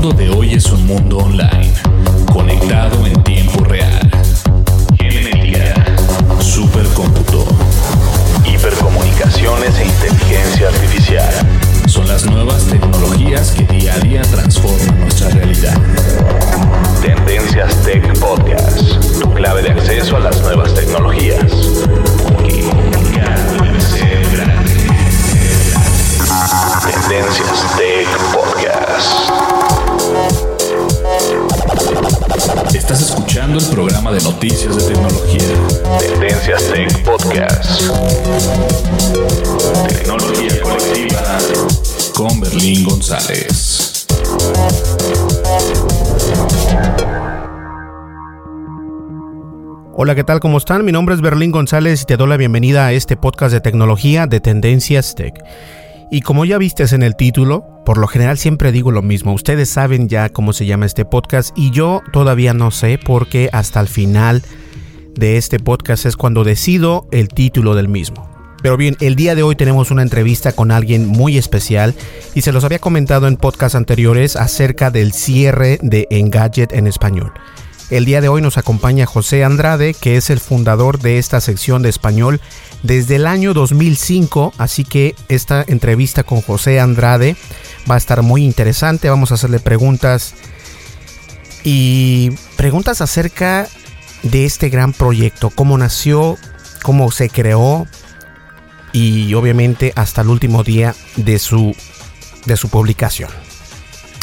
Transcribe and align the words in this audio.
Mundo 0.00 0.16
de 0.16 0.30
hoy 0.30 0.54
es 0.54 0.64
un 0.72 0.86
mundo 0.86 1.18
online, 1.18 1.74
conectado 2.32 3.06
en 3.06 3.22
tiempo 3.22 3.62
real. 3.64 4.10
Genética, 4.96 5.74
supercómputo, 6.40 7.44
hipercomunicaciones 8.46 9.49
Hola, 50.02 50.14
¿qué 50.14 50.24
tal? 50.24 50.40
¿Cómo 50.40 50.56
están? 50.56 50.82
Mi 50.82 50.92
nombre 50.92 51.14
es 51.14 51.20
Berlín 51.20 51.50
González 51.50 52.00
y 52.00 52.04
te 52.06 52.16
doy 52.16 52.26
la 52.26 52.38
bienvenida 52.38 52.86
a 52.86 52.92
este 52.94 53.18
podcast 53.18 53.52
de 53.52 53.60
tecnología 53.60 54.26
de 54.26 54.40
Tendencias 54.40 55.14
Tech. 55.14 55.34
Y 56.10 56.22
como 56.22 56.46
ya 56.46 56.56
vistes 56.56 56.94
en 56.94 57.02
el 57.02 57.16
título, 57.16 57.82
por 57.84 57.98
lo 57.98 58.06
general 58.06 58.38
siempre 58.38 58.72
digo 58.72 58.92
lo 58.92 59.02
mismo. 59.02 59.34
Ustedes 59.34 59.68
saben 59.68 60.08
ya 60.08 60.30
cómo 60.30 60.54
se 60.54 60.64
llama 60.64 60.86
este 60.86 61.04
podcast 61.04 61.52
y 61.54 61.70
yo 61.70 62.00
todavía 62.14 62.54
no 62.54 62.70
sé 62.70 62.98
porque 62.98 63.50
hasta 63.52 63.78
el 63.78 63.88
final 63.88 64.42
de 65.16 65.36
este 65.36 65.58
podcast 65.58 66.06
es 66.06 66.16
cuando 66.16 66.44
decido 66.44 67.06
el 67.12 67.28
título 67.28 67.74
del 67.74 67.88
mismo. 67.88 68.26
Pero 68.62 68.78
bien, 68.78 68.96
el 69.00 69.16
día 69.16 69.34
de 69.34 69.42
hoy 69.42 69.54
tenemos 69.54 69.90
una 69.90 70.00
entrevista 70.00 70.52
con 70.52 70.70
alguien 70.70 71.08
muy 71.08 71.36
especial 71.36 71.94
y 72.34 72.40
se 72.40 72.52
los 72.52 72.64
había 72.64 72.78
comentado 72.78 73.28
en 73.28 73.36
podcasts 73.36 73.76
anteriores 73.76 74.36
acerca 74.36 74.90
del 74.90 75.12
cierre 75.12 75.78
de 75.82 76.06
Engadget 76.08 76.72
en 76.72 76.86
español. 76.86 77.34
El 77.90 78.04
día 78.04 78.20
de 78.20 78.28
hoy 78.28 78.40
nos 78.40 78.56
acompaña 78.56 79.04
José 79.04 79.42
Andrade, 79.42 79.94
que 79.94 80.16
es 80.16 80.30
el 80.30 80.38
fundador 80.38 81.00
de 81.00 81.18
esta 81.18 81.40
sección 81.40 81.82
de 81.82 81.88
español 81.88 82.40
desde 82.84 83.16
el 83.16 83.26
año 83.26 83.52
2005, 83.52 84.52
así 84.58 84.84
que 84.84 85.16
esta 85.28 85.64
entrevista 85.66 86.22
con 86.22 86.40
José 86.40 86.78
Andrade 86.78 87.34
va 87.90 87.96
a 87.96 87.98
estar 87.98 88.22
muy 88.22 88.44
interesante. 88.44 89.10
Vamos 89.10 89.32
a 89.32 89.34
hacerle 89.34 89.58
preguntas 89.58 90.34
y 91.64 92.30
preguntas 92.56 93.00
acerca 93.00 93.66
de 94.22 94.44
este 94.44 94.68
gran 94.68 94.92
proyecto, 94.92 95.50
cómo 95.50 95.76
nació, 95.76 96.38
cómo 96.84 97.10
se 97.10 97.28
creó 97.28 97.88
y 98.92 99.34
obviamente 99.34 99.92
hasta 99.96 100.22
el 100.22 100.28
último 100.28 100.62
día 100.62 100.94
de 101.16 101.40
su 101.40 101.74
de 102.46 102.56
su 102.56 102.68
publicación. 102.68 103.30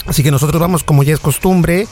Así 0.06 0.24
que 0.24 0.32
nosotros 0.32 0.62
vamos 0.62 0.86
como 0.86 1.04
ya 1.04 1.14
es 1.14 1.20
costumbre 1.20 1.86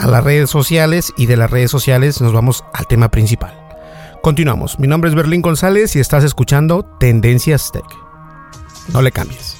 a 0.00 0.06
las 0.06 0.24
redes 0.24 0.48
sociales 0.48 1.12
y 1.16 1.26
de 1.26 1.36
las 1.36 1.50
redes 1.50 1.70
sociales 1.70 2.20
nos 2.22 2.32
vamos 2.32 2.64
al 2.72 2.86
tema 2.86 3.10
principal. 3.10 3.54
Continuamos. 4.22 4.78
Mi 4.78 4.88
nombre 4.88 5.10
es 5.10 5.16
Berlín 5.16 5.42
González 5.42 5.94
y 5.94 6.00
estás 6.00 6.24
escuchando 6.24 6.84
Tendencias 6.98 7.70
Tech. 7.70 7.84
No 8.88 9.02
le 9.02 9.12
cambies. 9.12 9.56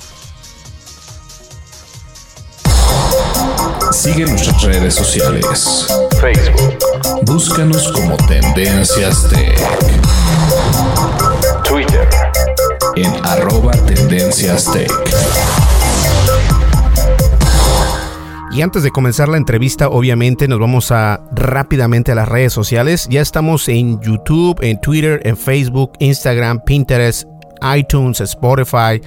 Sigue 3.92 4.24
nuestras 4.24 4.62
redes 4.62 4.94
sociales. 4.94 5.86
Facebook. 6.20 6.78
Búscanos 7.22 7.92
como 7.92 8.16
Tendencias 8.16 9.28
Tech. 9.28 9.58
Twitter. 11.64 12.08
En 12.96 13.12
arroba 13.26 13.72
Tendencias 13.72 14.72
Tech. 14.72 14.90
Y 18.52 18.62
antes 18.62 18.82
de 18.82 18.90
comenzar 18.90 19.28
la 19.28 19.36
entrevista, 19.36 19.88
obviamente 19.88 20.48
nos 20.48 20.58
vamos 20.58 20.90
a 20.90 21.22
rápidamente 21.30 22.10
a 22.10 22.16
las 22.16 22.28
redes 22.28 22.52
sociales. 22.52 23.06
Ya 23.08 23.20
estamos 23.20 23.68
en 23.68 24.00
YouTube, 24.00 24.58
en 24.60 24.80
Twitter, 24.80 25.20
en 25.24 25.36
Facebook, 25.36 25.92
Instagram, 26.00 26.60
Pinterest, 26.64 27.28
iTunes, 27.76 28.20
Spotify, 28.20 29.00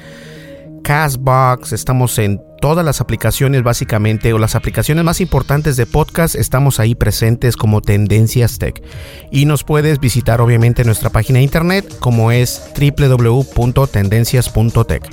Castbox. 0.81 1.73
Estamos 1.73 2.17
en 2.19 2.41
todas 2.61 2.85
las 2.85 3.01
aplicaciones 3.01 3.63
básicamente 3.63 4.31
o 4.31 4.37
las 4.37 4.55
aplicaciones 4.55 5.03
más 5.03 5.19
importantes 5.19 5.75
de 5.75 5.87
podcast. 5.87 6.35
Estamos 6.35 6.79
ahí 6.79 6.95
presentes 6.95 7.57
como 7.57 7.81
Tendencias 7.81 8.59
Tech. 8.59 8.81
Y 9.29 9.43
nos 9.43 9.65
puedes 9.65 9.99
visitar 9.99 10.39
obviamente 10.39 10.85
nuestra 10.85 11.09
página 11.09 11.39
de 11.39 11.43
internet 11.43 11.97
como 11.99 12.31
es 12.31 12.63
www.tendencias.tech. 12.79 15.03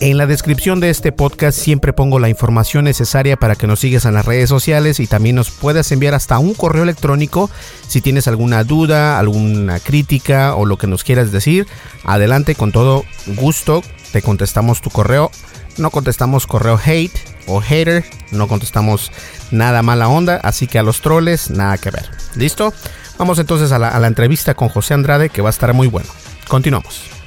En 0.00 0.16
la 0.16 0.26
descripción 0.26 0.78
de 0.78 0.90
este 0.90 1.10
podcast 1.10 1.58
siempre 1.58 1.92
pongo 1.92 2.20
la 2.20 2.28
información 2.28 2.84
necesaria 2.84 3.36
para 3.36 3.56
que 3.56 3.66
nos 3.66 3.80
sigas 3.80 4.04
en 4.04 4.14
las 4.14 4.26
redes 4.26 4.48
sociales 4.48 5.00
y 5.00 5.08
también 5.08 5.34
nos 5.34 5.50
puedas 5.50 5.90
enviar 5.90 6.14
hasta 6.14 6.38
un 6.38 6.54
correo 6.54 6.84
electrónico 6.84 7.50
si 7.88 8.00
tienes 8.00 8.28
alguna 8.28 8.62
duda, 8.62 9.18
alguna 9.18 9.80
crítica 9.80 10.54
o 10.54 10.66
lo 10.66 10.78
que 10.78 10.86
nos 10.86 11.02
quieras 11.02 11.32
decir. 11.32 11.66
Adelante, 12.04 12.54
con 12.54 12.70
todo 12.70 13.04
gusto 13.26 13.82
te 14.12 14.22
contestamos 14.22 14.80
tu 14.80 14.90
correo. 14.90 15.32
No 15.78 15.90
contestamos 15.90 16.46
correo 16.46 16.78
hate 16.84 17.18
o 17.48 17.60
hater, 17.60 18.04
no 18.30 18.46
contestamos 18.46 19.10
nada 19.50 19.82
mala 19.82 20.08
onda, 20.08 20.36
así 20.44 20.68
que 20.68 20.78
a 20.78 20.84
los 20.84 21.00
troles 21.00 21.50
nada 21.50 21.76
que 21.76 21.90
ver. 21.90 22.08
¿Listo? 22.36 22.72
Vamos 23.18 23.40
entonces 23.40 23.72
a 23.72 23.80
la, 23.80 23.88
a 23.88 23.98
la 23.98 24.06
entrevista 24.06 24.54
con 24.54 24.68
José 24.68 24.94
Andrade 24.94 25.28
que 25.28 25.42
va 25.42 25.48
a 25.48 25.50
estar 25.50 25.74
muy 25.74 25.88
bueno. 25.88 26.08
Continuamos. 26.46 27.17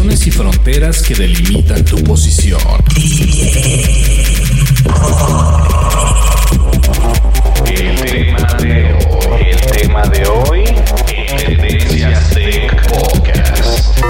Dimensiones 0.00 0.26
y 0.26 0.30
fronteras 0.30 1.02
que 1.02 1.14
delimitan 1.14 1.84
tu 1.84 2.02
posición. 2.04 2.60
El 7.66 7.96
tema 7.96 8.54
de 8.54 8.94
hoy, 8.94 9.42
el 9.50 9.60
tema 9.72 10.02
de 10.06 10.26
hoy, 10.26 10.64
Tendencias 11.36 12.30
Tech 12.30 12.88
Podcast. 12.88 14.00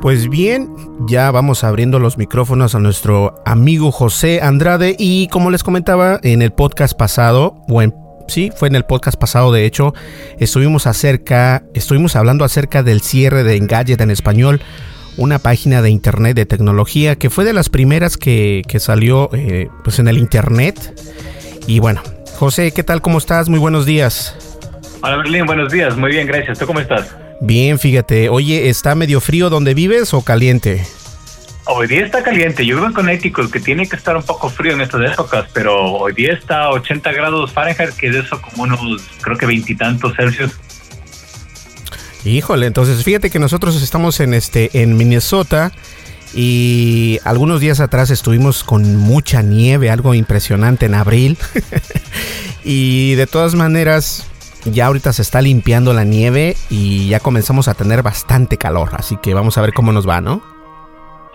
Pues 0.00 0.28
bien, 0.28 0.70
ya 1.08 1.32
vamos 1.32 1.64
abriendo 1.64 1.98
los 1.98 2.16
micrófonos 2.16 2.76
a 2.76 2.78
nuestro 2.78 3.34
amigo 3.44 3.90
José 3.90 4.40
Andrade 4.40 4.94
y 4.96 5.26
como 5.28 5.50
les 5.50 5.64
comentaba 5.64 6.20
en 6.22 6.42
el 6.42 6.52
podcast 6.52 6.96
pasado, 6.96 7.56
bueno, 7.66 8.07
sí, 8.28 8.50
fue 8.54 8.68
en 8.68 8.76
el 8.76 8.84
podcast 8.84 9.18
pasado 9.18 9.52
de 9.52 9.66
hecho, 9.66 9.94
estuvimos 10.38 10.86
acerca, 10.86 11.64
estuvimos 11.74 12.14
hablando 12.16 12.44
acerca 12.44 12.82
del 12.82 13.00
cierre 13.00 13.42
de 13.42 13.56
Engadget 13.56 14.00
en 14.00 14.10
español, 14.10 14.60
una 15.16 15.40
página 15.40 15.82
de 15.82 15.90
internet 15.90 16.36
de 16.36 16.46
tecnología 16.46 17.16
que 17.16 17.30
fue 17.30 17.44
de 17.44 17.52
las 17.52 17.68
primeras 17.68 18.16
que, 18.16 18.62
salió 18.78 19.30
eh, 19.32 19.68
pues 19.82 19.98
en 19.98 20.06
el 20.06 20.18
internet. 20.18 20.94
Y 21.66 21.80
bueno, 21.80 22.02
José, 22.36 22.70
¿qué 22.72 22.84
tal? 22.84 23.02
¿Cómo 23.02 23.18
estás? 23.18 23.48
Muy 23.48 23.58
buenos 23.58 23.84
días. 23.84 24.36
Hola 25.02 25.16
Berlín, 25.16 25.46
buenos 25.46 25.72
días, 25.72 25.96
muy 25.96 26.12
bien, 26.12 26.26
gracias. 26.26 26.58
¿Tú 26.58 26.66
cómo 26.66 26.80
estás? 26.80 27.14
Bien, 27.40 27.78
fíjate. 27.78 28.28
Oye, 28.28 28.68
¿está 28.68 28.94
medio 28.94 29.20
frío 29.20 29.48
donde 29.48 29.74
vives 29.74 30.12
o 30.12 30.22
caliente? 30.22 30.84
Hoy 31.70 31.86
día 31.86 32.06
está 32.06 32.22
caliente. 32.22 32.64
Yo 32.64 32.76
vivo 32.76 32.86
en 32.86 32.94
Connecticut, 32.94 33.50
que 33.50 33.60
tiene 33.60 33.86
que 33.86 33.94
estar 33.94 34.16
un 34.16 34.22
poco 34.22 34.48
frío 34.48 34.72
en 34.72 34.80
estas 34.80 35.12
épocas, 35.12 35.50
pero 35.52 35.92
hoy 35.92 36.14
día 36.14 36.32
está 36.32 36.62
a 36.62 36.70
80 36.70 37.12
grados 37.12 37.52
Fahrenheit, 37.52 37.90
que 37.90 38.08
es 38.08 38.16
eso 38.16 38.40
como 38.40 38.62
unos, 38.62 38.80
creo 39.20 39.36
que 39.36 39.44
veintitantos 39.44 40.14
Celsius. 40.16 40.52
Híjole, 42.24 42.66
entonces 42.66 43.04
fíjate 43.04 43.28
que 43.28 43.38
nosotros 43.38 43.82
estamos 43.82 44.18
en 44.20 44.32
este 44.32 44.70
en 44.80 44.96
Minnesota 44.96 45.70
y 46.32 47.18
algunos 47.24 47.60
días 47.60 47.80
atrás 47.80 48.08
estuvimos 48.08 48.64
con 48.64 48.96
mucha 48.96 49.42
nieve, 49.42 49.90
algo 49.90 50.14
impresionante 50.14 50.86
en 50.86 50.94
abril. 50.94 51.36
y 52.64 53.14
de 53.14 53.26
todas 53.26 53.54
maneras, 53.54 54.26
ya 54.64 54.86
ahorita 54.86 55.12
se 55.12 55.20
está 55.20 55.42
limpiando 55.42 55.92
la 55.92 56.04
nieve 56.04 56.56
y 56.70 57.08
ya 57.08 57.20
comenzamos 57.20 57.68
a 57.68 57.74
tener 57.74 58.02
bastante 58.02 58.56
calor, 58.56 58.88
así 58.94 59.18
que 59.22 59.34
vamos 59.34 59.58
a 59.58 59.60
ver 59.60 59.74
cómo 59.74 59.92
nos 59.92 60.08
va, 60.08 60.22
¿no? 60.22 60.57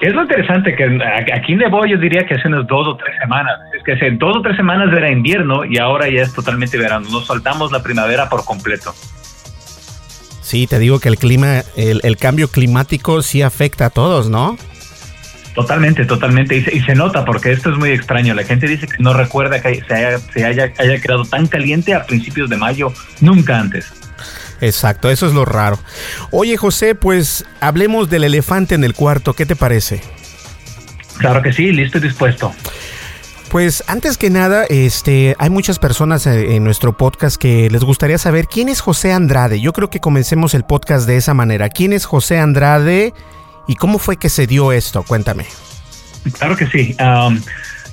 Es 0.03 0.13
lo 0.13 0.23
interesante 0.23 0.75
que 0.75 0.99
aquí 1.33 1.55
nevó, 1.55 1.85
yo 1.85 1.97
diría 1.97 2.25
que 2.25 2.33
hace 2.33 2.49
unas 2.49 2.67
dos 2.67 2.85
o 2.89 2.97
tres 2.97 3.15
semanas. 3.21 3.57
Es 3.73 3.81
que 3.83 3.93
hace 3.93 4.11
dos 4.11 4.35
o 4.35 4.41
tres 4.41 4.57
semanas 4.57 4.91
era 4.91 5.09
invierno 5.09 5.63
y 5.63 5.77
ahora 5.77 6.09
ya 6.09 6.23
es 6.23 6.33
totalmente 6.33 6.77
verano. 6.77 7.07
Nos 7.09 7.27
saltamos 7.27 7.71
la 7.71 7.81
primavera 7.81 8.27
por 8.27 8.43
completo. 8.43 8.93
Sí, 10.41 10.67
te 10.67 10.77
digo 10.77 10.99
que 10.99 11.07
el 11.07 11.17
clima, 11.17 11.61
el, 11.77 12.01
el 12.03 12.17
cambio 12.17 12.49
climático 12.49 13.21
sí 13.21 13.41
afecta 13.41 13.85
a 13.85 13.89
todos, 13.91 14.29
¿no? 14.29 14.57
Totalmente, 15.55 16.03
totalmente. 16.03 16.57
Y 16.57 16.81
se, 16.81 16.95
nota 16.95 17.23
porque 17.23 17.53
esto 17.53 17.69
es 17.69 17.77
muy 17.77 17.91
extraño. 17.91 18.33
La 18.33 18.43
gente 18.43 18.67
dice 18.67 18.87
que 18.87 19.01
no 19.01 19.13
recuerda 19.13 19.61
que 19.61 19.81
se 19.87 19.93
haya, 19.93 20.17
se 20.17 20.45
haya, 20.45 20.73
haya 20.79 20.99
quedado 20.99 21.23
tan 21.23 21.47
caliente 21.47 21.93
a 21.93 22.05
principios 22.05 22.49
de 22.49 22.57
mayo, 22.57 22.91
nunca 23.21 23.57
antes. 23.57 24.02
Exacto, 24.61 25.09
eso 25.09 25.27
es 25.27 25.33
lo 25.33 25.45
raro. 25.45 25.79
Oye 26.31 26.57
José, 26.57 26.95
pues 26.95 27.45
hablemos 27.59 28.09
del 28.09 28.23
elefante 28.23 28.75
en 28.75 28.83
el 28.83 28.93
cuarto, 28.93 29.33
¿qué 29.33 29.45
te 29.45 29.55
parece? 29.55 30.01
Claro 31.17 31.41
que 31.41 31.53
sí, 31.53 31.71
listo 31.71 31.97
y 31.97 32.01
dispuesto. 32.01 32.53
Pues 33.49 33.83
antes 33.85 34.17
que 34.17 34.31
nada, 34.31 34.65
este, 34.65 35.35
hay 35.37 35.51
muchas 35.51 35.77
personas 35.77 36.25
eh, 36.25 36.55
en 36.55 36.63
nuestro 36.63 36.97
podcast 36.97 37.37
que 37.37 37.69
les 37.69 37.83
gustaría 37.83 38.17
saber 38.17 38.47
quién 38.47 38.67
es 38.67 38.81
José 38.81 39.13
Andrade. 39.13 39.61
Yo 39.61 39.73
creo 39.73 39.91
que 39.91 39.99
comencemos 39.99 40.55
el 40.55 40.63
podcast 40.63 41.05
de 41.05 41.17
esa 41.17 41.35
manera. 41.35 41.69
¿Quién 41.69 41.93
es 41.93 42.05
José 42.05 42.39
Andrade 42.39 43.13
¿Y 43.67 43.75
cómo 43.75 43.97
fue 43.97 44.17
que 44.17 44.29
se 44.29 44.47
dio 44.47 44.71
esto? 44.71 45.03
Cuéntame. 45.03 45.45
Claro 46.33 46.55
que 46.55 46.67
sí. 46.67 46.95
Um, 46.99 47.41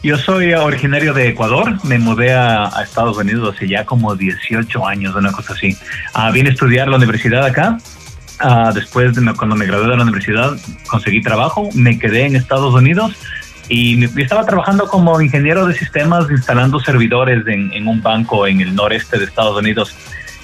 yo 0.02 0.16
soy 0.16 0.52
originario 0.54 1.12
de 1.12 1.28
Ecuador, 1.28 1.78
me 1.84 1.98
mudé 1.98 2.32
a, 2.32 2.70
Estados 2.82 3.16
Unidos 3.18 3.54
hace 3.54 3.68
ya 3.68 3.84
como 3.84 4.16
18 4.16 4.86
años, 4.86 5.14
una 5.14 5.32
cosa 5.32 5.52
así. 5.52 5.76
Uh, 6.14 6.32
vine 6.32 6.48
a 6.50 6.52
estudiar 6.52 6.88
la 6.88 6.96
universidad 6.96 7.44
acá. 7.44 7.78
Uh, 8.42 8.72
después, 8.72 9.14
de 9.14 9.34
cuando 9.34 9.56
me 9.56 9.66
gradué 9.66 9.88
de 9.88 9.96
la 9.96 10.02
universidad, 10.02 10.52
conseguí 10.88 11.20
trabajo, 11.20 11.68
me 11.74 11.98
quedé 11.98 12.26
en 12.26 12.36
Estados 12.36 12.74
Unidos 12.74 13.14
y, 13.68 14.04
estaba 14.20 14.44
trabajando 14.46 14.86
como 14.88 15.20
ingeniero 15.20 15.66
de 15.66 15.74
sistemas 15.74 16.30
instalando 16.30 16.80
servidores 16.80 17.46
en, 17.46 17.72
en 17.72 17.86
un 17.86 18.02
banco 18.02 18.46
en 18.46 18.60
el 18.60 18.74
noreste 18.74 19.18
de 19.18 19.24
Estados 19.24 19.56
Unidos 19.56 19.94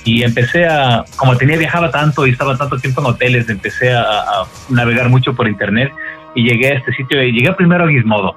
y 0.07 0.23
empecé 0.23 0.67
a, 0.67 1.05
como 1.17 1.37
tenía 1.37 1.59
viajaba 1.59 1.91
tanto 1.91 2.27
y 2.27 2.31
estaba 2.31 2.57
tanto 2.57 2.79
tiempo 2.79 3.01
en 3.01 3.09
hoteles, 3.09 3.49
empecé 3.49 3.93
a, 3.93 4.23
navegar 4.69 5.09
mucho 5.09 5.35
por 5.35 5.49
internet 5.49 5.93
y 6.35 6.49
llegué 6.49 6.69
a 6.69 6.75
este 6.75 6.93
sitio 6.93 7.21
y 7.23 7.33
llegué 7.33 7.53
primero 7.55 7.85
a 7.85 7.89
Gizmodo. 7.89 8.37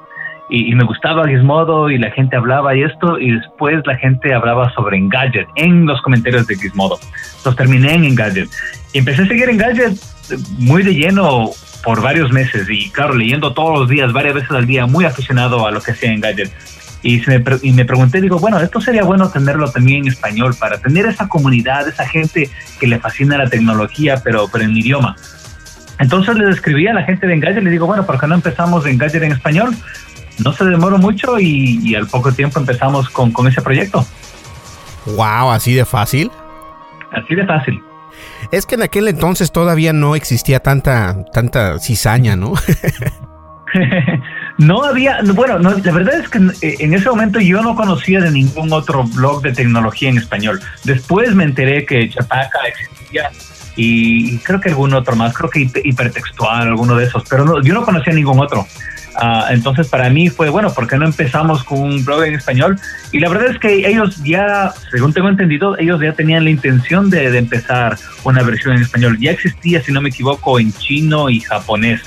Y, 0.50 0.74
me 0.74 0.84
gustaba 0.84 1.28
Gizmodo 1.28 1.92
y 1.92 2.00
la 2.00 2.10
gente 2.12 2.36
hablaba 2.36 2.75
y 2.75 2.81
esto, 2.81 3.19
y 3.19 3.31
después 3.31 3.86
la 3.86 3.96
gente 3.98 4.34
hablaba 4.34 4.74
sobre 4.74 4.98
Engadget 4.98 5.48
en 5.56 5.86
los 5.86 6.01
comentarios 6.01 6.48
de 6.48 6.56
Gizmodo. 6.56 7.00
Entonces 7.38 7.56
terminé 7.56 7.94
en 7.94 8.06
Engadget. 8.06 8.50
Y 8.94 9.00
empecé 9.00 9.24
a 9.24 9.28
seguir 9.28 9.50
Engadget 9.50 9.94
muy 10.57 10.84
de 10.84 10.96
lleno 10.96 11.51
por 11.84 12.01
varios 12.01 12.31
meses 12.31 12.68
y 12.69 12.90
claro, 12.90 13.13
leyendo 13.13 13.54
todos 13.54 13.80
los 13.80 13.90
días, 13.90 14.12
varias 14.12 14.36
veces 14.36 14.51
al 14.51 14.66
día, 14.66 14.86
muy 14.86 15.06
aficionado 15.06 15.68
a 15.68 15.72
lo 15.72 15.81
que 15.81 15.92
hacía 15.92 16.12
Engadget. 16.12 16.52
Y, 17.02 17.22
me, 17.28 17.42
y 17.62 17.72
me 17.72 17.86
pregunté, 17.86 18.19
digo, 18.19 18.40
bueno, 18.40 18.60
esto 18.60 18.81
sería 18.81 19.04
bueno 19.04 19.30
tenerlo 19.30 19.72
también 19.72 20.02
en 20.04 20.07
español 20.10 20.54
para 20.60 20.80
tener 20.80 21.06
esa 21.06 21.30
comunidad, 21.30 21.88
esa 21.88 22.06
gente 22.06 22.50
que 22.80 22.88
le 22.88 23.00
fascina 23.00 23.38
la 23.38 23.50
tecnología, 23.50 24.19
pero, 24.24 24.50
pero 24.52 24.66
en 24.66 24.75
idioma. 24.75 25.16
Entonces 26.00 26.36
le 26.36 26.50
escribí 26.50 26.88
a 26.88 26.94
la 26.94 27.04
gente 27.04 27.28
de 27.28 27.34
Engadget, 27.34 27.63
le 27.63 27.69
digo, 27.69 27.86
bueno, 27.86 28.06
¿por 28.06 28.19
qué 28.19 28.28
no 28.28 28.36
empezamos 28.36 28.86
Engadget 28.86 29.22
en 29.24 29.34
español? 29.34 29.75
No 30.44 30.53
se 30.53 30.65
demoró 30.65 30.97
mucho 30.97 31.39
y, 31.39 31.95
al 31.95 32.07
poco 32.07 32.31
tiempo 32.31 32.59
empezamos 32.59 33.09
con, 33.09 33.31
con 33.31 33.47
ese 33.47 33.62
proyecto. 33.62 34.06
Wow, 35.06 35.51
así 35.51 35.74
de 35.74 35.86
fácil. 35.86 36.31
Así 37.12 37.36
de 37.36 37.45
fácil. 37.45 37.81
Es 38.51 38.65
que 38.65 38.75
en 38.75 38.83
aquel 38.83 39.07
entonces 39.07 39.51
todavía 39.51 39.94
no 39.94 40.15
existía 40.15 40.59
tanta, 40.59 41.24
tanta 41.31 41.80
cizaña, 41.80 42.36
¿no? 42.36 42.53
No 44.59 44.83
había, 44.83 45.19
bueno, 45.36 45.57
la 45.57 45.91
verdad 45.94 46.19
es 46.19 46.27
que 46.27 46.38
en 46.38 46.94
ese 46.94 47.09
momento 47.09 47.39
yo 47.39 47.62
no 47.62 47.77
conocía 47.77 48.19
de 48.19 48.30
ningún 48.30 48.74
otro 48.74 49.06
blog 49.06 49.42
de 49.42 49.53
tecnología 49.53 50.09
en 50.09 50.18
español. 50.18 50.59
Después 50.83 51.33
me 51.33 51.45
enteré 51.45 51.85
que 51.85 52.09
Chataca 52.09 52.59
existía 52.68 53.30
y 53.77 54.38
creo 54.39 54.59
que 54.59 54.68
algún 54.68 54.94
otro 54.94 55.15
más, 55.15 55.33
creo 55.33 55.50
que 55.50 55.71
hipertextual, 55.85 56.68
alguno 56.68 56.97
de 56.97 57.06
esos, 57.06 57.24
pero 57.30 57.62
yo 57.62 57.74
no 57.74 57.85
conocía 57.85 58.12
ningún 58.12 58.38
otro. 58.42 58.68
Ah, 59.21 59.48
entonces 59.50 59.89
para 59.89 60.10
mí 60.10 60.30
fue, 60.30 60.50
bueno, 60.50 60.74
¿por 60.74 60.88
qué 60.88 60.98
no 60.98 61.06
empezamos 61.06 61.66
con 61.66 61.81
un 61.81 62.06
blog 62.06 62.24
en 62.24 62.36
español? 62.36 62.80
Y 63.12 63.19
la 63.19 63.27
verdad 63.27 63.50
es 63.50 63.60
que 63.60 63.86
ellos 63.86 64.24
ya, 64.24 64.71
según 64.92 65.12
tengo 65.12 65.27
entendido, 65.27 65.77
ellos 65.77 66.00
ya 66.00 66.13
tenían 66.13 66.45
la 66.45 66.51
intención 66.51 67.10
de, 67.10 67.30
de 67.30 67.38
empezar 67.38 67.98
una 68.24 68.44
versión 68.44 68.77
en 68.77 68.83
español. 68.83 69.18
Ya 69.19 69.31
existía, 69.31 69.81
si 69.81 69.92
no 69.92 70.00
me 70.00 70.07
equivoco, 70.07 70.57
en 70.57 70.71
chino 70.71 71.30
y 71.30 71.42
japonés. 71.42 72.01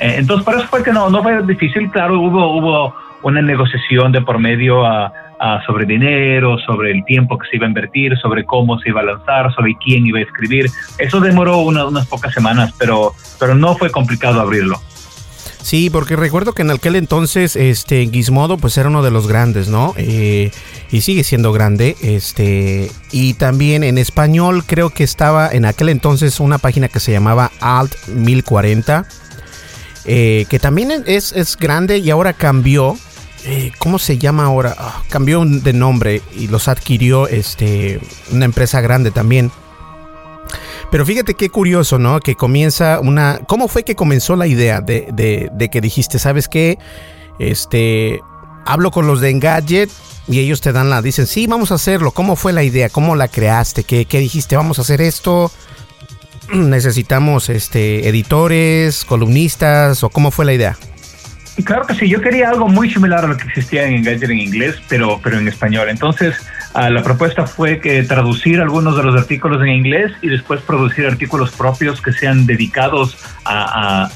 Eh, 0.00 0.16
entonces, 0.18 0.44
por 0.44 0.54
eso 0.54 0.66
fue 0.68 0.82
que 0.82 0.92
no, 0.92 1.08
no 1.08 1.22
fue 1.22 1.42
difícil. 1.46 1.90
Claro, 1.90 2.20
hubo, 2.20 2.58
hubo 2.58 2.94
una 3.22 3.40
negociación 3.40 4.12
de 4.12 4.20
por 4.20 4.38
medio 4.38 4.84
a, 4.84 5.12
sobre 5.66 5.86
dinero, 5.86 6.58
sobre 6.58 6.90
el 6.90 7.02
tiempo 7.06 7.38
que 7.38 7.48
se 7.48 7.56
iba 7.56 7.64
a 7.64 7.68
invertir, 7.68 8.14
sobre 8.18 8.44
cómo 8.44 8.78
se 8.80 8.90
iba 8.90 9.00
a 9.00 9.04
lanzar, 9.04 9.50
sobre 9.54 9.74
quién 9.82 10.06
iba 10.06 10.18
a 10.18 10.22
escribir. 10.22 10.66
Eso 10.98 11.18
demoró 11.20 11.58
unas 11.60 12.06
pocas 12.08 12.34
semanas, 12.34 12.74
pero, 12.78 13.14
pero 13.38 13.54
no 13.54 13.74
fue 13.74 13.90
complicado 13.90 14.38
abrirlo. 14.42 14.78
Sí, 15.62 15.90
porque 15.90 16.16
recuerdo 16.16 16.52
que 16.52 16.62
en 16.62 16.70
aquel 16.70 16.96
entonces, 16.96 17.54
este, 17.54 18.08
Gizmodo, 18.10 18.56
pues 18.56 18.76
era 18.78 18.88
uno 18.88 19.02
de 19.02 19.10
los 19.10 19.28
grandes, 19.28 19.68
¿no? 19.68 19.94
Eh, 19.96 20.50
y 20.90 21.02
sigue 21.02 21.22
siendo 21.22 21.52
grande, 21.52 21.96
este, 22.00 22.90
y 23.12 23.34
también 23.34 23.84
en 23.84 23.98
español 23.98 24.64
creo 24.66 24.90
que 24.90 25.04
estaba 25.04 25.48
en 25.50 25.66
aquel 25.66 25.90
entonces 25.90 26.40
una 26.40 26.58
página 26.58 26.88
que 26.88 26.98
se 26.98 27.12
llamaba 27.12 27.52
Alt 27.60 27.94
1040 28.08 29.06
eh, 30.04 30.46
que 30.48 30.58
también 30.58 31.04
es, 31.06 31.32
es, 31.32 31.56
grande 31.56 31.98
y 31.98 32.10
ahora 32.10 32.32
cambió. 32.32 32.96
Eh, 33.44 33.72
¿Cómo 33.78 33.98
se 33.98 34.18
llama 34.18 34.44
ahora? 34.44 34.74
Ah, 34.78 35.02
cambió 35.08 35.44
de 35.44 35.72
nombre 35.72 36.20
y 36.36 36.48
los 36.48 36.68
adquirió 36.68 37.26
este, 37.28 38.00
una 38.32 38.44
empresa 38.44 38.80
grande 38.80 39.10
también. 39.10 39.50
Pero 40.90 41.06
fíjate 41.06 41.34
qué 41.34 41.50
curioso, 41.50 41.98
¿no? 41.98 42.20
Que 42.20 42.34
comienza 42.34 43.00
una... 43.00 43.40
¿Cómo 43.46 43.68
fue 43.68 43.84
que 43.84 43.94
comenzó 43.94 44.36
la 44.36 44.46
idea 44.46 44.80
de, 44.80 45.08
de, 45.52 45.70
que 45.70 45.80
dijiste, 45.80 46.18
¿sabes 46.18 46.48
qué? 46.48 46.78
Este... 47.38 48.20
Hablo 48.66 48.90
con 48.90 49.06
los 49.06 49.20
de 49.20 49.30
Engadget 49.30 49.90
y 50.28 50.40
ellos 50.40 50.60
te 50.60 50.72
dan 50.72 50.90
la... 50.90 51.00
Dicen, 51.00 51.26
sí, 51.26 51.46
vamos 51.46 51.72
a 51.72 51.76
hacerlo. 51.76 52.10
¿Cómo 52.10 52.36
fue 52.36 52.52
la 52.52 52.62
idea? 52.62 52.88
¿Cómo 52.88 53.16
la 53.16 53.28
creaste? 53.28 53.84
¿Qué, 53.84 54.04
qué 54.04 54.18
dijiste? 54.18 54.56
Vamos 54.56 54.78
a 54.78 54.82
hacer 54.82 55.00
esto 55.00 55.50
necesitamos 56.52 57.48
este 57.48 58.08
editores, 58.08 59.04
columnistas 59.04 60.02
o 60.02 60.10
cómo 60.10 60.30
fue 60.30 60.44
la 60.44 60.52
idea? 60.52 60.76
Claro 61.64 61.86
que 61.86 61.94
sí, 61.94 62.08
yo 62.08 62.20
quería 62.20 62.48
algo 62.48 62.68
muy 62.68 62.90
similar 62.90 63.24
a 63.24 63.28
lo 63.28 63.36
que 63.36 63.46
existía 63.48 63.84
en 63.84 63.96
Engadget 63.96 64.30
en 64.30 64.38
inglés, 64.38 64.76
pero, 64.88 65.20
pero 65.22 65.38
en 65.38 65.46
español. 65.46 65.88
Entonces, 65.90 66.36
ah, 66.74 66.90
la 66.90 67.02
propuesta 67.02 67.46
fue 67.46 67.80
que 67.80 68.02
traducir 68.02 68.60
algunos 68.60 68.96
de 68.96 69.02
los 69.02 69.14
artículos 69.16 69.62
en 69.62 69.68
inglés 69.68 70.12
y 70.22 70.28
después 70.28 70.60
producir 70.62 71.06
artículos 71.06 71.50
propios 71.52 72.00
que 72.00 72.12
sean 72.12 72.46
dedicados 72.46 73.16
al, 73.44 74.10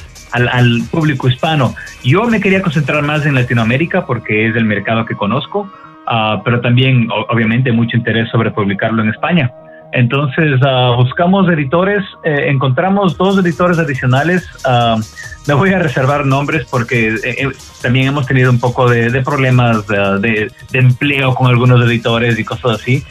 público 0.90 1.28
hispano. 1.28 1.74
Yo 2.02 2.24
me 2.24 2.40
quería 2.40 2.60
concentrar 2.62 3.02
más 3.02 3.24
en 3.24 3.34
Latinoamérica 3.34 4.04
porque 4.04 4.48
es 4.48 4.56
el 4.56 4.64
mercado 4.64 5.04
que 5.04 5.14
conozco, 5.14 5.72
ah, 6.06 6.42
pero 6.44 6.60
también 6.60 7.08
obviamente 7.28 7.72
mucho 7.72 7.96
interés 7.96 8.28
sobre 8.30 8.50
publicarlo 8.50 9.02
en 9.02 9.10
España. 9.10 9.50
Entonces 9.94 10.60
uh, 10.60 10.96
buscamos 10.96 11.48
editores, 11.48 12.04
eh, 12.24 12.46
encontramos 12.48 13.16
dos 13.16 13.38
editores 13.38 13.78
adicionales. 13.78 14.44
Uh, 14.66 15.00
me 15.46 15.54
voy 15.54 15.72
a 15.72 15.78
reservar 15.78 16.26
nombres 16.26 16.66
porque 16.68 17.14
eh, 17.22 17.48
también 17.80 18.08
hemos 18.08 18.26
tenido 18.26 18.50
un 18.50 18.58
poco 18.58 18.90
de, 18.90 19.22
problemas 19.22 19.86
de, 19.86 20.50
empleo 20.72 21.34
con 21.36 21.46
algunos 21.46 21.86
editores 21.86 22.36
y 22.38 22.44
cosas 22.44 22.80
así. 22.80 23.04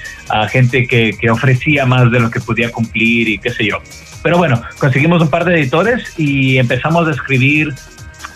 Gente 0.50 0.86
que, 0.88 1.16
que 1.20 1.30
ofrecía 1.30 1.86
más 1.86 2.12
de 2.12 2.20
lo 2.20 2.30
que 2.30 2.42
podía 2.42 2.70
cumplir 2.70 3.30
y 3.30 3.38
qué 3.38 3.52
sé 3.52 3.68
yo. 3.68 3.78
Pero 4.22 4.38
bueno, 4.38 4.62
conseguimos 4.80 5.22
un 5.22 5.30
par 5.30 5.46
de 5.46 5.60
editores 5.60 6.20
y 6.20 6.58
empezamos 6.58 7.08
a 7.08 7.12
escribir 7.12 7.74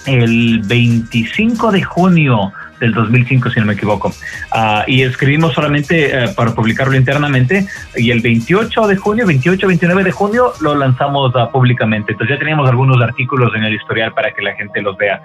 el 0.06 0.62
25 0.64 1.72
de 1.72 1.84
junio 1.84 2.54
del 2.80 2.94
2005, 2.94 3.50
si 3.50 3.60
no 3.60 3.66
me 3.66 3.74
equivoco. 3.74 4.14
Ah, 4.52 4.84
y 4.88 5.04
escribimos 5.04 5.54
solamente 5.54 6.12
eh, 6.12 6.28
para 6.36 6.54
publicarlo 6.54 6.96
internamente 6.96 7.66
y 7.96 8.12
el 8.12 8.22
28 8.22 8.88
de 8.88 8.96
junio, 8.96 9.26
28, 9.26 9.68
29 9.68 10.04
de 10.04 10.12
junio 10.12 10.54
lo 10.62 10.76
lanzamos 10.76 11.34
uh, 11.36 11.52
públicamente. 11.52 12.14
Entonces 12.14 12.36
ya 12.36 12.40
teníamos 12.40 12.70
algunos 12.70 13.02
artículos 13.02 13.54
en 13.56 13.64
el 13.64 13.74
historial 13.74 14.14
para 14.14 14.32
que 14.32 14.42
la 14.42 14.54
gente 14.54 14.82
los 14.82 14.98
vea. 14.98 15.22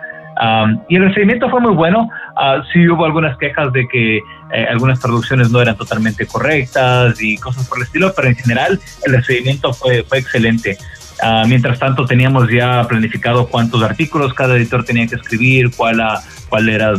y 0.89 0.97
el 0.97 1.05
recibimiento 1.05 1.49
fue 1.51 1.61
muy 1.61 1.75
bueno. 1.75 2.09
Uh, 2.37 2.63
sí 2.73 2.89
hubo 2.89 3.05
algunas 3.05 3.37
quejas 3.39 3.73
de 3.73 3.87
que 3.89 4.17
eh, 4.17 4.67
algunas 4.71 5.01
traducciones 5.01 5.51
no 5.51 5.61
eran 5.61 5.77
totalmente 5.77 6.27
correctas 6.27 7.21
y 7.23 7.37
cosas 7.39 7.69
por 7.69 7.79
el 7.79 7.85
estilo, 7.85 8.13
pero 8.15 8.29
en 8.29 8.37
general 8.37 8.81
el 9.05 9.13
recibimiento 9.13 9.73
fue, 9.73 10.05
fue 10.05 10.19
excelente. 10.19 10.77
Ah, 11.23 11.45
mientras 11.47 11.79
tanto, 11.79 12.05
teníamos 12.05 12.51
ya 12.51 12.85
planificado 12.89 13.47
cuántos 13.47 13.81
artículos 13.83 14.35
cada 14.35 14.57
editor 14.57 14.85
tenía 14.85 15.07
que 15.07 15.15
escribir, 15.15 15.71
cuál, 15.77 16.01
cuál 16.53 16.69
era 16.69 16.93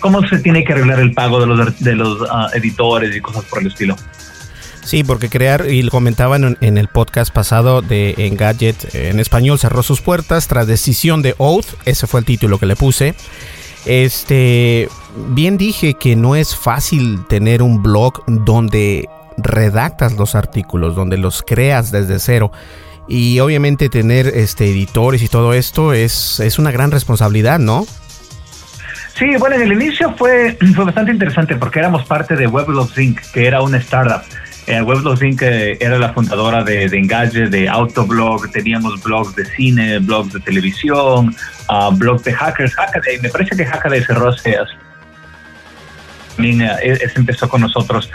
cómo 0.00 0.26
se 0.26 0.38
tiene 0.40 0.64
que 0.64 0.72
arreglar 0.72 0.98
el 0.98 1.14
pago 1.14 1.38
de 1.38 1.94
los, 1.94 2.18
ah, 2.28 2.48
editores 2.52 3.14
y 3.14 3.20
cosas 3.20 3.44
por 3.44 3.60
el 3.60 3.68
estilo. 3.68 3.94
Sí, 4.82 5.04
porque 5.04 5.28
crear, 5.28 5.66
y 5.70 5.82
lo 5.82 5.92
comentaban 5.92 6.56
en, 6.60 6.78
el 6.78 6.88
podcast 6.88 7.32
pasado 7.32 7.80
de 7.80 8.16
Engadget, 8.18 8.92
en 8.96 9.20
español 9.20 9.60
cerró 9.60 9.84
sus 9.84 10.00
puertas 10.00 10.48
tras 10.48 10.66
decisión 10.66 11.22
de 11.22 11.36
Oath, 11.38 11.76
ese 11.84 12.08
fue 12.08 12.18
el 12.18 12.26
título 12.26 12.58
que 12.58 12.66
le 12.66 12.74
puse. 12.74 13.14
Este, 13.86 14.88
bien 15.28 15.56
dije 15.56 15.94
que 15.94 16.16
no 16.16 16.34
es 16.34 16.56
fácil 16.56 17.24
tener 17.28 17.62
un 17.62 17.84
blog 17.84 18.24
donde 18.26 19.08
redactas 19.36 20.14
los 20.14 20.34
artículos, 20.34 20.96
donde 20.96 21.18
los 21.18 21.44
creas 21.46 21.92
desde 21.92 22.18
cero. 22.18 22.50
Y 23.10 23.40
obviamente 23.40 23.88
tener 23.88 24.28
este 24.28 24.70
editores 24.70 25.20
y 25.24 25.28
todo 25.28 25.52
esto 25.52 25.92
es, 25.92 26.38
es 26.38 26.60
una 26.60 26.70
gran 26.70 26.92
responsabilidad, 26.92 27.58
¿no? 27.58 27.84
Sí, 29.18 29.34
bueno, 29.36 29.56
en 29.56 29.62
el 29.62 29.72
inicio 29.72 30.14
fue, 30.16 30.56
fue 30.76 30.84
bastante 30.84 31.10
interesante 31.10 31.56
porque 31.56 31.80
éramos 31.80 32.06
parte 32.06 32.36
de 32.36 32.46
Weblogs 32.46 32.96
Inc., 32.96 33.20
que 33.32 33.48
era 33.48 33.62
una 33.62 33.78
startup. 33.78 34.22
Eh, 34.68 34.80
Weblogs 34.80 35.22
Inc. 35.22 35.42
Eh, 35.42 35.76
era 35.80 35.98
la 35.98 36.12
fundadora 36.12 36.62
de, 36.62 36.88
de 36.88 37.48
de 37.50 37.68
Autoblog, 37.68 38.48
teníamos 38.52 39.02
blogs 39.02 39.34
de 39.34 39.44
cine, 39.44 39.98
blogs 39.98 40.32
de 40.32 40.38
televisión, 40.38 41.34
uh, 41.68 41.90
blogs 41.90 42.22
de 42.22 42.32
hackers. 42.32 42.72
Hackaday, 42.76 43.18
me 43.22 43.28
parece 43.28 43.56
que 43.56 43.66
Hackaday 43.66 44.04
cerró 44.04 44.28
hace, 44.28 44.56
también 46.36 46.62
eh, 46.62 46.98
empezó 47.16 47.48
con 47.48 47.60
nosotros 47.60 48.08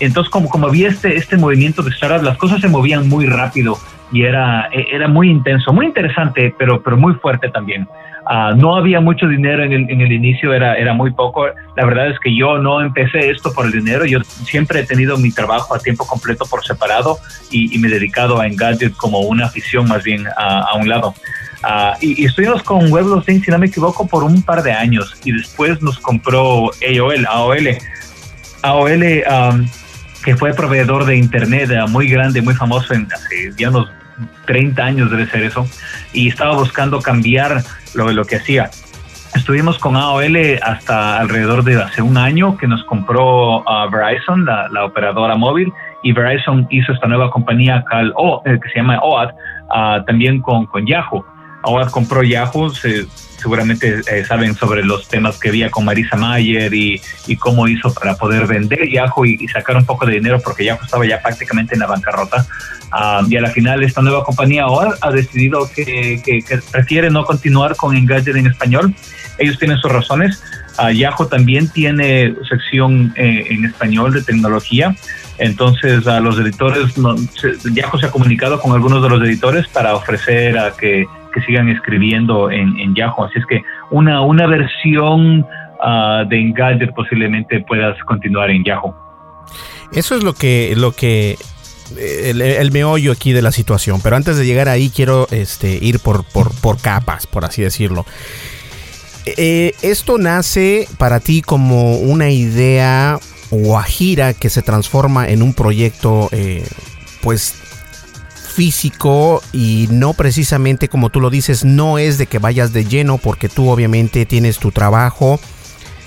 entonces, 0.00 0.30
como, 0.30 0.66
había 0.66 0.88
este, 0.88 1.16
este 1.16 1.36
movimiento 1.36 1.82
de 1.82 1.92
startups, 1.92 2.24
las 2.24 2.38
cosas 2.38 2.60
se 2.60 2.68
movían 2.68 3.08
muy 3.08 3.26
rápido 3.26 3.78
y 4.12 4.22
era, 4.22 4.68
e, 4.72 4.86
era 4.92 5.08
muy 5.08 5.30
intenso, 5.30 5.72
muy 5.72 5.86
interesante, 5.86 6.54
pero, 6.58 6.82
pero 6.82 6.96
muy 6.96 7.14
fuerte 7.14 7.48
también. 7.48 7.86
Ah, 8.26 8.52
no 8.54 8.76
había 8.76 9.00
mucho 9.00 9.26
dinero 9.26 9.64
en 9.64 9.72
el, 9.72 9.90
en 9.90 10.00
el 10.00 10.12
inicio, 10.12 10.52
era, 10.52 10.74
era 10.74 10.94
muy 10.94 11.10
poco. 11.12 11.46
La 11.76 11.84
verdad 11.84 12.10
es 12.10 12.18
que 12.20 12.34
yo 12.36 12.58
no 12.58 12.80
empecé 12.80 13.30
esto 13.30 13.52
por 13.52 13.66
el 13.66 13.72
dinero, 13.72 14.04
yo 14.04 14.20
siempre 14.22 14.80
he 14.80 14.86
tenido 14.86 15.16
mi 15.16 15.32
trabajo 15.32 15.74
a 15.74 15.78
tiempo 15.78 16.06
completo 16.06 16.44
por 16.46 16.64
separado 16.64 17.18
y, 17.50 17.78
me 17.78 17.88
he 17.88 17.90
dedicado 17.90 18.38
a 18.40 18.46
Engadget 18.46 18.94
como 18.96 19.20
una 19.20 19.46
afición 19.46 19.88
más 19.88 20.04
bien 20.04 20.26
a, 20.36 20.74
un 20.76 20.88
lado. 20.88 21.14
Ah, 21.62 21.96
y, 22.00 22.24
estuvimos 22.24 22.62
con 22.62 22.92
Weblos 22.92 23.24
si 23.24 23.50
no 23.50 23.58
me 23.58 23.66
equivoco, 23.66 24.06
por 24.06 24.22
un 24.22 24.42
par 24.42 24.62
de 24.62 24.72
años 24.72 25.16
y 25.24 25.32
después 25.32 25.80
nos 25.82 25.98
compró 25.98 26.70
AOL, 26.86 27.26
AOL 27.26 27.68
AOL, 28.62 29.02
um, 29.02 29.66
que 30.24 30.36
fue 30.36 30.52
proveedor 30.52 31.04
de 31.04 31.16
Internet 31.16 31.70
uh, 31.70 31.88
muy 31.88 32.08
grande, 32.08 32.42
muy 32.42 32.54
famoso 32.54 32.94
en 32.94 33.08
hace 33.12 33.52
ya 33.56 33.70
unos 33.70 33.88
30 34.46 34.82
años 34.82 35.10
debe 35.10 35.26
ser 35.26 35.42
eso, 35.44 35.66
y 36.12 36.28
estaba 36.28 36.54
buscando 36.54 37.00
cambiar 37.00 37.62
lo, 37.94 38.10
lo 38.12 38.24
que 38.24 38.36
hacía. 38.36 38.70
Estuvimos 39.34 39.78
con 39.78 39.96
AOL 39.96 40.36
hasta 40.62 41.18
alrededor 41.18 41.62
de 41.62 41.80
hace 41.80 42.02
un 42.02 42.16
año 42.16 42.56
que 42.56 42.66
nos 42.66 42.82
compró 42.84 43.58
uh, 43.58 43.90
Verizon, 43.90 44.44
la, 44.44 44.84
operadora 44.84 45.36
móvil, 45.36 45.72
y 46.02 46.12
Verizon 46.12 46.66
hizo 46.70 46.92
esta 46.92 47.06
nueva 47.06 47.30
compañía 47.30 47.84
eh, 48.44 48.58
que 48.60 48.68
se 48.70 48.76
llama 48.76 48.98
OAD, 49.00 49.30
uh, 49.30 50.04
también 50.04 50.40
con, 50.40 50.66
con 50.66 50.84
Yahoo. 50.84 51.24
OAD 51.62 51.90
compró 51.90 52.22
Yahoo, 52.22 52.70
se, 52.70 53.06
seguramente 53.40 54.00
eh, 54.10 54.24
saben 54.24 54.54
sobre 54.54 54.84
los 54.84 55.08
temas 55.08 55.38
que 55.38 55.48
había 55.48 55.70
con 55.70 55.84
Marisa 55.84 56.16
Mayer 56.16 56.72
y, 56.74 57.00
cómo 57.38 57.66
hizo 57.68 57.92
para 57.94 58.16
poder 58.16 58.46
vender 58.46 58.88
Yahoo 58.88 59.24
y, 59.24 59.48
sacar 59.48 59.76
un 59.76 59.86
poco 59.86 60.06
de 60.06 60.14
dinero 60.14 60.40
porque 60.40 60.64
Yahoo 60.64 60.84
estaba 60.84 61.06
ya 61.06 61.20
prácticamente 61.20 61.74
en 61.74 61.80
la 61.80 61.86
bancarrota. 61.86 62.46
Ah, 62.92 63.22
y 63.28 63.36
a 63.36 63.40
la 63.40 63.50
final 63.50 63.82
esta 63.82 64.02
nueva 64.02 64.24
compañía 64.24 64.64
ahora 64.64 64.94
ha 65.00 65.10
decidido 65.10 65.70
que, 65.74 66.20
prefiere 66.72 67.10
no 67.10 67.24
continuar 67.24 67.76
con 67.76 67.96
Engadget 67.96 68.36
en 68.36 68.46
español. 68.46 68.94
Ellos 69.38 69.58
tienen 69.58 69.78
sus 69.78 69.90
razones. 69.90 70.42
Uh, 70.78 70.90
Yahoo 70.90 71.26
también 71.26 71.68
tiene 71.68 72.34
sección 72.48 73.12
eh, 73.16 73.46
en 73.50 73.64
español 73.64 74.12
de 74.12 74.22
tecnología. 74.22 74.94
Entonces, 75.38 76.06
a 76.06 76.20
los 76.20 76.38
editores, 76.38 76.94
Yahoo 77.72 77.98
se 77.98 78.06
ha 78.06 78.10
comunicado 78.10 78.60
con 78.60 78.72
algunos 78.72 79.02
de 79.02 79.08
los 79.08 79.22
editores 79.22 79.66
para 79.68 79.94
ofrecer 79.94 80.58
a 80.58 80.72
que 80.76 81.06
que 81.32 81.40
sigan 81.42 81.68
escribiendo 81.68 82.50
en, 82.50 82.94
Yahoo. 82.94 83.24
Así 83.24 83.38
es 83.38 83.46
que 83.46 83.62
una, 83.90 84.20
una 84.22 84.46
versión 84.46 85.40
uh, 85.40 86.28
de 86.28 86.40
Engadget 86.40 86.92
posiblemente 86.94 87.60
puedas 87.60 87.98
continuar 88.04 88.50
en 88.50 88.64
Yahoo. 88.64 88.94
Eso 89.92 90.14
es 90.14 90.22
lo 90.22 90.34
que, 90.34 90.74
lo 90.76 90.92
que 90.92 91.36
el, 91.98 92.70
meollo 92.70 93.12
aquí 93.12 93.32
de 93.32 93.42
la 93.42 93.52
situación. 93.52 94.00
Pero 94.02 94.16
antes 94.16 94.36
de 94.36 94.46
llegar 94.46 94.68
ahí, 94.68 94.90
quiero 94.90 95.26
este, 95.30 95.78
ir 95.80 96.00
por, 96.00 96.24
por, 96.24 96.80
capas, 96.80 97.26
por 97.26 97.44
así 97.44 97.62
decirlo. 97.62 98.06
Eh, 99.26 99.74
esto 99.82 100.18
nace 100.18 100.88
para 100.98 101.20
ti 101.20 101.42
como 101.42 101.96
una 101.98 102.30
idea 102.30 103.18
guajira 103.50 104.32
que 104.32 104.48
se 104.48 104.62
transforma 104.62 105.28
en 105.28 105.42
un 105.42 105.54
proyecto, 105.54 106.28
eh, 106.32 106.64
pues 107.20 107.69
físico 108.60 109.40
y 109.54 109.88
no 109.90 110.12
precisamente 110.12 110.88
como 110.88 111.08
tú 111.08 111.18
lo 111.22 111.30
dices, 111.30 111.64
no 111.64 111.96
es 111.96 112.18
de 112.18 112.26
que 112.26 112.38
vayas 112.38 112.74
de 112.74 112.84
lleno 112.84 113.16
porque 113.16 113.48
tú 113.48 113.70
obviamente 113.70 114.26
tienes 114.26 114.58
tu 114.58 114.70
trabajo, 114.70 115.40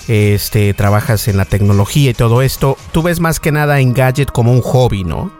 este, 0.07 0.71
trabajas 0.75 1.27
en 1.27 1.37
la 1.37 1.45
tecnología 1.45 2.11
y 2.11 2.13
todo 2.13 2.43
esto. 2.43 2.77
Tú 2.91 3.01
ves 3.01 3.19
más 3.19 3.39
que 3.39 3.51
nada 3.51 3.79
en 3.79 3.95
Gadget 3.95 4.29
como 4.29 4.51
un 4.51 4.61
hobby, 4.61 5.03
¿no? 5.03 5.31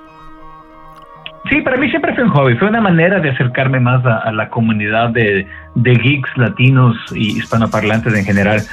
Sí, 1.52 1.62
para 1.62 1.78
mí 1.78 1.88
siempre 1.92 2.16
fue 2.16 2.24
un 2.24 2.32
hobby, 2.32 2.56
fue 2.58 2.70
una 2.70 2.82
manera 2.82 3.20
de 3.20 3.30
acercarme 3.30 3.80
más 3.80 4.04
a, 4.08 4.32
la 4.32 4.50
comunidad 4.50 5.10
de, 5.10 5.46
de 5.76 5.92
geeks 5.92 6.36
latinos 6.36 6.98
y 7.14 7.38
hispanoparlantes 7.38 8.12
en 8.16 8.26
general. 8.26 8.64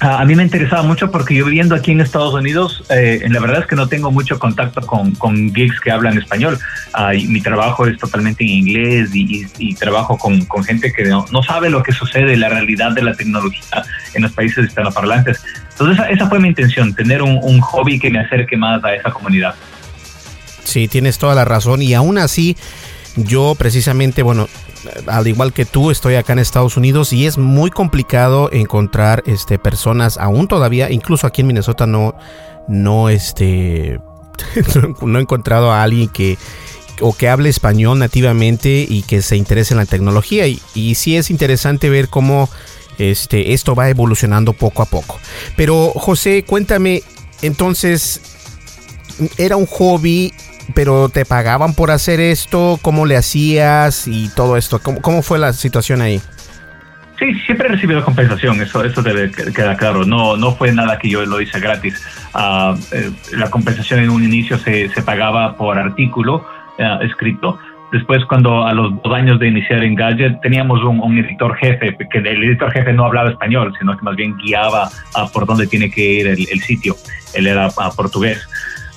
A 0.00 0.24
mí 0.24 0.34
me 0.34 0.42
interesaba 0.42 0.82
mucho 0.82 1.10
porque 1.10 1.34
yo 1.34 1.44
viviendo 1.44 1.74
aquí 1.74 1.90
en 1.90 2.00
Estados 2.00 2.32
Unidos, 2.32 2.82
eh, 2.88 3.22
la 3.28 3.38
verdad 3.38 3.60
es 3.60 3.66
que 3.66 3.76
no 3.76 3.86
tengo 3.86 4.10
mucho 4.10 4.38
contacto 4.38 4.80
con, 4.80 5.12
con 5.12 5.52
geeks 5.52 5.78
que 5.78 5.90
hablan 5.90 6.16
español. 6.16 6.58
Ah, 6.94 7.12
mi 7.12 7.42
trabajo 7.42 7.86
es 7.86 7.98
totalmente 7.98 8.42
en 8.42 8.50
inglés 8.50 9.10
y, 9.12 9.74
trabajo 9.74 10.16
con, 10.16 10.46
gente 10.64 10.90
que 10.90 11.04
no, 11.04 11.42
sabe 11.42 11.68
lo 11.68 11.82
que 11.82 11.92
sucede, 11.92 12.34
la 12.38 12.48
realidad 12.48 12.92
de 12.92 13.02
la 13.02 13.12
tecnología 13.12 13.84
en 14.14 14.22
los 14.22 14.32
países 14.32 14.68
hispanoparlantes. 14.68 15.42
Entonces 15.72 16.06
esa, 16.08 16.28
fue 16.30 16.40
mi 16.40 16.48
intención, 16.48 16.94
tener 16.94 17.20
un, 17.20 17.38
un 17.42 17.60
hobby 17.60 17.98
que 17.98 18.08
me 18.08 18.20
acerque 18.20 18.56
más 18.56 18.82
a 18.82 18.94
esa 18.94 19.10
comunidad. 19.10 19.54
Sí, 20.64 20.88
tienes 20.88 21.18
toda 21.18 21.34
la 21.34 21.44
razón 21.44 21.82
y 21.82 21.92
aún 21.92 22.16
así 22.16 22.56
yo 23.24 23.54
precisamente, 23.54 24.22
bueno, 24.22 24.48
al 25.06 25.26
igual 25.26 25.52
que 25.52 25.64
tú, 25.64 25.90
estoy 25.90 26.14
acá 26.14 26.32
en 26.32 26.38
Estados 26.38 26.76
Unidos 26.76 27.12
y 27.12 27.26
es 27.26 27.38
muy 27.38 27.70
complicado 27.70 28.50
encontrar 28.52 29.22
este, 29.26 29.58
personas, 29.58 30.18
aún 30.18 30.48
todavía, 30.48 30.90
incluso 30.90 31.26
aquí 31.26 31.42
en 31.42 31.48
Minnesota 31.48 31.86
no, 31.86 32.14
no, 32.68 33.08
este, 33.08 34.00
no 35.02 35.18
he 35.18 35.22
encontrado 35.22 35.72
a 35.72 35.82
alguien 35.82 36.08
que 36.08 36.38
o 37.02 37.14
que 37.14 37.28
hable 37.28 37.48
español 37.48 37.98
nativamente 37.98 38.86
y 38.86 39.02
que 39.02 39.22
se 39.22 39.36
interese 39.36 39.72
en 39.72 39.78
la 39.78 39.86
tecnología 39.86 40.46
y, 40.46 40.60
y 40.74 40.94
sí 40.96 41.16
es 41.16 41.30
interesante 41.30 41.88
ver 41.88 42.08
cómo 42.08 42.50
este, 42.98 43.54
esto 43.54 43.74
va 43.74 43.88
evolucionando 43.88 44.52
poco 44.52 44.82
a 44.82 44.86
poco. 44.86 45.18
Pero 45.56 45.92
José, 45.94 46.44
cuéntame, 46.44 47.02
entonces, 47.42 48.20
¿era 49.38 49.56
un 49.56 49.66
hobby 49.66 50.32
pero 50.74 51.08
te 51.08 51.24
pagaban 51.24 51.74
por 51.74 51.90
hacer 51.90 52.20
esto, 52.20 52.78
cómo 52.82 53.06
le 53.06 53.16
hacías 53.16 54.06
y 54.08 54.28
todo 54.34 54.56
esto. 54.56 54.80
¿Cómo, 54.82 55.00
cómo 55.00 55.22
fue 55.22 55.38
la 55.38 55.52
situación 55.52 56.02
ahí? 56.02 56.20
Sí, 57.20 57.34
siempre 57.44 57.68
he 57.68 57.72
recibido 57.72 58.02
compensación, 58.02 58.62
eso, 58.62 58.82
eso 58.82 59.02
debe 59.02 59.30
quedar 59.30 59.76
claro. 59.76 60.06
No, 60.06 60.38
no 60.38 60.52
fue 60.52 60.72
nada 60.72 60.98
que 60.98 61.10
yo 61.10 61.24
lo 61.26 61.38
hice 61.38 61.60
gratis. 61.60 62.02
Uh, 62.34 62.74
la 63.36 63.50
compensación 63.50 64.00
en 64.00 64.08
un 64.08 64.24
inicio 64.24 64.56
se, 64.56 64.88
se 64.88 65.02
pagaba 65.02 65.54
por 65.54 65.76
artículo 65.76 66.46
uh, 66.78 67.04
escrito. 67.04 67.58
Después, 67.92 68.24
cuando 68.24 68.64
a 68.64 68.72
los 68.72 69.02
dos 69.02 69.12
años 69.12 69.38
de 69.38 69.48
iniciar 69.48 69.84
en 69.84 69.96
Gadget, 69.96 70.40
teníamos 70.40 70.82
un, 70.82 71.18
editor 71.18 71.54
jefe, 71.56 71.94
que 72.10 72.18
el 72.18 72.42
editor 72.44 72.70
jefe 72.72 72.92
no 72.94 73.04
hablaba 73.04 73.30
español, 73.30 73.74
sino 73.78 73.94
que 73.98 74.02
más 74.02 74.16
bien 74.16 74.36
guiaba 74.38 74.88
a 75.14 75.26
por 75.26 75.44
dónde 75.44 75.66
tiene 75.66 75.90
que 75.90 76.00
ir 76.00 76.26
el, 76.26 76.46
el 76.50 76.60
sitio. 76.60 76.94
Él 77.34 77.48
era 77.48 77.68
portugués. 77.96 78.48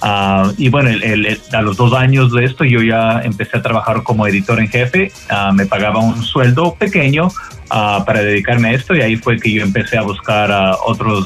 Uh, 0.03 0.51
y 0.57 0.67
bueno, 0.67 0.89
el, 0.89 1.39
a 1.53 1.61
los 1.61 1.77
dos 1.77 1.93
años 1.93 2.33
de 2.33 2.43
esto 2.43 2.65
yo 2.65 2.81
ya 2.81 3.21
empecé 3.23 3.57
a 3.57 3.61
trabajar 3.61 4.03
como 4.03 4.27
editor 4.27 4.59
en 4.59 4.67
jefe, 4.67 5.13
uh, 5.31 5.53
me 5.53 5.65
pagaba 5.65 5.99
un 6.01 6.21
sueldo 6.21 6.75
pequeño 6.75 7.27
uh, 7.27 8.03
para 8.03 8.21
dedicarme 8.21 8.69
a 8.69 8.71
esto 8.73 8.93
y 8.93 9.01
ahí 9.01 9.15
fue 9.15 9.39
que 9.39 9.49
yo 9.49 9.63
empecé 9.63 9.97
a 9.97 10.01
buscar 10.01 10.51
a 10.51 10.75
otros 10.85 11.25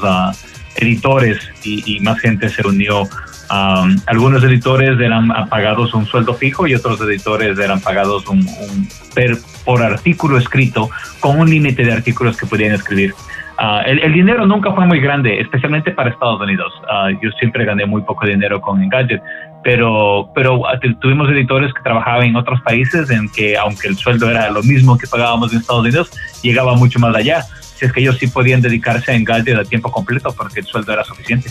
editores 0.76 1.38
y, 1.64 1.96
y, 1.96 2.00
más 2.00 2.20
gente 2.20 2.48
se 2.48 2.64
unió. 2.64 3.02
Um, 3.50 3.96
algunos 4.06 4.44
editores 4.44 5.00
eran 5.00 5.28
pagados 5.48 5.92
un 5.94 6.06
sueldo 6.06 6.34
fijo 6.34 6.68
y 6.68 6.74
otros 6.74 7.00
editores 7.00 7.58
eran 7.58 7.80
pagados 7.80 8.28
un, 8.28 8.40
un 8.40 8.88
per, 9.12 9.38
por 9.64 9.82
artículo 9.82 10.38
escrito 10.38 10.88
con 11.18 11.40
un 11.40 11.50
límite 11.50 11.82
de 11.82 11.92
artículos 11.92 12.36
que 12.36 12.46
podían 12.46 12.74
escribir. 12.74 13.12
Uh, 13.58 13.82
el, 13.86 13.98
el, 13.98 14.12
dinero 14.12 14.46
nunca 14.46 14.72
fue 14.72 14.86
muy 14.86 15.00
grande, 15.00 15.40
especialmente 15.40 15.90
para 15.90 16.10
Estados 16.10 16.40
Unidos. 16.40 16.72
Uh, 16.84 17.10
yo 17.20 17.30
siempre 17.40 17.64
gané 17.64 17.86
muy 17.86 18.02
poco 18.02 18.24
dinero 18.24 18.60
con 18.60 18.80
Engadget, 18.80 19.20
pero, 19.64 20.30
pero 20.32 20.62
tuvimos 21.00 21.28
editores 21.30 21.74
que 21.74 21.82
trabajaban 21.82 22.26
en 22.26 22.36
otros 22.36 22.60
países 22.62 23.10
en 23.10 23.28
que, 23.30 23.56
aunque 23.56 23.88
el 23.88 23.96
sueldo 23.96 24.30
era 24.30 24.48
lo 24.50 24.62
mismo 24.62 24.96
que 24.96 25.08
pagábamos 25.08 25.52
en 25.52 25.58
Estados 25.58 25.82
Unidos, 25.82 26.10
llegaba 26.42 26.76
mucho 26.76 27.00
más 27.00 27.16
allá. 27.16 27.42
Si 27.42 27.84
es 27.84 27.92
que 27.92 28.00
ellos 28.00 28.16
sí 28.18 28.28
podían 28.28 28.60
dedicarse 28.60 29.10
a 29.10 29.16
Engadget 29.16 29.58
a 29.58 29.64
tiempo 29.64 29.90
completo 29.90 30.32
porque 30.36 30.60
el 30.60 30.66
sueldo 30.66 30.92
era 30.92 31.02
suficiente. 31.02 31.50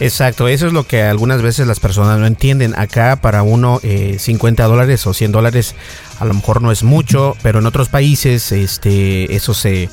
Exacto, 0.00 0.48
eso 0.48 0.66
es 0.66 0.72
lo 0.72 0.84
que 0.84 1.02
algunas 1.02 1.40
veces 1.40 1.68
las 1.68 1.78
personas 1.78 2.18
no 2.18 2.26
entienden. 2.26 2.74
Acá 2.76 3.20
para 3.22 3.44
uno 3.44 3.78
eh, 3.84 4.16
50 4.18 4.64
dólares 4.64 5.06
o 5.06 5.14
100 5.14 5.30
dólares 5.30 5.76
a 6.18 6.24
lo 6.24 6.34
mejor 6.34 6.60
no 6.60 6.72
es 6.72 6.82
mucho, 6.82 7.36
pero 7.42 7.60
en 7.60 7.66
otros 7.66 7.88
países 7.88 8.50
este, 8.50 9.32
eso 9.34 9.54
se 9.54 9.88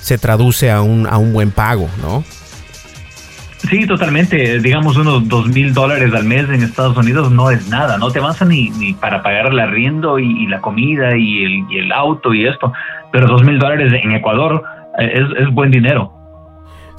se 0.00 0.18
traduce 0.18 0.70
a 0.70 0.82
un, 0.82 1.06
a 1.06 1.18
un 1.18 1.32
buen 1.32 1.50
pago, 1.50 1.88
¿no? 2.02 2.24
Sí, 3.68 3.86
totalmente. 3.86 4.58
Digamos, 4.58 4.96
unos 4.96 5.28
dos 5.28 5.46
mil 5.48 5.74
dólares 5.74 6.14
al 6.14 6.24
mes 6.24 6.48
en 6.48 6.62
Estados 6.62 6.96
Unidos 6.96 7.30
no 7.30 7.50
es 7.50 7.68
nada, 7.68 7.98
no 7.98 8.10
te 8.10 8.18
avanza 8.18 8.44
ni, 8.44 8.70
ni 8.70 8.94
para 8.94 9.22
pagar 9.22 9.48
el 9.48 9.60
arriendo 9.60 10.18
y, 10.18 10.46
la 10.46 10.60
comida 10.60 11.16
y 11.16 11.44
el, 11.44 11.78
el, 11.78 11.92
auto 11.92 12.32
y 12.32 12.46
esto, 12.46 12.72
pero 13.12 13.26
dos 13.26 13.44
mil 13.44 13.58
dólares 13.58 13.92
en 14.02 14.12
Ecuador 14.12 14.64
eh, 14.98 15.12
es, 15.14 15.42
es 15.46 15.54
buen 15.54 15.70
dinero. 15.70 16.19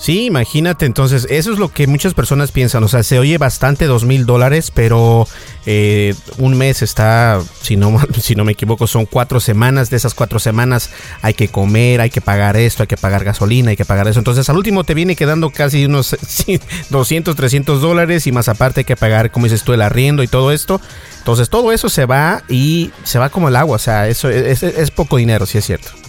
Sí, 0.01 0.25
imagínate, 0.25 0.87
entonces, 0.87 1.27
eso 1.29 1.53
es 1.53 1.59
lo 1.59 1.69
que 1.69 1.85
muchas 1.85 2.15
personas 2.15 2.51
piensan, 2.51 2.83
o 2.83 2.87
sea, 2.87 3.03
se 3.03 3.19
oye 3.19 3.37
bastante 3.37 3.85
dos 3.85 4.03
mil 4.03 4.25
dólares, 4.25 4.71
pero 4.73 5.27
eh, 5.67 6.15
un 6.39 6.57
mes 6.57 6.81
está, 6.81 7.39
si 7.61 7.75
no, 7.75 7.99
si 8.19 8.33
no 8.33 8.43
me 8.43 8.53
equivoco, 8.53 8.87
son 8.87 9.05
cuatro 9.05 9.39
semanas, 9.39 9.91
de 9.91 9.97
esas 9.97 10.15
cuatro 10.15 10.39
semanas 10.39 10.89
hay 11.21 11.35
que 11.35 11.49
comer, 11.49 12.01
hay 12.01 12.09
que 12.09 12.19
pagar 12.19 12.57
esto, 12.57 12.81
hay 12.81 12.87
que 12.87 12.97
pagar 12.97 13.23
gasolina, 13.23 13.69
hay 13.69 13.77
que 13.77 13.85
pagar 13.85 14.07
eso, 14.07 14.17
entonces 14.17 14.49
al 14.49 14.57
último 14.57 14.83
te 14.83 14.95
viene 14.95 15.15
quedando 15.15 15.51
casi 15.51 15.85
unos 15.85 16.17
200, 16.89 17.35
300 17.35 17.79
dólares 17.79 18.25
y 18.25 18.31
más 18.31 18.49
aparte 18.49 18.79
hay 18.79 18.85
que 18.85 18.95
pagar, 18.95 19.29
como 19.29 19.45
dices 19.45 19.61
tú, 19.61 19.73
el 19.73 19.83
arriendo 19.83 20.23
y 20.23 20.27
todo 20.27 20.51
esto, 20.51 20.81
entonces 21.19 21.47
todo 21.51 21.71
eso 21.71 21.89
se 21.89 22.07
va 22.07 22.41
y 22.49 22.89
se 23.03 23.19
va 23.19 23.29
como 23.29 23.49
el 23.49 23.55
agua, 23.55 23.75
o 23.75 23.79
sea, 23.79 24.07
eso 24.07 24.31
es, 24.31 24.63
es, 24.63 24.89
poco 24.89 25.17
dinero, 25.17 25.45
si 25.45 25.51
sí 25.51 25.57
es 25.59 25.65
cierto. 25.65 26.00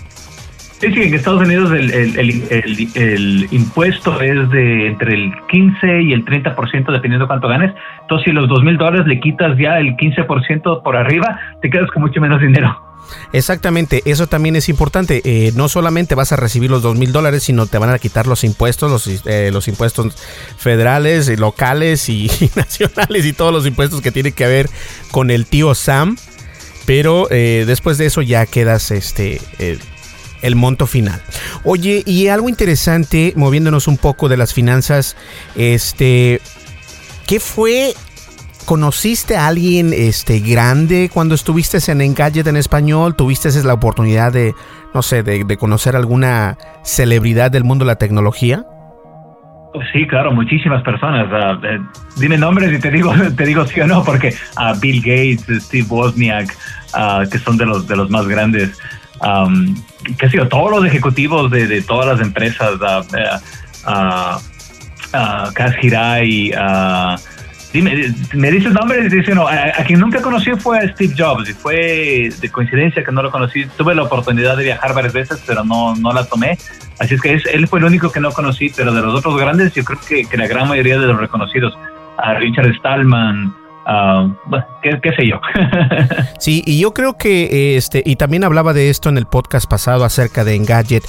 Sí, 0.82 0.92
sí, 0.92 1.00
en 1.00 1.14
Estados 1.14 1.42
Unidos 1.42 1.70
el, 1.70 1.92
el, 1.92 2.90
el, 2.96 3.48
impuesto 3.52 4.20
es 4.20 4.50
de 4.50 4.88
entre 4.88 5.14
el 5.14 5.32
15 5.48 6.02
y 6.02 6.12
el 6.12 6.24
30% 6.24 6.90
dependiendo 6.90 7.28
cuánto 7.28 7.46
ganes. 7.46 7.72
Entonces, 8.00 8.24
si 8.24 8.32
los 8.32 8.48
dos 8.48 8.64
mil 8.64 8.76
dólares 8.78 9.06
le 9.06 9.20
quitas 9.20 9.56
ya 9.56 9.78
el 9.78 9.96
15% 9.96 10.82
por 10.82 10.96
arriba, 10.96 11.38
te 11.60 11.70
quedas 11.70 11.88
con 11.92 12.02
mucho 12.02 12.20
menos 12.20 12.40
dinero. 12.40 12.76
Exactamente, 13.32 14.02
eso 14.06 14.26
también 14.26 14.56
es 14.56 14.68
importante. 14.68 15.22
Eh, 15.24 15.52
no 15.54 15.68
solamente 15.68 16.16
vas 16.16 16.32
a 16.32 16.36
recibir 16.36 16.68
los 16.68 16.82
dos 16.82 16.98
mil 16.98 17.12
dólares, 17.12 17.44
sino 17.44 17.68
te 17.68 17.78
van 17.78 17.90
a 17.90 18.00
quitar 18.00 18.26
los 18.26 18.42
impuestos, 18.42 18.90
los, 18.90 19.24
eh, 19.26 19.50
los 19.52 19.68
impuestos 19.68 20.16
federales, 20.56 21.28
y 21.28 21.36
locales 21.36 22.08
y, 22.08 22.26
nacionales 22.56 23.24
y 23.24 23.32
todos 23.32 23.52
los 23.52 23.68
impuestos 23.68 24.00
que 24.00 24.10
tiene 24.10 24.32
que 24.32 24.48
ver 24.48 24.68
con 25.12 25.30
el 25.30 25.46
tío 25.46 25.76
Sam. 25.76 26.16
Pero 26.86 27.28
eh, 27.30 27.62
después 27.68 27.98
de 27.98 28.06
eso 28.06 28.20
ya 28.22 28.46
quedas 28.46 28.90
este, 28.90 29.40
eh, 29.60 29.78
el 30.42 30.56
monto 30.56 30.86
final. 30.86 31.20
Oye, 31.64 32.02
y 32.04 32.28
algo 32.28 32.48
interesante, 32.48 33.32
moviéndonos 33.36 33.88
un 33.88 33.96
poco 33.96 34.28
de 34.28 34.36
las 34.36 34.52
finanzas, 34.52 35.16
este, 35.56 36.40
¿qué 37.26 37.40
fue? 37.40 37.94
¿Conociste 38.66 39.36
a 39.36 39.48
alguien 39.48 39.92
este, 39.92 40.38
grande 40.38 41.10
cuando 41.12 41.34
estuviste 41.34 41.78
en 41.90 42.00
Engadget 42.00 42.46
en 42.46 42.56
español? 42.56 43.16
¿Tuviste 43.16 43.50
la 43.64 43.74
oportunidad 43.74 44.32
de, 44.32 44.54
no 44.94 45.02
sé, 45.02 45.22
de, 45.22 45.56
conocer 45.56 45.96
alguna 45.96 46.56
celebridad 46.84 47.50
del 47.50 47.64
mundo 47.64 47.84
de 47.84 47.90
la 47.90 47.96
tecnología? 47.96 48.64
Sí, 49.92 50.06
claro, 50.06 50.32
muchísimas 50.32 50.82
personas. 50.82 51.26
Uh, 51.32 51.66
eh, 51.66 51.80
dime 52.18 52.36
nombres 52.36 52.72
y 52.72 52.78
te 52.78 52.90
digo, 52.90 53.12
te 53.36 53.46
digo 53.46 53.66
sí 53.66 53.80
o 53.80 53.86
no, 53.86 54.04
porque 54.04 54.34
uh, 54.58 54.78
Bill 54.80 55.00
Gates, 55.00 55.64
Steve 55.64 55.86
Wozniak, 55.88 56.54
uh, 56.94 57.28
que 57.28 57.38
son 57.38 57.56
de 57.56 57.66
los 57.66 57.88
de 57.88 57.96
los 57.96 58.10
más 58.10 58.28
grandes, 58.28 58.78
um, 59.22 59.74
qué 60.18 60.28
sé 60.28 60.36
yo, 60.36 60.48
todos 60.48 60.70
los 60.70 60.84
ejecutivos 60.84 61.50
de, 61.50 61.66
de 61.66 61.82
todas 61.82 62.06
las 62.06 62.20
empresas, 62.20 62.72
Kaz 65.12 65.74
Hirai, 65.82 66.52
dime, 67.72 68.14
me 68.34 68.50
dices 68.50 68.72
nombres 68.72 69.12
y 69.12 69.16
dice 69.16 69.34
no, 69.34 69.46
a, 69.48 69.54
a, 69.54 69.84
quien 69.84 70.00
nunca 70.00 70.20
conocí 70.20 70.50
fue 70.52 70.78
a 70.78 70.88
Steve 70.92 71.14
Jobs 71.16 71.48
y 71.48 71.52
fue 71.54 72.30
de 72.40 72.50
coincidencia 72.50 73.02
que 73.02 73.12
no 73.12 73.22
lo 73.22 73.30
conocí. 73.30 73.64
Tuve 73.76 73.94
la 73.94 74.02
oportunidad 74.02 74.56
de 74.56 74.64
viajar 74.64 74.94
varias 74.94 75.12
veces, 75.12 75.42
pero 75.46 75.64
no, 75.64 75.94
no 75.96 76.12
la 76.12 76.24
tomé. 76.24 76.58
Así 76.98 77.14
es 77.14 77.20
que 77.20 77.34
es, 77.34 77.46
él 77.46 77.66
fue 77.66 77.78
el 77.78 77.86
único 77.86 78.12
que 78.12 78.20
no 78.20 78.30
conocí, 78.32 78.70
pero 78.76 78.92
de 78.92 79.00
los 79.00 79.14
otros 79.14 79.36
grandes, 79.38 79.74
yo 79.74 79.84
creo 79.84 79.98
que, 80.06 80.24
que 80.26 80.36
la 80.36 80.46
gran 80.46 80.68
mayoría 80.68 80.98
de 80.98 81.06
los 81.06 81.18
reconocidos, 81.18 81.76
a 82.18 82.34
Richard 82.34 82.72
Stallman, 82.76 83.54
¿qué, 84.82 85.00
¿qué, 85.02 85.10
sé 85.16 85.28
yo. 85.28 85.40
sí, 86.38 86.62
y 86.66 86.80
yo 86.80 86.94
creo 86.94 87.16
que 87.16 87.76
este, 87.76 88.02
y 88.04 88.16
también 88.16 88.44
hablaba 88.44 88.72
de 88.72 88.90
esto 88.90 89.08
en 89.08 89.18
el 89.18 89.26
podcast 89.26 89.68
pasado 89.68 90.04
acerca 90.04 90.44
de 90.44 90.54
Engadget, 90.54 91.04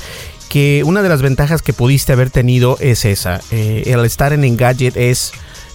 que 0.49 0.83
una 0.85 1.01
de 1.01 1.09
las 1.09 1.21
ventajas 1.21 1.61
que 1.61 1.73
pudiste 1.73 2.13
haber 2.13 2.29
tenido 2.29 2.77
es 2.79 3.05
esa. 3.05 3.41
Eh, 3.51 3.83
el 3.87 4.05
estar 4.05 4.33
en 4.33 4.43
Engadget 4.43 4.97
es 4.97 5.33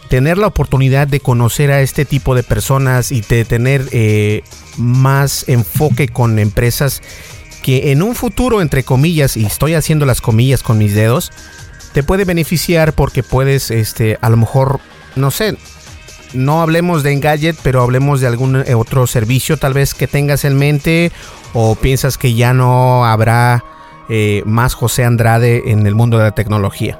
tener 0.08 0.38
la 0.38 0.46
oportunidad 0.46 1.06
de 1.06 1.20
conocer 1.20 1.70
a 1.70 1.80
este 1.80 2.04
tipo 2.04 2.34
de 2.34 2.42
personas 2.42 3.12
y 3.12 3.20
de 3.20 3.44
tener 3.44 3.84
eh, 3.92 4.42
más 4.76 5.48
enfoque 5.48 6.08
con 6.08 6.38
empresas 6.38 7.02
que 7.62 7.92
en 7.92 8.02
un 8.02 8.14
futuro, 8.14 8.62
entre 8.62 8.84
comillas, 8.84 9.36
y 9.36 9.44
estoy 9.44 9.74
haciendo 9.74 10.06
las 10.06 10.20
comillas 10.20 10.62
con 10.62 10.78
mis 10.78 10.94
dedos, 10.94 11.32
te 11.92 12.02
puede 12.02 12.24
beneficiar 12.24 12.92
porque 12.92 13.22
puedes, 13.22 13.70
este, 13.70 14.16
a 14.20 14.30
lo 14.30 14.36
mejor, 14.36 14.80
no 15.16 15.30
sé, 15.30 15.56
no 16.34 16.62
hablemos 16.62 17.02
de 17.02 17.12
Engadget, 17.12 17.56
pero 17.62 17.82
hablemos 17.82 18.20
de 18.20 18.26
algún 18.26 18.56
eh, 18.56 18.74
otro 18.74 19.06
servicio 19.06 19.56
tal 19.56 19.74
vez 19.74 19.94
que 19.94 20.06
tengas 20.06 20.44
en 20.44 20.56
mente 20.56 21.10
o 21.54 21.74
piensas 21.74 22.18
que 22.18 22.34
ya 22.34 22.52
no 22.52 23.04
habrá 23.04 23.64
eh, 24.08 24.42
más 24.46 24.74
José 24.74 25.04
Andrade 25.04 25.70
en 25.70 25.86
el 25.86 25.94
mundo 25.94 26.18
de 26.18 26.24
la 26.24 26.32
tecnología. 26.32 26.98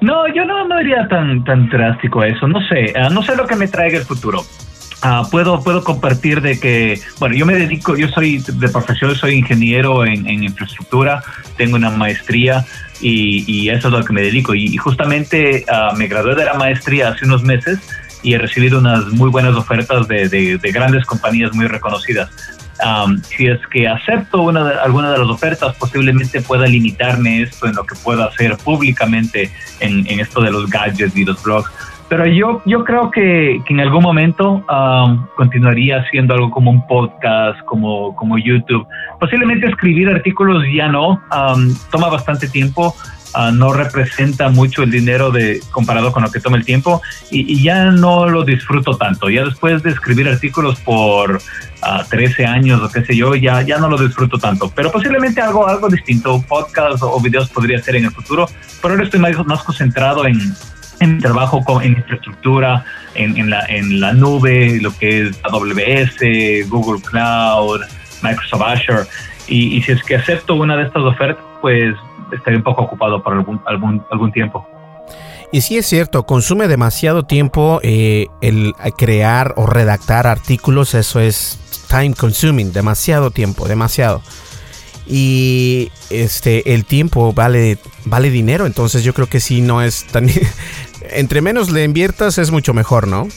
No, 0.00 0.26
yo 0.34 0.44
no, 0.46 0.66
no 0.66 0.78
diría 0.78 1.06
tan, 1.08 1.44
tan 1.44 1.68
drástico 1.68 2.24
eso. 2.24 2.48
No 2.48 2.60
sé, 2.68 2.94
uh, 2.96 3.12
no 3.12 3.22
sé 3.22 3.36
lo 3.36 3.46
que 3.46 3.56
me 3.56 3.68
traiga 3.68 3.98
el 3.98 4.04
futuro. 4.04 4.40
Uh, 5.02 5.28
puedo, 5.30 5.62
puedo 5.62 5.82
compartir 5.82 6.40
de 6.40 6.60
que, 6.60 7.00
bueno, 7.18 7.34
yo 7.34 7.46
me 7.46 7.54
dedico, 7.54 7.96
yo 7.96 8.08
soy 8.08 8.38
de 8.38 8.68
profesión, 8.68 9.14
soy 9.14 9.34
ingeniero 9.34 10.04
en, 10.04 10.26
en 10.26 10.42
infraestructura, 10.42 11.22
tengo 11.56 11.76
una 11.76 11.90
maestría 11.90 12.64
y, 13.00 13.44
y, 13.46 13.70
eso 13.70 13.88
es 13.88 13.94
lo 13.94 14.04
que 14.04 14.12
me 14.12 14.22
dedico. 14.22 14.54
Y, 14.54 14.66
y 14.66 14.76
justamente 14.76 15.64
uh, 15.68 15.96
me 15.96 16.06
gradué 16.06 16.34
de 16.34 16.44
la 16.44 16.54
maestría 16.54 17.08
hace 17.08 17.24
unos 17.24 17.42
meses 17.42 17.78
y 18.22 18.34
he 18.34 18.38
recibido 18.38 18.78
unas 18.78 19.06
muy 19.06 19.30
buenas 19.30 19.54
ofertas 19.54 20.06
de, 20.08 20.28
de, 20.28 20.58
de 20.58 20.72
grandes 20.72 21.04
compañías 21.06 21.54
muy 21.54 21.66
reconocidas. 21.66 22.30
Um, 22.84 23.20
si 23.22 23.46
es 23.46 23.58
que 23.70 23.86
acepto 23.86 24.40
una 24.40 24.64
de, 24.64 24.74
alguna 24.74 25.12
de 25.12 25.18
las 25.18 25.28
ofertas, 25.28 25.76
posiblemente 25.76 26.40
pueda 26.40 26.66
limitarme 26.66 27.42
esto 27.42 27.66
en 27.66 27.74
lo 27.74 27.84
que 27.84 27.94
pueda 27.94 28.26
hacer 28.26 28.56
públicamente 28.56 29.52
en, 29.80 30.06
en 30.06 30.20
esto 30.20 30.40
de 30.40 30.50
los 30.50 30.68
gadgets 30.70 31.14
y 31.14 31.24
los 31.24 31.42
blogs. 31.42 31.70
Pero 32.10 32.26
yo, 32.26 32.60
yo 32.66 32.82
creo 32.84 33.08
que, 33.12 33.62
en 33.68 33.80
algún 33.80 34.02
momento 34.02 34.64
um, 34.68 35.26
continuaría 35.36 36.00
haciendo 36.00 36.34
algo 36.34 36.50
como 36.50 36.72
un 36.72 36.84
podcast, 36.88 37.60
como, 37.66 38.16
como 38.16 38.36
YouTube. 38.36 38.84
Posiblemente 39.20 39.68
escribir 39.68 40.08
artículos 40.08 40.64
ya 40.74 40.88
no, 40.88 41.22
um, 41.30 41.72
toma 41.92 42.08
bastante 42.08 42.48
tiempo 42.48 42.96
ah, 43.32 43.52
no 43.54 43.72
representa 43.72 44.48
mucho 44.48 44.82
el 44.82 44.90
dinero 44.90 45.30
de 45.30 45.60
comparado 45.70 46.10
con 46.10 46.24
lo 46.24 46.32
que 46.32 46.40
toma 46.40 46.56
el 46.56 46.64
tiempo 46.64 47.00
y, 47.30 47.62
ya 47.62 47.92
no 47.92 48.28
lo 48.28 48.42
disfruto 48.44 48.96
tanto. 48.96 49.30
Ya 49.30 49.44
después 49.44 49.80
de 49.84 49.90
escribir 49.90 50.28
artículos 50.28 50.80
por 50.80 51.40
13 52.08 52.44
ah, 52.44 52.52
años 52.52 52.82
o 52.82 52.90
qué 52.90 53.04
sé 53.04 53.14
yo, 53.16 53.36
ya, 53.36 53.62
ya 53.62 53.78
no 53.78 53.88
lo 53.88 53.96
disfruto 53.96 54.36
tanto. 54.36 54.68
Pero 54.74 54.90
posiblemente 54.90 55.40
algo, 55.40 55.68
algo 55.68 55.88
distinto, 55.88 56.42
podcast 56.48 57.04
o, 57.04 57.20
videos 57.20 57.48
podría 57.50 57.80
ser 57.80 57.94
en 57.94 58.06
el 58.06 58.10
futuro. 58.10 58.48
Pero 58.82 58.94
ahora 58.94 59.04
estoy 59.04 59.20
más, 59.20 59.46
más 59.46 59.62
concentrado 59.62 60.26
en, 60.26 60.40
en 61.00 61.18
trabajo 61.18 61.62
en 61.82 61.92
infraestructura, 61.92 62.84
en, 63.14 63.36
en, 63.36 63.50
la, 63.50 63.64
en 63.66 64.00
la 64.00 64.12
nube, 64.12 64.78
lo 64.80 64.96
que 64.96 65.22
es 65.22 65.40
AWS, 65.42 66.68
Google 66.68 67.02
Cloud, 67.02 67.80
Microsoft 68.22 68.62
Azure. 68.62 69.02
Y, 69.48 69.76
y 69.76 69.82
si 69.82 69.92
es 69.92 70.02
que 70.04 70.16
acepto 70.16 70.54
una 70.54 70.76
de 70.76 70.84
estas 70.84 71.02
ofertas, 71.02 71.44
pues 71.60 71.94
estaré 72.32 72.56
un 72.56 72.62
poco 72.62 72.82
ocupado 72.82 73.22
por 73.22 73.32
algún, 73.32 73.60
algún, 73.66 74.04
algún 74.10 74.30
tiempo. 74.30 74.66
Y 75.52 75.62
sí 75.62 75.76
es 75.76 75.86
cierto, 75.86 76.26
consume 76.26 76.68
demasiado 76.68 77.24
tiempo 77.24 77.80
eh, 77.82 78.28
el 78.40 78.72
crear 78.96 79.54
o 79.56 79.66
redactar 79.66 80.28
artículos, 80.28 80.94
eso 80.94 81.18
es 81.18 81.58
time 81.88 82.14
consuming, 82.14 82.72
demasiado 82.72 83.32
tiempo, 83.32 83.66
demasiado. 83.66 84.22
Y 85.08 85.90
este 86.08 86.74
el 86.74 86.84
tiempo 86.84 87.32
vale 87.32 87.78
vale 88.04 88.30
dinero, 88.30 88.66
entonces 88.66 89.02
yo 89.02 89.12
creo 89.12 89.26
que 89.26 89.40
sí 89.40 89.60
no 89.60 89.82
es 89.82 90.06
tan 90.06 90.28
entre 91.12 91.40
menos 91.40 91.70
le 91.70 91.84
inviertas 91.84 92.38
es 92.38 92.50
mucho 92.50 92.74
mejor, 92.74 93.06
¿no? 93.06 93.28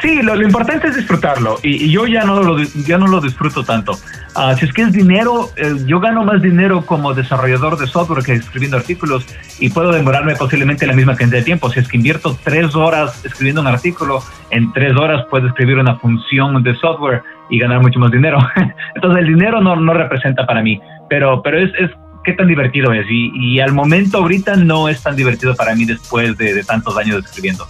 Sí, 0.00 0.22
lo, 0.22 0.40
importante 0.40 0.86
es 0.86 0.94
disfrutarlo 0.94 1.58
y, 1.62 1.90
yo 1.90 2.06
ya 2.06 2.22
no 2.22 2.40
lo, 2.40 2.56
ya 2.86 2.98
no 2.98 3.08
lo 3.08 3.20
disfruto 3.20 3.64
tanto. 3.64 3.98
Ah, 4.36 4.54
si 4.54 4.64
es 4.64 4.72
que 4.72 4.82
es 4.82 4.92
dinero, 4.92 5.50
eh, 5.56 5.74
yo 5.86 5.98
gano 5.98 6.24
más 6.24 6.40
dinero 6.40 6.86
como 6.86 7.14
desarrollador 7.14 7.76
de 7.76 7.88
software 7.88 8.22
que 8.22 8.34
escribiendo 8.34 8.76
artículos 8.76 9.26
y 9.58 9.70
puedo 9.70 9.90
demorarme 9.90 10.36
posiblemente 10.36 10.86
la 10.86 10.92
misma 10.92 11.16
cantidad 11.16 11.40
de 11.40 11.44
tiempo. 11.44 11.68
Si 11.70 11.80
es 11.80 11.88
que 11.88 11.96
invierto 11.96 12.38
tres 12.44 12.76
horas 12.76 13.24
escribiendo 13.24 13.60
un 13.60 13.66
artículo, 13.66 14.22
en 14.50 14.72
tres 14.72 14.96
horas 14.96 15.26
puedo 15.28 15.48
escribir 15.48 15.78
una 15.78 15.96
función 15.96 16.62
de 16.62 16.76
software 16.76 17.22
y 17.50 17.58
ganar 17.58 17.80
mucho 17.80 17.98
más 17.98 18.12
dinero. 18.12 18.38
Entonces 18.94 19.24
el 19.24 19.34
dinero 19.34 19.60
no, 19.60 19.74
no 19.74 19.94
representa 19.94 20.46
para 20.46 20.62
mí, 20.62 20.80
pero, 21.08 21.42
pero 21.42 21.58
es 21.58 21.90
qué 22.24 22.32
tan 22.32 22.48
divertido 22.48 22.92
es 22.92 23.06
y, 23.08 23.60
al 23.60 23.72
momento 23.72 24.18
ahorita 24.18 24.56
no 24.56 24.88
es 24.88 25.02
tan 25.02 25.16
divertido 25.16 25.54
para 25.54 25.74
mí 25.74 25.84
después 25.84 26.36
de, 26.36 26.54
de 26.54 26.64
tantos 26.64 26.96
años 26.96 27.24
escribiendo. 27.24 27.66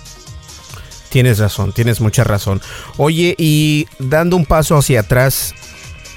Tienes 1.10 1.38
razón, 1.38 1.72
tienes 1.72 2.00
mucha 2.00 2.24
razón. 2.24 2.60
Oye, 2.96 3.34
y 3.38 3.86
dando 3.98 4.36
un 4.36 4.44
paso 4.44 4.76
hacia 4.76 5.00
atrás, 5.00 5.54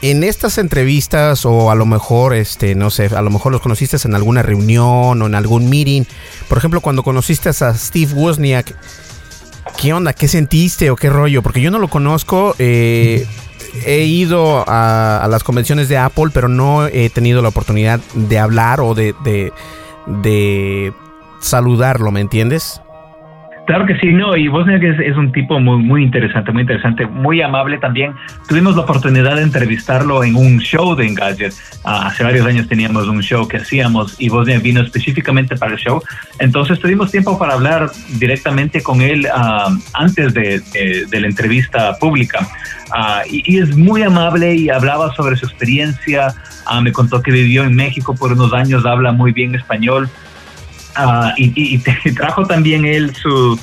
en 0.02 0.24
estas 0.24 0.58
entrevistas 0.58 1.46
o 1.46 1.72
a 1.72 1.76
lo 1.76 1.86
mejor, 1.86 2.34
este, 2.34 2.76
no 2.76 2.90
sé, 2.90 3.06
a 3.16 3.22
lo 3.22 3.30
mejor 3.30 3.52
los 3.52 3.62
conociste 3.62 3.98
en 4.04 4.16
alguna 4.16 4.42
reunión 4.42 5.22
o 5.22 5.26
en 5.26 5.36
algún 5.36 5.70
meeting. 5.70 6.04
Por 6.50 6.58
ejemplo, 6.58 6.82
cuando 6.82 7.04
conociste 7.04 7.50
a 7.50 7.54
Steve 7.54 8.14
Wozniak, 8.14 8.76
¿qué 9.78 9.94
onda? 9.94 10.14
¿Qué 10.14 10.28
sentiste 10.28 10.90
o 10.90 10.96
qué 10.96 11.10
rollo? 11.10 11.42
Porque 11.42 11.62
yo 11.62 11.72
no 11.72 11.80
lo 11.80 11.88
conozco. 11.88 12.56
Eh, 12.60 13.26
he 13.86 14.04
ido 14.04 14.64
a, 14.68 15.28
las 15.30 15.44
convenciones 15.44 15.90
de 15.90 15.98
Apple, 15.98 16.30
pero 16.34 16.48
no 16.48 16.88
he 16.88 17.10
tenido 17.10 17.42
la 17.42 17.50
oportunidad 17.50 18.00
de 18.14 18.40
hablar 18.40 18.82
o 18.82 18.94
de, 18.94 19.16
de, 19.24 19.54
de 20.08 20.94
saludarlo, 21.40 22.12
¿me 22.12 22.22
entiendes? 22.22 22.82
Claro 23.68 23.86
que 23.86 23.98
sí, 24.00 24.12
no, 24.12 24.36
y 24.36 24.48
Bosniak 24.48 24.82
es, 24.84 25.00
es, 25.00 25.16
un 25.16 25.32
tipo 25.32 25.60
muy, 25.60 25.78
muy 25.78 26.04
interesante, 26.04 26.52
muy 26.52 26.64
interesante, 26.64 27.06
muy 27.06 27.42
amable 27.42 27.78
también. 27.78 28.14
Tuvimos 28.48 28.76
la 28.76 28.82
oportunidad 28.82 29.36
de 29.36 29.44
entrevistarlo 29.44 30.24
en 30.24 30.36
un 30.36 30.60
show 30.60 30.96
de 30.96 31.08
Engadget. 31.08 31.54
Ah, 31.86 32.08
hace 32.08 32.24
varios 32.24 32.46
años 32.46 32.68
teníamos 32.68 33.08
un 33.08 33.22
show 33.22 33.48
que 33.48 33.58
hacíamos 33.58 34.20
y 34.20 34.30
Bosniak 34.30 34.64
vino 34.64 34.82
específicamente 34.82 35.56
para 35.56 35.74
el 35.74 35.78
show. 35.78 36.02
Entonces 36.40 36.80
tuvimos 36.80 37.12
tiempo 37.12 37.38
para 37.38 37.54
hablar 37.54 37.92
directamente 38.20 38.82
con 38.82 39.02
él 39.02 39.28
ah, 39.34 39.70
antes 39.94 40.34
de, 40.34 40.60
de, 41.10 41.22
la 41.22 41.28
entrevista 41.28 41.94
pública. 42.00 42.48
Uh, 42.90 43.26
y, 43.30 43.56
y, 43.56 43.60
es 43.60 43.78
muy 43.78 44.04
amable 44.04 44.54
y 44.54 44.70
hablaba 44.70 45.14
sobre 45.16 45.38
su 45.38 45.46
experiencia. 45.46 46.34
me 46.82 46.92
contó 46.92 47.22
que 47.22 47.32
vivió 47.32 47.64
en 47.64 47.74
México 47.74 48.16
por 48.16 48.34
unos 48.34 48.52
años, 48.54 48.86
habla 48.86 49.14
muy 49.14 49.32
bien 49.32 49.56
español. 49.56 50.10
Ah, 50.96 51.34
y, 51.38 51.78
trajo 52.16 52.46
también 52.46 52.86
él 52.86 53.14
su, 53.16 53.60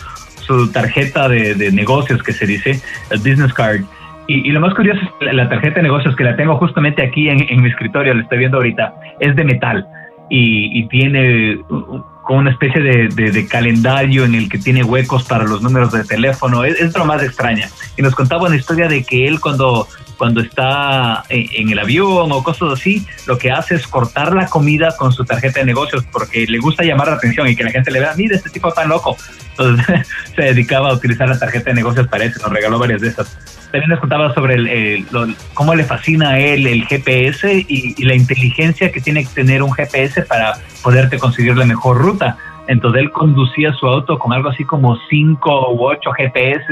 tarjeta 0.72 1.28
de, 1.28 1.70
negocios 1.72 2.22
que 2.22 2.32
se 2.32 2.46
dice, 2.46 2.80
el 3.10 3.18
business 3.18 3.52
card. 3.52 3.82
Y, 4.26 4.50
lo 4.50 4.60
más 4.60 4.74
curioso 4.74 5.00
es 5.02 5.10
que 5.18 5.32
la 5.32 5.48
tarjeta 5.48 5.76
de 5.76 5.82
negocios 5.82 6.14
que 6.16 6.24
la 6.24 6.36
tengo 6.36 6.56
justamente 6.56 7.02
aquí 7.02 7.28
en, 7.28 7.62
mi 7.62 7.68
escritorio, 7.68 8.14
la 8.14 8.22
estoy 8.22 8.38
viendo 8.38 8.58
ahorita, 8.58 8.94
es 9.20 9.34
de 9.36 9.44
metal 9.44 9.86
y, 10.30 10.86
tiene 10.88 11.58
como 11.68 12.40
una 12.40 12.50
especie 12.50 12.82
de, 12.82 13.48
calendario 13.48 14.24
en 14.24 14.34
el 14.34 14.48
que 14.48 14.58
tiene 14.58 14.84
huecos 14.84 15.24
para 15.24 15.44
los 15.44 15.62
números 15.62 15.92
de 15.92 16.04
teléfono. 16.04 16.64
Es, 16.64 16.80
es 16.80 16.96
lo 16.96 17.04
más 17.04 17.22
extraña. 17.22 17.68
Y 17.96 18.02
nos 18.02 18.14
contaba 18.14 18.46
una 18.46 18.56
historia 18.56 18.88
de 18.88 19.02
que 19.02 19.26
él 19.26 19.40
cuando 19.40 19.86
cuando 20.18 20.40
está 20.40 21.22
en, 21.28 21.70
el 21.70 21.78
avión 21.78 22.30
o 22.32 22.42
cosas 22.42 22.72
así, 22.72 23.06
lo 23.26 23.38
que 23.38 23.52
hace 23.52 23.76
es 23.76 23.86
cortar 23.86 24.34
la 24.34 24.46
comida 24.46 24.94
con 24.98 25.12
su 25.12 25.24
tarjeta 25.24 25.60
de 25.60 25.66
negocios 25.66 26.04
porque 26.12 26.44
le 26.46 26.58
gusta 26.58 26.82
llamar 26.82 27.08
la 27.08 27.14
atención 27.14 27.48
y 27.48 27.54
que 27.54 27.62
la 27.62 27.70
gente 27.70 27.90
le 27.92 28.00
vea, 28.00 28.12
mira, 28.16 28.36
este 28.36 28.50
tipo 28.50 28.72
tan 28.72 28.88
loco. 28.88 29.16
Entonces 29.50 30.06
se 30.36 30.42
dedicaba 30.42 30.90
a 30.90 30.94
utilizar 30.94 31.28
la 31.28 31.38
tarjeta 31.38 31.70
de 31.70 31.74
negocios 31.74 32.08
para 32.08 32.24
eso, 32.24 32.40
nos 32.42 32.52
regaló 32.52 32.78
varias 32.78 33.00
de 33.00 33.08
esas. 33.08 33.38
También 33.70 33.90
nos 33.90 34.00
contaba 34.00 34.34
sobre 34.34 34.54
el, 34.54 35.06
cómo 35.54 35.74
le 35.74 35.84
fascina 35.84 36.30
a 36.30 36.38
él 36.38 36.66
el 36.66 36.84
GPS 36.86 37.64
y, 37.68 38.04
la 38.04 38.14
inteligencia 38.14 38.90
que 38.90 39.00
tiene 39.00 39.24
que 39.24 39.30
tener 39.34 39.62
un 39.62 39.72
GPS 39.72 40.22
para 40.22 40.54
poderte 40.82 41.18
conseguir 41.18 41.56
la 41.56 41.64
mejor 41.64 41.98
ruta. 41.98 42.36
Entonces 42.66 43.02
él 43.02 43.10
conducía 43.12 43.72
su 43.74 43.86
auto 43.86 44.18
con 44.18 44.32
algo 44.32 44.48
así 44.48 44.64
como 44.64 44.98
cinco 45.08 45.72
u 45.72 45.84
ocho 45.84 46.10
GPS 46.12 46.64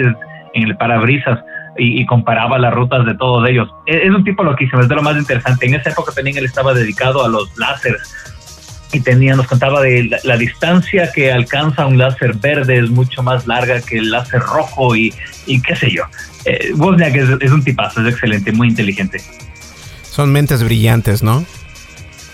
en 0.55 0.63
el 0.63 0.77
parabrisas 0.77 1.39
y, 1.79 2.05
comparaba 2.07 2.59
las 2.59 2.73
rutas 2.73 3.05
de 3.05 3.15
todos 3.15 3.49
ellos. 3.49 3.69
Es, 3.87 4.11
un 4.11 4.25
tipo 4.25 4.43
loquísimo, 4.43 4.83
es 4.83 4.89
de 4.89 4.95
lo 4.95 5.03
más 5.03 5.17
interesante. 5.17 5.67
En 5.67 5.75
esa 5.75 5.91
época 5.91 6.13
también 6.13 6.37
él 6.39 6.45
estaba 6.45 6.75
dedicado 6.75 7.25
a 7.25 7.29
los 7.29 7.57
láseres 7.57 8.03
y 8.93 9.01
tenía, 9.01 9.35
nos 9.35 9.47
contaba 9.47 9.81
de 9.83 10.11
la, 10.23 10.37
distancia 10.37 11.11
que 11.13 11.33
alcanza 11.33 11.87
un 11.87 11.99
láser 11.99 12.35
verde 12.35 12.79
es 12.79 12.91
mucho 12.91 13.23
más 13.23 13.47
larga 13.47 13.81
que 13.81 13.99
el 13.99 14.11
láser 14.11 14.41
rojo 14.41 14.95
y, 14.97 15.13
y 15.47 15.61
qué 15.61 15.77
sé 15.77 15.91
yo. 15.91 16.05
Eh, 16.45 16.73
Wozniak 16.77 17.15
es, 17.15 17.51
un 17.51 17.63
tipazo, 17.63 18.01
es 18.07 18.15
excelente, 18.15 18.53
muy 18.53 18.69
inteligente. 18.69 19.21
Son 20.03 20.33
mentes 20.33 20.63
brillantes, 20.63 21.23
¿no? 21.23 21.45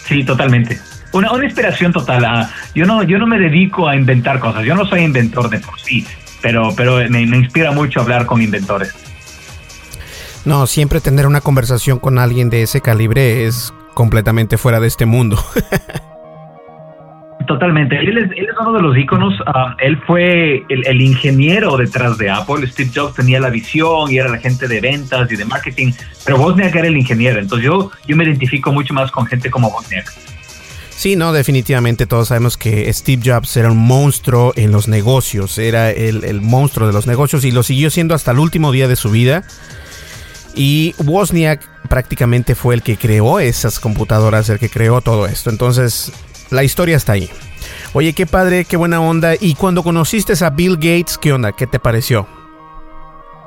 Sí, 0.05 0.25
totalmente. 0.25 0.79
Una, 1.13 1.33
una 1.33 1.45
inspiración 1.45 1.93
total. 1.93 2.25
Ah, 2.25 2.51
yo, 2.75 2.85
no, 2.85 3.03
yo 3.03 3.19
no 3.19 3.27
me 3.27 3.39
dedico 3.39 3.89
a 3.89 3.97
inventar 3.97 4.39
cosas, 4.39 4.65
yo 4.65 4.75
no 4.75 4.87
soy 4.87 5.01
inventor 5.01 5.49
de 5.49 5.59
por 5.59 5.81
sí, 5.81 6.07
pero, 6.41 6.75
pero 6.77 6.97
me, 7.09 7.27
me 7.27 7.39
inspira 7.39 7.73
mucho 7.73 8.01
hablar 8.01 8.27
con 8.27 8.41
inventores. 8.41 8.95
No, 10.45 10.67
siempre 10.67 11.01
tener 11.01 11.27
una 11.27 11.41
conversación 11.41 11.99
con 11.99 12.19
alguien 12.19 12.51
de 12.51 12.63
ese 12.63 12.81
calibre 12.81 13.47
es 13.47 13.73
completamente 13.95 14.59
fuera 14.59 14.81
de 14.81 14.89
este 14.89 15.07
mundo. 15.07 15.39
Totalmente. 17.47 17.97
Él 17.99 18.19
es, 18.19 18.31
uno 18.61 18.73
de 18.73 18.83
los 18.83 18.97
íconos. 18.97 19.35
Ah, 19.47 19.77
él 19.81 19.99
fue 20.07 20.65
el, 20.69 21.01
ingeniero 21.01 21.77
detrás 21.77 22.19
de 22.19 22.31
Apple. 22.31 22.67
Steve 22.67 22.91
Jobs 22.95 23.15
tenía 23.15 23.41
la 23.41 23.51
visión 23.51 24.11
y 24.11 24.19
era 24.19 24.29
la 24.29 24.39
gente 24.39 24.69
de 24.69 24.81
ventas 24.81 25.31
y 25.31 25.37
de 25.37 25.45
marketing, 25.45 25.93
pero 26.25 26.39
Wozniak 26.39 26.75
era 26.75 26.87
el 26.87 26.97
ingeniero. 26.97 27.39
Entonces 27.39 27.67
yo, 27.67 27.91
yo 28.07 28.17
me 28.17 28.25
identifico 28.25 28.73
mucho 28.73 28.95
más 28.95 29.11
con 29.11 29.27
gente 29.27 29.51
como 29.51 29.69
Wozniak. 29.69 30.13
Sí, 30.91 31.17
no, 31.17 31.33
definitivamente 31.33 32.07
todos 32.07 32.29
sabemos 32.29 32.57
que 32.57 32.93
Steve 32.93 33.23
Jobs 33.25 33.57
era 33.57 33.73
un 33.73 33.79
monstruo 33.79 34.53
en 34.55 34.71
los 34.71 34.87
negocios, 34.87 35.59
era 35.59 35.91
el, 35.91 36.23
el 36.23 36.41
monstruo 36.41 36.87
de 36.87 36.93
los 36.93 37.09
negocios 37.09 37.45
y 37.45 37.51
lo 37.51 37.65
siguió 37.65 37.91
siendo 37.91 38.15
hasta 38.15 38.31
el 38.31 38.39
último 38.39 38.71
día 38.71 38.87
de 38.87 38.95
su 38.95 39.11
vida. 39.11 39.43
Y 40.55 40.95
Wozniak 41.05 41.61
prácticamente 41.89 42.55
fue 42.55 42.75
el 42.75 42.83
que 42.83 42.97
creó 42.97 43.41
esas 43.41 43.81
computadoras, 43.81 44.49
el 44.49 44.59
que 44.59 44.69
creó 44.69 45.01
todo 45.01 45.27
esto. 45.27 45.51
Entonces, 45.51 46.13
la 46.51 46.65
historia 46.65 46.97
está 46.97 47.13
ahí. 47.13 47.31
Oye, 47.93 48.13
qué 48.13 48.27
padre, 48.27 48.65
qué 48.65 48.77
buena 48.77 49.01
onda. 49.01 49.35
Y 49.41 49.55
cuando 49.55 49.83
conociste 49.83 50.33
a 50.45 50.51
Bill 50.51 50.77
Gates, 50.77 51.19
¿qué 51.19 51.33
onda? 51.33 51.53
¿Qué 51.53 51.67
te 51.67 51.79
pareció? 51.79 52.27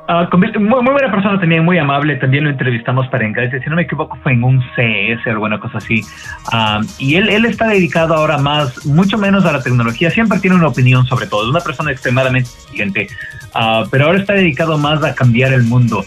Ah, 0.07 0.29
muy, 0.31 0.51
buena 0.69 1.11
persona 1.11 1.39
también, 1.39 1.65
muy 1.65 1.79
amable. 1.79 2.15
También 2.17 2.43
lo 2.43 2.51
entrevistamos 2.51 3.07
para 3.07 3.25
Engadget. 3.25 3.63
Si 3.63 3.69
no 3.69 3.75
me 3.75 3.83
equivoco, 3.83 4.15
fue 4.21 4.33
en 4.33 4.43
un 4.43 4.59
CS 4.75 5.25
o 5.25 5.29
alguna 5.31 5.59
cosa 5.59 5.79
así. 5.79 6.03
Ah, 6.51 6.81
y 6.99 7.15
él, 7.15 7.27
él 7.29 7.45
está 7.45 7.67
dedicado 7.67 8.13
ahora 8.13 8.37
más, 8.37 8.85
mucho 8.85 9.17
menos 9.17 9.45
a 9.45 9.51
la 9.51 9.63
tecnología. 9.63 10.11
Siempre 10.11 10.39
tiene 10.39 10.57
una 10.57 10.67
opinión 10.67 11.05
sobre 11.07 11.25
todo. 11.25 11.43
Es 11.43 11.49
una 11.49 11.61
persona 11.61 11.91
extremadamente 11.91 12.49
inteligente. 12.61 13.07
Ah, 13.55 13.83
pero 13.89 14.05
ahora 14.05 14.19
está 14.19 14.33
dedicado 14.33 14.77
más 14.77 15.03
a 15.03 15.15
cambiar 15.15 15.53
el 15.53 15.63
mundo. 15.63 16.05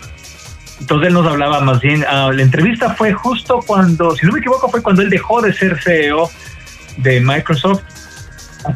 Entonces 0.80 1.08
él 1.08 1.14
nos 1.14 1.26
hablaba 1.26 1.60
más 1.60 1.80
bien, 1.80 2.04
ah, 2.08 2.30
la 2.32 2.42
entrevista 2.42 2.90
fue 2.94 3.12
justo 3.12 3.60
cuando, 3.66 4.14
si 4.14 4.26
no 4.26 4.32
me 4.32 4.38
equivoco, 4.38 4.68
fue 4.68 4.82
cuando 4.82 5.02
él 5.02 5.10
dejó 5.10 5.40
de 5.42 5.52
ser 5.52 5.80
CEO 5.82 6.30
de 6.98 7.20
Microsoft, 7.20 7.82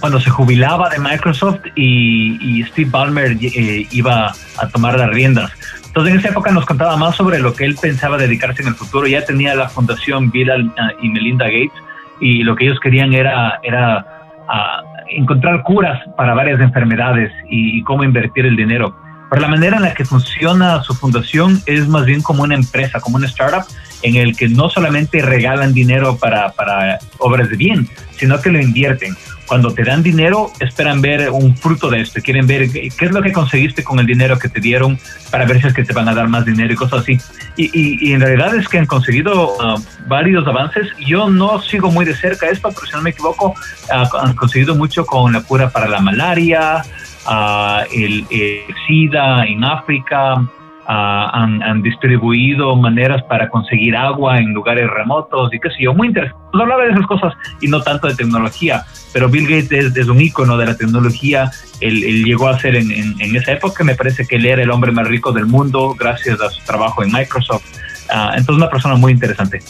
cuando 0.01 0.21
se 0.21 0.31
jubilaba 0.31 0.89
de 0.89 0.99
Microsoft 0.99 1.61
y, 1.75 2.65
Steve 2.65 2.91
Ballmer 2.91 3.37
eh, 3.41 3.87
iba 3.91 4.33
a 4.59 4.69
tomar 4.69 4.99
las 4.99 5.11
riendas. 5.11 5.53
Entonces 5.87 6.15
en 6.15 6.21
esa 6.21 6.29
época 6.31 6.51
nos 6.51 6.65
contaba 6.65 6.97
más 6.97 7.17
sobre 7.17 7.39
lo 7.39 7.53
que 7.53 7.67
él 7.67 7.77
pensaba 7.81 8.17
dedicarse 8.17 8.63
en 8.63 8.69
el 8.69 8.75
futuro. 8.75 9.07
Ya 9.07 9.25
tenía 9.25 9.55
la 9.55 9.69
fundación 9.69 10.31
Bill 10.31 10.51
ah, 10.51 10.93
y 11.03 11.09
Melinda 11.09 11.45
Gates 11.47 11.73
y 12.19 12.43
lo 12.45 12.57
que 12.57 12.65
ellos 12.67 12.81
querían 12.81 13.13
era, 13.13 13.61
era 13.63 14.07
ah, 14.49 14.83
encontrar 15.11 15.63
curas 15.65 16.01
para 16.17 16.35
varias 16.35 16.61
enfermedades 16.61 17.31
y, 17.51 17.83
cómo 17.83 18.05
invertir 18.05 18.47
el 18.47 18.57
dinero. 18.57 18.97
Pero 19.33 19.41
la 19.41 19.49
manera 19.49 19.79
en 19.79 19.83
la 19.85 19.95
que 19.95 20.05
funciona 20.05 20.83
su 20.83 20.93
fundación 20.93 21.63
es 21.65 21.89
más 21.89 22.05
bien 22.05 22.21
como 22.21 22.43
una 22.43 22.55
empresa, 22.55 23.01
como 23.01 23.17
una 23.17 23.27
startup, 23.27 23.65
en 24.03 24.17
el 24.17 24.37
que 24.37 24.47
no 24.47 24.69
solamente 24.69 25.23
regalan 25.23 25.73
dinero 25.73 26.19
para, 26.19 26.53
para 26.53 26.99
obras 27.17 27.49
de 27.49 27.57
bien, 27.57 27.89
sino 28.19 28.39
que 28.43 28.51
lo 28.51 28.61
invierten 28.61 29.17
cuando 29.47 29.73
te 29.73 29.85
dan 29.85 30.03
dinero, 30.03 30.53
esperan 30.61 31.01
ver 31.01 31.31
un 31.31 31.57
fruto 31.57 31.89
de 31.89 32.03
esto, 32.03 32.21
quieren 32.21 32.47
ver 32.47 32.71
qué 32.71 32.91
es 33.01 33.11
lo 33.11 33.23
que 33.23 33.33
conseguiste 33.33 33.83
con 33.83 33.99
el 33.99 34.07
dinero 34.07 34.39
que 34.39 34.51
te 34.51 34.61
dieron 34.61 34.99
para 35.31 35.47
ver 35.47 35.63
si 35.63 35.67
es 35.67 35.75
que 35.75 35.85
te 35.85 35.95
van 35.95 36.09
a 36.09 36.15
dar 36.15 36.29
más 36.29 36.45
dinero 36.45 36.73
y 36.73 36.77
cosas 36.77 37.01
así. 37.01 37.19
Y, 37.57 38.13
en 38.13 38.21
realidad 38.21 38.55
es 38.55 38.69
que 38.69 38.79
han 38.79 38.87
conseguido 38.87 39.55
uh, 39.57 39.83
varios 40.07 40.47
avances. 40.47 40.89
Yo 41.07 41.31
no 41.31 41.61
sigo 41.63 41.91
muy 41.91 42.05
de 42.05 42.15
cerca 42.15 42.49
esto, 42.49 42.71
pero 42.71 42.87
si 42.87 42.93
no 42.93 43.03
me 43.03 43.11
equivoco, 43.11 43.49
uh, 43.49 44.17
han 44.19 44.35
conseguido 44.35 44.75
mucho 44.75 45.07
con 45.07 45.33
la 45.33 45.43
cura 45.43 45.71
para 45.71 45.89
la 45.89 46.01
malaria, 46.01 46.83
uh, 47.27 47.85
el, 47.93 48.27
el 48.31 48.75
SIDA 48.87 49.45
en 49.45 49.65
África, 49.65 50.43
Ah, 50.85 51.31
han, 51.33 51.81
distribuido 51.81 52.75
maneras 52.75 53.23
para 53.29 53.49
conseguir 53.49 53.97
agua 53.97 54.39
en 54.39 54.53
lugares 54.53 54.91
remotos 54.91 55.55
y 55.55 55.61
qué 55.61 55.71
sé 55.71 55.85
yo, 55.85 55.95
muy 55.95 56.09
interesante. 56.09 56.43
Pues 56.51 56.61
hablaba 56.61 56.85
de 56.85 56.91
esas 56.91 57.07
cosas 57.07 57.35
y 57.61 57.69
no 57.69 57.81
tanto 57.83 58.09
de 58.09 58.17
tecnología, 58.17 58.85
pero 59.13 59.29
Bill 59.29 59.45
Gates 59.45 59.97
es, 59.97 60.09
un 60.09 60.21
ícono 60.21 60.57
de 60.57 60.67
la 60.67 60.77
tecnología. 60.77 61.53
Él, 61.81 62.25
llegó 62.25 62.49
a 62.49 62.59
ser 62.59 62.75
en, 62.75 63.37
esa 63.37 63.53
época, 63.53 63.85
me 63.85 63.95
parece 63.95 64.27
que 64.27 64.37
él 64.37 64.45
era 64.45 64.63
el 64.63 64.71
hombre 64.71 64.91
más 64.91 65.07
rico 65.07 65.33
del 65.33 65.47
mundo 65.47 65.95
gracias 65.97 66.41
a 66.41 66.51
su 66.51 66.63
trabajo 66.65 67.05
en 67.05 67.13
Microsoft. 67.13 67.65
Uh, 68.11 68.37
entonces, 68.37 68.57
una 68.57 68.69
persona 68.69 68.97
muy 68.97 69.13
interesante. 69.13 69.61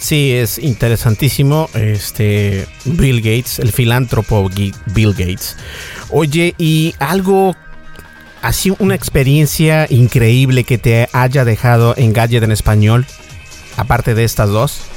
Sí, 0.00 0.32
es 0.32 0.58
interesantísimo. 0.58 1.70
Este 1.74 2.66
Bill 2.84 3.18
Gates, 3.18 3.58
el 3.60 3.70
filántropo 3.70 4.48
Bill 4.48 5.12
Gates. 5.12 5.56
Oye, 6.12 6.54
y 6.58 6.94
algo 6.98 7.54
¿Ha 8.42 8.52
una 8.78 8.94
experiencia 8.94 9.84
increíble 9.90 10.64
que 10.64 10.78
te 10.78 11.06
haya 11.12 11.44
dejado 11.44 11.92
en 11.98 12.14
Gadget 12.14 12.42
en 12.42 12.52
español, 12.52 13.04
aparte 13.76 14.14
de 14.14 14.24
estas 14.24 14.48
dos? 14.50 14.88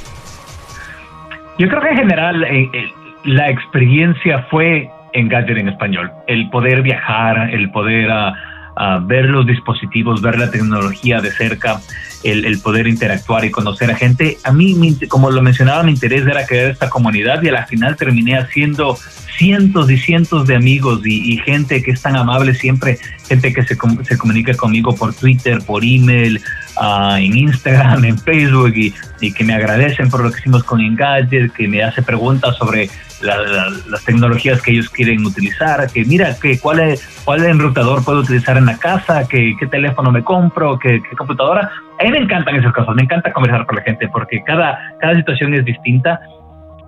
Yo 1.58 1.68
creo 1.68 1.82
que 1.82 1.88
en 1.88 1.96
general 1.96 2.42
eh, 2.44 2.70
eh, 2.72 2.90
la 3.24 3.50
experiencia 3.50 4.46
fue 4.50 4.88
en 5.12 5.28
Gadget 5.28 5.58
en 5.58 5.68
español. 5.68 6.10
El 6.26 6.48
poder 6.48 6.80
viajar, 6.80 7.50
el 7.50 7.70
poder 7.70 8.10
ah, 8.10 8.32
ah, 8.76 9.00
ver 9.04 9.26
los 9.26 9.46
dispositivos, 9.46 10.22
ver 10.22 10.38
la 10.38 10.50
tecnología 10.50 11.20
de 11.20 11.30
cerca, 11.30 11.80
el, 12.24 12.58
poder 12.60 12.86
interactuar 12.86 13.44
y 13.44 13.50
conocer 13.50 13.90
a 13.90 13.96
gente. 13.96 14.38
A 14.44 14.52
mí, 14.52 14.96
como 15.08 15.30
lo 15.30 15.42
mencionaba, 15.42 15.82
mi 15.82 15.92
interés 15.92 16.26
era 16.26 16.46
crear 16.46 16.70
esta 16.70 16.88
comunidad 16.88 17.42
y 17.42 17.48
al 17.48 17.66
final 17.66 17.96
terminé 17.96 18.38
haciendo 18.38 18.96
cientos 19.36 19.90
y 19.90 19.98
cientos 19.98 20.46
de 20.46 20.56
amigos 20.56 21.00
y, 21.04 21.36
gente 21.38 21.82
que 21.82 21.90
es 21.90 22.00
tan 22.00 22.16
amable 22.16 22.54
siempre, 22.54 22.98
gente 23.28 23.52
que 23.52 23.62
se, 23.64 23.76
se 24.04 24.18
comunica 24.18 24.54
conmigo 24.54 24.94
por 24.94 25.14
Twitter, 25.14 25.58
por 25.66 25.84
email, 25.84 26.40
uh, 26.76 27.16
en 27.16 27.36
Instagram, 27.36 28.04
en 28.04 28.18
Facebook 28.18 28.72
y, 28.74 28.94
que 29.32 29.44
me 29.44 29.54
agradecen 29.54 30.10
por 30.10 30.22
lo 30.22 30.30
que 30.30 30.38
hicimos 30.40 30.64
con 30.64 30.82
Engadget, 30.82 31.52
que 31.52 31.66
me 31.66 31.82
hace 31.82 32.02
preguntas 32.02 32.56
sobre 32.56 32.90
las 33.24 34.04
tecnologías 34.04 34.60
que 34.62 34.72
ellos 34.72 34.88
quieren 34.90 35.24
utilizar, 35.24 35.90
que 35.90 36.04
mira, 36.04 36.36
que 36.38 36.58
cuál, 36.58 36.80
es, 36.80 37.22
cuál 37.24 37.44
enrutador 37.44 38.04
puedo 38.04 38.20
utilizar 38.20 38.56
en 38.56 38.66
la 38.66 38.78
casa, 38.78 39.26
que, 39.26 39.54
qué 39.58 39.66
teléfono 39.66 40.12
me 40.12 40.22
compro, 40.22 40.78
qué, 40.78 41.02
qué 41.02 41.16
computadora. 41.16 41.70
A 42.00 42.04
mí 42.04 42.10
me 42.10 42.18
encantan 42.18 42.56
esas 42.56 42.72
cosas, 42.72 42.94
me 42.94 43.02
encanta 43.02 43.32
conversar 43.32 43.66
con 43.66 43.76
la 43.76 43.82
gente 43.82 44.08
porque 44.08 44.42
cada, 44.44 44.78
cada 45.00 45.14
situación 45.14 45.54
es 45.54 45.64
distinta 45.64 46.20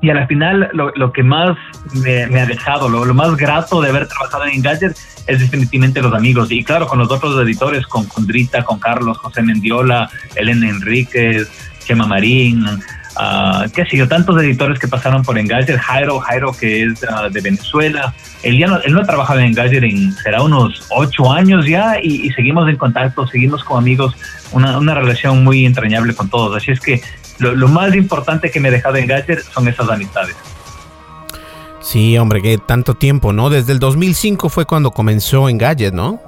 y 0.03 0.11
al 0.11 0.27
final 0.27 0.69
lo, 0.73 0.93
lo 0.95 1.13
que 1.13 1.23
más 1.23 1.57
me, 1.95 2.23
ha 2.23 2.47
dejado, 2.47 2.89
lo, 2.89 3.05
lo, 3.05 3.15
más 3.15 3.37
grato 3.37 3.81
de 3.81 3.89
haber 3.89 4.07
trabajado 4.07 4.45
en 4.45 4.55
Engadget 4.55 4.97
es 5.27 5.41
definitivamente 5.41 6.03
los 6.03 6.13
amigos. 6.13 6.53
Y 6.53 6.63
claro, 6.63 6.87
con 6.87 6.99
los 6.99 7.11
otros 7.11 7.41
editores, 7.43 7.87
con, 7.87 8.05
con 8.07 8.27
Drita, 8.27 8.63
con 8.63 8.79
Carlos, 8.79 9.19
José 9.19 9.43
Mendiola, 9.43 10.09
Elena 10.35 10.69
Enríquez, 10.69 11.51
Chema 11.85 12.07
Marín, 12.07 12.65
uh, 13.19 13.71
qué 13.73 13.85
sé 13.87 13.97
yo, 13.97 14.09
tantos 14.09 14.41
editores 14.43 14.79
que 14.79 14.89
pasaron 14.89 15.23
por 15.23 15.39
Engadget, 15.39 15.79
Jairo, 15.79 16.21
Jairo 16.21 16.53
que 16.53 16.85
es 16.85 17.05
ah, 17.09 17.29
de 17.31 17.41
Venezuela. 17.41 18.15
Él, 18.43 18.59
ya 18.59 18.67
no, 18.67 18.79
él 18.79 18.93
no 18.93 19.01
ha 19.01 19.05
trabajado 19.05 19.41
en 19.41 19.47
Engadget 19.47 19.83
en, 19.83 20.13
será 20.13 20.43
unos 20.43 20.87
ocho 20.91 21.33
años 21.33 21.67
ya 21.67 21.99
y, 22.03 22.27
y 22.27 22.31
seguimos 22.31 22.69
en 22.69 22.77
contacto, 22.77 23.27
seguimos 23.27 23.65
como 23.65 23.79
amigos, 23.79 24.15
una, 24.53 24.79
una 24.79 24.95
relación 24.95 25.45
muy 25.45 25.67
entrañable 25.67 26.15
con 26.15 26.29
todos. 26.29 26.57
Así 26.57 26.73
es 26.73 26.81
que 26.81 27.01
lo, 27.39 27.69
más 27.69 27.95
importante 27.95 28.51
que 28.51 28.61
me 28.61 28.69
he 28.69 28.71
dejado 28.71 28.97
en 28.97 29.07
Gadget 29.07 29.41
son 29.41 29.69
esas 29.69 29.89
amistades. 29.91 30.37
Sí, 31.81 32.17
hombre, 32.19 32.43
que 32.43 32.59
tanto 32.59 32.95
tiempo, 32.95 33.33
¿no? 33.33 33.51
Desde 33.51 33.73
el 33.73 33.79
2005 33.79 34.49
fue 34.49 34.65
cuando 34.65 34.91
comenzó 34.91 35.49
en 35.49 35.59
Gadget, 35.59 35.95
¿no? 35.95 36.21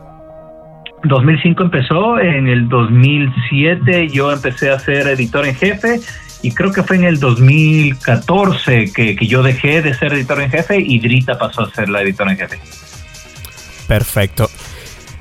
2005 1.05 1.63
empezó, 1.63 2.19
en 2.19 2.49
el 2.49 2.69
2007 2.69 4.09
yo 4.09 4.33
empecé 4.33 4.71
a 4.71 4.79
ser 4.79 5.07
editor 5.07 5.47
en 5.47 5.55
jefe 5.55 6.01
y 6.43 6.53
creo 6.53 6.73
que 6.73 6.83
fue 6.83 6.97
en 6.97 7.05
el 7.05 7.19
2014 7.19 8.93
que, 8.93 9.17
que 9.17 9.27
yo 9.27 9.43
dejé 9.43 9.83
de 9.83 9.95
ser 9.95 10.13
editor 10.13 10.41
en 10.41 10.51
jefe 10.51 10.79
y 10.79 10.99
Drita 10.99 11.39
pasó 11.39 11.63
a 11.63 11.71
ser 11.71 11.89
la 11.89 12.03
editora 12.03 12.33
en 12.33 12.39
jefe. 12.39 12.59
Perfecto. 13.87 14.49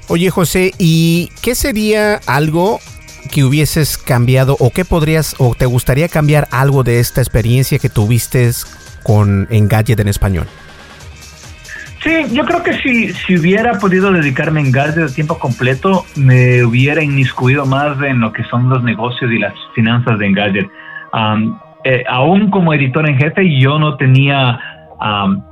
Oye 0.08 0.30
José, 0.30 0.74
¿y 0.78 1.30
qué 1.42 1.56
sería 1.56 2.20
algo 2.28 2.80
que 3.32 3.44
hubieses 3.44 3.98
cambiado 3.98 4.56
o 4.60 4.72
qué 4.72 4.86
podrías 4.86 5.36
o 5.38 5.54
te 5.54 5.66
gustaría 5.66 6.08
cambiar 6.08 6.48
algo 6.52 6.84
de 6.84 7.00
esta 7.00 7.22
experiencia 7.22 7.80
que 7.80 7.90
tuviste 7.90 8.50
con 9.04 9.48
Engadget 9.50 10.00
en 10.00 10.08
español? 10.08 10.48
Sí, 12.04 12.12
yo 12.32 12.46
creo 12.46 12.64
que 12.64 12.74
si, 12.78 13.12
si 13.12 13.38
hubiera 13.38 13.80
podido 13.80 14.12
dedicarme 14.12 14.62
a 14.62 14.64
Engadget 14.64 14.96
de 14.96 15.10
tiempo 15.10 15.40
completo, 15.40 16.06
me 16.16 16.64
hubiera 16.64 17.04
inmiscuido 17.04 17.66
más 17.66 18.02
en 18.02 18.22
lo 18.22 18.32
que 18.32 18.44
son 18.46 18.70
los 18.70 18.84
negocios 18.84 19.32
y 19.32 19.40
las 19.40 19.54
finanzas 19.76 20.18
de 20.20 20.28
Engadget. 20.28 20.70
Eh, 21.84 22.04
aún 22.10 22.50
como 22.50 22.74
editor 22.74 23.08
en 23.08 23.18
jefe, 23.18 23.60
yo 23.60 23.80
no 23.80 23.96
tenía 23.96 24.60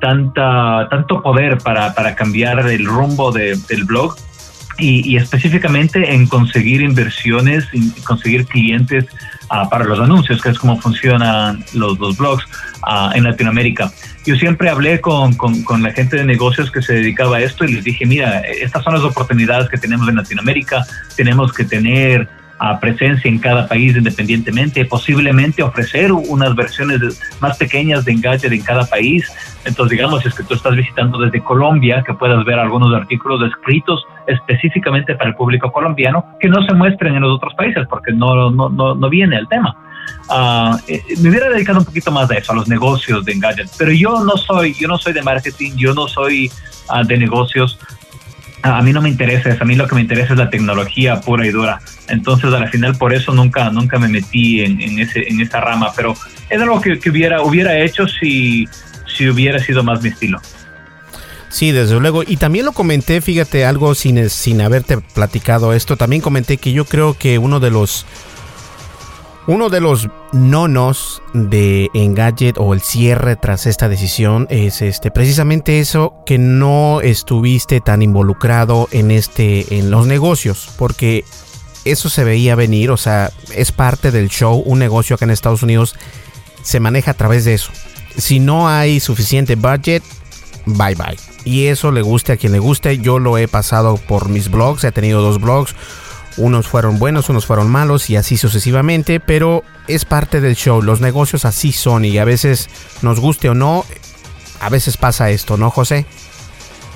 tanta, 0.01 0.87
tanto 0.89 1.21
poder 1.21 1.59
para, 1.59 1.93
para 1.93 2.15
cambiar 2.15 2.59
el 2.67 2.85
rumbo 2.85 3.31
del 3.31 3.83
blog 3.85 4.15
y, 4.77 5.15
específicamente 5.15 6.13
en 6.13 6.27
conseguir 6.27 6.81
inversiones, 6.81 7.65
y 7.71 7.89
conseguir 8.01 8.45
clientes 8.45 9.05
ah, 9.49 9.69
para 9.69 9.85
los 9.85 9.99
anuncios, 9.99 10.41
que 10.41 10.49
es 10.49 10.59
como 10.59 10.79
funcionan 10.81 11.63
los, 11.73 11.97
dos 11.97 12.17
blogs 12.17 12.45
ah, 12.83 13.11
en 13.15 13.23
Latinoamérica. 13.23 13.91
Yo 14.25 14.35
siempre 14.35 14.69
hablé 14.69 14.99
con, 14.99 15.35
con, 15.35 15.63
con, 15.63 15.81
la 15.81 15.93
gente 15.93 16.17
de 16.17 16.25
negocios 16.25 16.71
que 16.71 16.81
se 16.81 16.93
dedicaba 16.93 17.37
a 17.37 17.41
esto 17.41 17.63
y 17.63 17.73
les 17.73 17.83
dije, 17.83 18.05
mira, 18.05 18.39
estas 18.39 18.83
son 18.83 18.95
las 18.95 19.03
oportunidades 19.03 19.69
que 19.69 19.77
tenemos 19.77 20.09
en 20.09 20.15
Latinoamérica, 20.15 20.83
tenemos 21.15 21.53
que 21.53 21.63
tener 21.63 22.27
a 22.59 22.79
presencia 22.79 23.29
en 23.29 23.39
cada 23.39 23.67
país 23.67 23.95
independientemente, 23.95 24.85
posiblemente 24.85 25.61
ofrecer 25.63 26.11
unas 26.11 26.55
versiones 26.55 27.21
más 27.39 27.57
pequeñas 27.57 28.05
de 28.05 28.13
Engadget 28.13 28.51
en 28.51 28.61
cada 28.61 28.85
país. 28.85 29.31
Entonces, 29.65 29.97
digamos, 29.97 30.21
si 30.21 30.29
es 30.29 30.35
que 30.35 30.43
tú 30.43 30.53
estás 30.53 30.75
visitando 30.75 31.19
desde 31.19 31.41
Colombia, 31.43 32.03
que 32.05 32.13
puedas 32.13 32.43
ver 32.45 32.59
algunos 32.59 32.93
artículos 32.93 33.41
escritos 33.49 34.05
específicamente 34.27 35.15
para 35.15 35.29
el 35.29 35.35
público 35.35 35.71
colombiano 35.71 36.25
que 36.39 36.47
no 36.47 36.65
se 36.65 36.73
muestren 36.73 37.15
en 37.15 37.21
los 37.21 37.35
otros 37.35 37.53
países 37.55 37.85
porque 37.89 38.11
no, 38.11 38.49
no, 38.51 38.69
no, 38.69 38.95
no 38.95 39.09
viene 39.09 39.37
el 39.37 39.47
tema. 39.47 39.75
Uh, 40.29 40.77
me 41.21 41.29
hubiera 41.29 41.49
dedicado 41.49 41.79
un 41.79 41.85
poquito 41.85 42.11
más 42.11 42.29
a 42.31 42.35
eso, 42.35 42.51
a 42.51 42.55
los 42.55 42.67
negocios 42.67 43.25
de 43.25 43.33
Engadget, 43.33 43.69
pero 43.77 43.91
yo 43.91 44.23
no 44.23 44.37
soy, 44.37 44.73
yo 44.73 44.87
no 44.87 44.97
soy 44.97 45.13
de 45.13 45.21
marketing, 45.21 45.73
yo 45.75 45.93
no 45.93 46.07
soy 46.07 46.51
uh, 46.89 47.05
de 47.05 47.17
negocios, 47.17 47.79
a 48.65 48.81
mí 48.81 48.91
no 48.93 49.01
me 49.01 49.09
interesa 49.09 49.49
eso, 49.49 49.63
a 49.63 49.65
mí 49.65 49.75
lo 49.75 49.87
que 49.87 49.95
me 49.95 50.01
interesa 50.01 50.33
es 50.33 50.39
la 50.39 50.49
tecnología 50.49 51.21
pura 51.21 51.45
y 51.45 51.51
dura. 51.51 51.79
Entonces, 52.07 52.51
al 52.53 52.69
final, 52.69 52.95
por 52.95 53.13
eso 53.13 53.33
nunca, 53.33 53.69
nunca 53.69 53.99
me 53.99 54.07
metí 54.07 54.61
en, 54.61 54.99
ese, 54.99 55.27
en 55.27 55.39
esa 55.39 55.61
rama, 55.61 55.91
pero 55.95 56.15
es 56.49 56.61
algo 56.61 56.81
que, 56.81 56.99
hubiera, 57.09 57.79
hecho 57.79 58.07
si, 58.07 58.67
si 59.15 59.29
hubiera 59.29 59.59
sido 59.59 59.83
más 59.83 60.01
mi 60.01 60.09
estilo. 60.09 60.41
Sí, 61.49 61.71
desde 61.71 61.99
luego. 61.99 62.23
Y 62.25 62.37
también 62.37 62.65
lo 62.65 62.73
comenté, 62.73 63.21
fíjate, 63.21 63.65
algo 63.65 63.95
sin, 63.95 64.29
sin 64.29 64.61
haberte 64.61 64.97
platicado 64.97 65.73
esto. 65.73 65.95
También 65.95 66.21
comenté 66.21 66.57
que 66.57 66.73
yo 66.73 66.85
creo 66.85 67.17
que 67.17 67.37
uno 67.37 67.59
de 67.59 67.71
los 67.71 68.05
uno 69.47 69.69
de 69.69 69.79
los 69.79 70.09
nonos 70.31 71.21
de 71.33 71.89
Engadget 71.93 72.57
o 72.57 72.73
el 72.73 72.81
cierre 72.81 73.35
tras 73.35 73.65
esta 73.65 73.87
decisión 73.87 74.47
es 74.49 74.81
este 74.81 75.11
precisamente 75.11 75.79
eso 75.79 76.15
que 76.25 76.37
no 76.37 77.01
estuviste 77.01 77.79
tan 77.81 78.01
involucrado 78.01 78.87
en 78.91 79.11
este 79.11 79.77
en 79.77 79.91
los 79.91 80.07
negocios 80.07 80.69
porque 80.77 81.23
eso 81.85 82.09
se 82.09 82.23
veía 82.23 82.55
venir, 82.55 82.89
o 82.89 82.97
sea, 82.97 83.31
es 83.55 83.71
parte 83.71 84.11
del 84.11 84.29
show, 84.29 84.61
un 84.65 84.79
negocio 84.79 85.15
acá 85.15 85.25
en 85.25 85.31
Estados 85.31 85.63
Unidos 85.63 85.95
se 86.63 86.79
maneja 86.79 87.11
a 87.11 87.13
través 87.13 87.45
de 87.45 87.53
eso. 87.53 87.71
Si 88.17 88.39
no 88.39 88.67
hay 88.67 88.99
suficiente 88.99 89.55
budget, 89.55 90.03
bye 90.65 90.95
bye. 90.95 91.17
Y 91.43 91.67
eso 91.67 91.91
le 91.91 92.01
guste 92.01 92.33
a 92.33 92.37
quien 92.37 92.53
le 92.53 92.59
guste. 92.59 92.97
Yo 92.97 93.19
lo 93.19 93.37
he 93.37 93.47
pasado 93.47 93.97
por 93.97 94.29
mis 94.29 94.49
blogs, 94.49 94.83
he 94.83 94.91
tenido 94.91 95.21
dos 95.21 95.39
blogs 95.39 95.75
Unos 96.37 96.67
fueron 96.67 96.99
buenos, 96.99 97.29
unos 97.29 97.45
fueron 97.45 97.69
malos 97.71 98.09
y 98.09 98.17
así 98.17 98.35
sucesivamente, 98.35 99.19
pero 99.19 99.63
es 99.87 100.03
parte 100.03 100.41
del 100.41 100.55
show. 100.55 100.81
Los 100.81 100.99
negocios 100.99 101.45
así 101.45 101.71
son 101.71 102.03
y 102.03 102.17
a 102.17 102.25
veces 102.25 102.69
nos 103.01 103.19
guste 103.19 103.49
o 103.49 103.53
no, 103.53 103.83
a 104.61 104.69
veces 104.69 104.97
pasa 104.97 105.29
esto, 105.29 105.57
¿no, 105.57 105.69
José? 105.69 106.05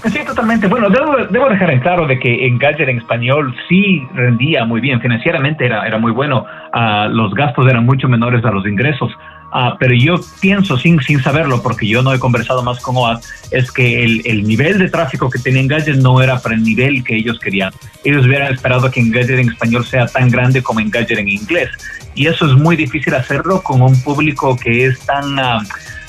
Sí, 0.06 0.20
totalmente. 0.26 0.68
Bueno, 0.68 0.90
debo, 0.90 1.50
dejar 1.50 1.72
en 1.72 1.82
claro 1.82 2.08
de 2.08 2.20
que 2.20 2.48
Engadget 2.48 2.88
en 2.88 2.98
español 2.98 3.54
sí 3.68 4.08
rendía 4.14 4.64
muy 4.66 4.80
bien, 4.80 5.02
financieramente 5.02 5.66
era, 5.66 5.86
era 5.86 5.98
muy 5.98 6.12
bueno, 6.12 6.46
uh, 6.74 7.10
los 7.10 7.34
gastos 7.34 7.68
eran 7.68 7.86
mucho 7.86 8.08
menores 8.08 8.44
a 8.46 8.52
los 8.52 8.66
ingresos. 8.66 9.12
Uh, 9.52 9.76
pero 9.80 9.96
yo 9.96 10.20
pienso, 10.40 10.78
sin, 10.78 11.02
sin 11.02 11.24
saberlo, 11.24 11.62
porque 11.64 11.88
yo 11.88 12.04
no 12.04 12.14
he 12.14 12.20
conversado 12.20 12.62
más 12.62 12.80
con 12.80 12.98
OAD, 12.98 13.20
es 13.50 13.72
que 13.72 14.04
el, 14.04 14.22
el 14.26 14.48
nivel 14.48 14.78
de 14.78 14.90
tráfico 14.90 15.30
que 15.30 15.40
tenía 15.40 15.62
Engadget 15.62 15.98
no 15.98 16.22
era 16.22 16.40
para 16.40 16.54
el 16.54 16.64
nivel 16.64 17.04
que 17.04 17.16
ellos 17.16 17.40
querían. 17.40 17.74
Ellos 18.04 18.26
hubieran 18.26 18.54
esperado 18.54 18.92
que 18.92 19.00
Engadget 19.00 19.40
en 19.40 19.50
español 19.50 19.86
sea 19.86 20.06
tan 20.06 20.30
grande 20.30 20.62
como 20.62 20.80
Engadget 20.80 21.18
en 21.18 21.30
inglés. 21.30 21.70
Y 22.14 22.28
eso 22.28 22.46
es 22.46 22.54
muy 22.54 22.76
difícil 22.76 23.16
hacerlo 23.16 23.64
con 23.64 23.82
un 23.82 24.00
público 24.04 24.56
que 24.56 24.86
es 24.86 25.00
tan 25.00 25.40
uh, 25.40 25.64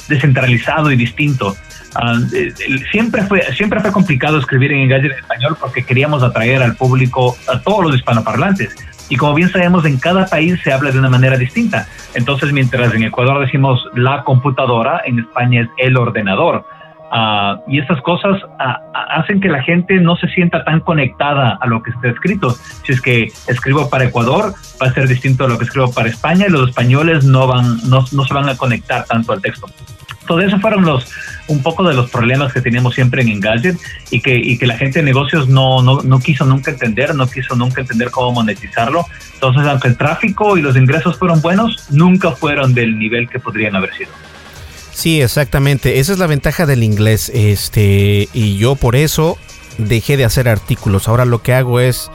descentralizado 0.09 0.93
y 0.93 0.97
distinto. 0.97 1.57
Uh, 1.97 2.21
siempre 2.93 3.23
fue 3.23 3.43
siempre 3.55 3.81
fue 3.81 3.91
complicado 3.91 4.39
escribir 4.39 4.71
en 4.73 4.81
Engadget 4.83 5.13
en 5.13 5.19
español 5.19 5.57
porque 5.59 5.83
queríamos 5.83 6.23
atraer 6.23 6.63
al 6.63 6.77
público 6.77 7.37
a 7.49 7.59
todos 7.61 7.87
los 7.87 7.97
hispanoparlantes 7.97 8.77
y 9.11 9.17
como 9.17 9.35
bien 9.35 9.51
sabemos 9.51 9.85
en 9.85 9.99
cada 9.99 10.25
país 10.25 10.59
se 10.63 10.73
habla 10.73 10.91
de 10.91 10.99
una 10.99 11.11
manera 11.11 11.37
distinta. 11.37 11.87
Entonces 12.15 12.53
mientras 12.53 12.95
en 12.95 13.03
Ecuador 13.03 13.41
decimos 13.41 13.87
la 13.95 14.23
computadora 14.23 15.03
en 15.05 15.19
España 15.19 15.63
es 15.63 15.69
el 15.77 15.99
ordenador. 15.99 16.65
Uh, 17.13 17.59
y 17.67 17.81
esas 17.81 18.01
cosas 18.03 18.41
uh, 18.45 18.99
hacen 19.19 19.41
que 19.41 19.49
la 19.49 19.61
gente 19.65 19.95
no 19.95 20.15
se 20.15 20.29
sienta 20.29 20.63
tan 20.63 20.79
conectada 20.79 21.59
a 21.61 21.67
lo 21.67 21.83
que 21.83 21.91
está 21.91 22.09
escrito. 22.09 22.53
Si 22.85 22.93
es 22.93 23.01
que 23.01 23.33
escribo 23.49 23.91
para 23.91 24.05
Ecuador 24.05 24.55
va 24.81 24.87
a 24.87 24.93
ser 24.93 25.09
distinto 25.09 25.45
a 25.45 25.49
lo 25.49 25.59
que 25.59 25.65
escribo 25.65 25.93
para 25.93 26.09
España 26.09 26.47
y 26.47 26.53
los 26.53 26.69
españoles 26.69 27.25
no 27.25 27.49
van 27.49 27.79
no, 27.91 28.05
no 28.13 28.25
se 28.25 28.33
van 28.33 28.49
a 28.49 28.57
conectar 28.57 29.05
tanto 29.07 29.33
al 29.33 29.43
texto 29.43 29.67
todo 30.31 30.43
eso 30.43 30.61
fueron 30.61 30.85
los 30.85 31.09
un 31.49 31.61
poco 31.61 31.83
de 31.83 31.93
los 31.93 32.09
problemas 32.09 32.53
que 32.53 32.61
teníamos 32.61 32.95
siempre 32.95 33.21
en 33.21 33.31
Engadget 33.31 33.77
y 34.13 34.21
que, 34.21 34.65
la 34.65 34.77
gente 34.77 35.01
de 35.01 35.05
negocios 35.05 35.49
no, 35.49 35.83
no, 35.83 36.03
no 36.03 36.21
quiso 36.21 36.45
nunca 36.45 36.71
entender, 36.71 37.17
no 37.17 37.29
quiso 37.29 37.57
nunca 37.57 37.81
entender 37.81 38.13
cómo 38.13 38.31
monetizarlo. 38.31 39.07
Entonces, 39.35 39.67
aunque 39.67 39.89
el 39.89 39.97
tráfico 39.97 40.57
y 40.57 40.63
los 40.63 40.77
ingresos 40.77 41.19
fueron 41.19 41.41
buenos, 41.41 41.91
nunca 41.91 42.31
fueron 42.31 42.75
del 42.75 42.97
nivel 42.97 43.29
que 43.29 43.41
podrían 43.41 43.75
haber 43.75 43.93
sido. 43.93 44.11
Sí, 44.93 45.21
exactamente. 45.21 45.99
Esa 45.99 46.13
es 46.13 46.21
la 46.21 46.29
ventaja 46.29 46.65
del 46.65 46.85
inglés. 46.85 47.29
Este, 47.35 48.29
y 48.33 48.57
yo 48.57 48.77
por 48.77 48.95
eso 48.95 49.37
dejé 49.79 50.17
de 50.17 50.25
hacer 50.25 50.49
artículos. 50.49 51.09
Ahora 51.09 51.25
lo 51.25 51.43
que 51.43 51.55
hago 51.55 51.81
es 51.81 52.09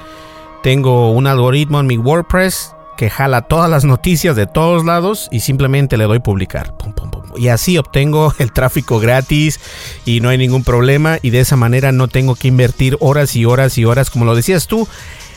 tengo 0.64 1.12
un 1.12 1.28
algoritmo 1.28 1.82
en 1.82 1.88
mi 1.88 1.98
WordPress 1.98 2.74
que 2.96 3.10
jala 3.10 3.42
todas 3.42 3.70
las 3.70 3.84
noticias 3.84 4.38
de 4.38 4.48
todos 4.48 4.86
lados 4.86 5.28
y 5.34 5.42
simplemente 5.42 5.98
le 5.98 6.06
doy 6.06 6.20
publicar. 6.20 6.78
Pum, 6.78 6.94
pum, 6.94 7.12
pum. 7.12 7.25
Y 7.38 7.50
así 7.50 7.78
obtengo 7.78 8.34
el 8.40 8.52
tráfico 8.52 9.00
gratis 9.00 9.60
y 10.06 10.20
no 10.20 10.30
hay 10.30 10.38
ningún 10.38 10.64
problema 10.64 11.20
y 11.22 11.30
de 11.30 11.40
esa 11.40 11.56
manera 11.56 11.92
no 11.92 12.08
tengo 12.08 12.36
que 12.36 12.48
invertir 12.48 12.98
horas 13.00 13.36
y 13.36 13.46
horas 13.46 13.78
y 13.78 13.86
horas, 13.86 14.10
como 14.10 14.26
lo 14.26 14.36
decías 14.36 14.68
tú. 14.68 14.88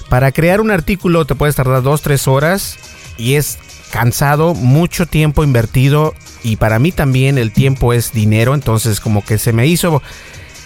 Para 0.09 0.33
crear 0.33 0.61
un 0.61 0.71
artículo 0.71 1.25
te 1.27 1.35
puedes 1.35 1.57
tardar 1.57 1.83
2-3 1.83 2.29
horas 2.29 2.79
y 3.19 3.35
es 3.35 3.59
cansado, 3.91 4.55
mucho 4.55 5.07
tiempo 5.07 5.45
invertido 5.45 6.15
y 6.43 6.57
para 6.57 6.79
mí 6.79 6.93
también 6.93 7.39
el 7.39 7.53
tiempo 7.53 7.93
es 7.93 8.13
dinero, 8.13 8.55
entonces 8.55 9.01
como 9.01 9.25
que 9.25 9.39
se 9.39 9.53
me 9.53 9.67
hizo 9.67 10.03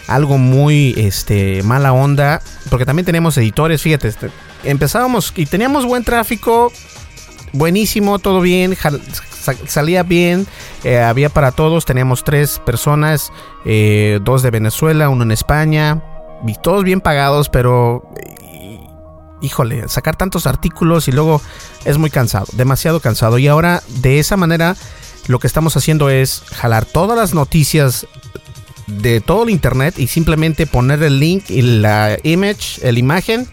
algo 0.07 0.39
muy 0.39 0.95
este 0.97 1.63
mala 1.63 1.93
onda, 1.93 2.43
porque 2.69 2.85
también 2.85 3.07
tenemos 3.07 3.37
editores, 3.39 3.83
fíjate, 3.83 4.09
este, 4.09 4.31
empezábamos 4.65 5.33
y 5.37 5.47
teníamos 5.47 5.87
buen 5.87 6.05
tráfico, 6.05 6.73
buenísimo, 7.53 8.19
todo 8.19 8.41
bien, 8.41 8.77
salía 9.67 10.03
bien, 10.03 10.47
eh, 10.85 11.01
había 11.01 11.29
para 11.29 11.53
todos, 11.53 11.85
teníamos 11.85 12.25
tres 12.25 12.61
personas, 12.65 13.33
eh, 13.65 14.21
dos 14.23 14.43
de 14.43 14.51
Venezuela, 14.51 15.09
uno 15.09 15.23
en 15.23 15.33
España, 15.33 16.03
y 16.47 16.55
todos 16.63 16.85
bien 16.85 17.01
pagados, 17.01 17.49
pero 17.49 18.09
híjole, 19.43 19.89
sacar 19.89 20.17
tantos 20.17 20.47
artículos 20.47 21.09
y 21.09 21.13
luego 21.13 21.43
es 21.85 21.99
muy 21.99 22.11
cansado, 22.11 22.47
demasiado 22.53 23.01
cansado. 23.01 23.39
Y 23.39 23.49
ahora 23.49 23.83
de 23.89 24.19
esa 24.19 24.37
manera 24.37 24.77
lo 25.27 25.39
que 25.39 25.47
estamos 25.47 25.77
haciendo 25.77 26.09
es 26.09 26.43
jalar 26.55 26.85
todas 26.85 27.19
las 27.19 27.35
noticias 27.35 28.07
de 28.87 29.21
todo 29.21 29.45
el 29.45 29.51
internet 29.51 29.99
y 29.99 30.07
simplemente 30.07 30.67
poner 30.67 31.03
el 31.03 31.21
link 31.21 31.51
y 31.51 31.63
la 31.63 32.19
image, 32.23 32.81
la 32.83 32.99
imagen 32.99 33.47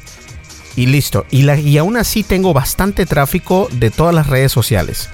y 0.75 0.87
listo. 0.87 1.25
Y, 1.29 1.43
la, 1.43 1.59
y 1.59 1.77
aún 1.77 1.97
así 1.97 2.23
tengo 2.23 2.53
bastante 2.53 3.05
tráfico 3.05 3.67
de 3.71 3.91
todas 3.91 4.13
las 4.13 4.27
redes 4.27 4.51
sociales. 4.51 5.09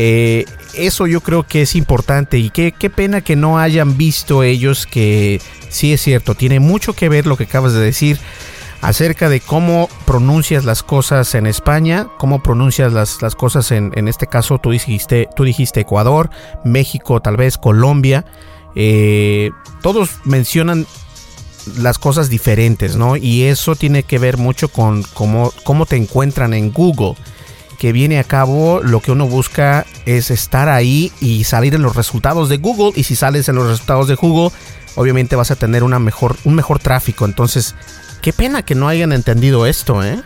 Eh, 0.00 0.44
eso 0.74 1.08
yo 1.08 1.22
creo 1.22 1.42
que 1.42 1.62
es 1.62 1.74
importante 1.74 2.38
y 2.38 2.50
qué, 2.50 2.70
qué 2.70 2.88
pena 2.88 3.20
que 3.20 3.34
no 3.34 3.58
hayan 3.58 3.96
visto 3.96 4.44
ellos 4.44 4.86
que 4.86 5.40
sí 5.70 5.92
es 5.92 6.00
cierto, 6.00 6.36
tiene 6.36 6.60
mucho 6.60 6.92
que 6.92 7.08
ver 7.08 7.26
lo 7.26 7.36
que 7.36 7.44
acabas 7.44 7.72
de 7.72 7.80
decir 7.80 8.20
acerca 8.80 9.28
de 9.28 9.40
cómo 9.40 9.88
pronuncias 10.06 10.64
las 10.64 10.84
cosas 10.84 11.34
en 11.34 11.48
España, 11.48 12.06
cómo 12.16 12.44
pronuncias 12.44 12.92
las, 12.92 13.22
las 13.22 13.34
cosas 13.34 13.72
en, 13.72 13.90
en, 13.96 14.06
este 14.06 14.28
caso, 14.28 14.58
tú 14.58 14.70
dijiste, 14.70 15.28
tú 15.34 15.42
dijiste 15.42 15.80
Ecuador, 15.80 16.30
México, 16.64 17.20
tal 17.20 17.36
vez 17.36 17.58
Colombia. 17.58 18.24
Eh, 18.76 19.50
todos 19.82 20.10
mencionan 20.22 20.86
las 21.76 21.98
cosas 21.98 22.30
diferentes, 22.30 22.94
¿no? 22.94 23.16
Y 23.16 23.42
eso 23.42 23.74
tiene 23.74 24.04
que 24.04 24.20
ver 24.20 24.36
mucho 24.36 24.68
con 24.68 25.02
cómo, 25.02 25.52
cómo 25.64 25.86
te 25.86 25.96
encuentran 25.96 26.54
en 26.54 26.72
Google. 26.72 27.16
Que 27.78 27.92
viene 27.92 28.18
a 28.18 28.24
cabo, 28.24 28.80
lo 28.82 29.00
que 29.00 29.12
uno 29.12 29.26
busca 29.26 29.86
es 30.04 30.30
estar 30.30 30.68
ahí 30.68 31.12
y 31.20 31.44
salir 31.44 31.74
en 31.74 31.82
los 31.82 31.94
resultados 31.94 32.48
de 32.48 32.56
Google. 32.56 32.92
Y 32.96 33.04
si 33.04 33.14
sales 33.14 33.48
en 33.48 33.54
los 33.54 33.68
resultados 33.68 34.08
de 34.08 34.16
Google, 34.16 34.50
obviamente 34.96 35.36
vas 35.36 35.50
a 35.50 35.56
tener 35.56 35.84
una 35.84 35.98
mejor, 35.98 36.36
un 36.44 36.54
mejor 36.54 36.80
tráfico. 36.80 37.24
Entonces, 37.24 37.76
qué 38.20 38.32
pena 38.32 38.62
que 38.62 38.74
no 38.74 38.88
hayan 38.88 39.12
entendido 39.12 39.66
esto, 39.66 40.02
¿eh? 40.02 40.20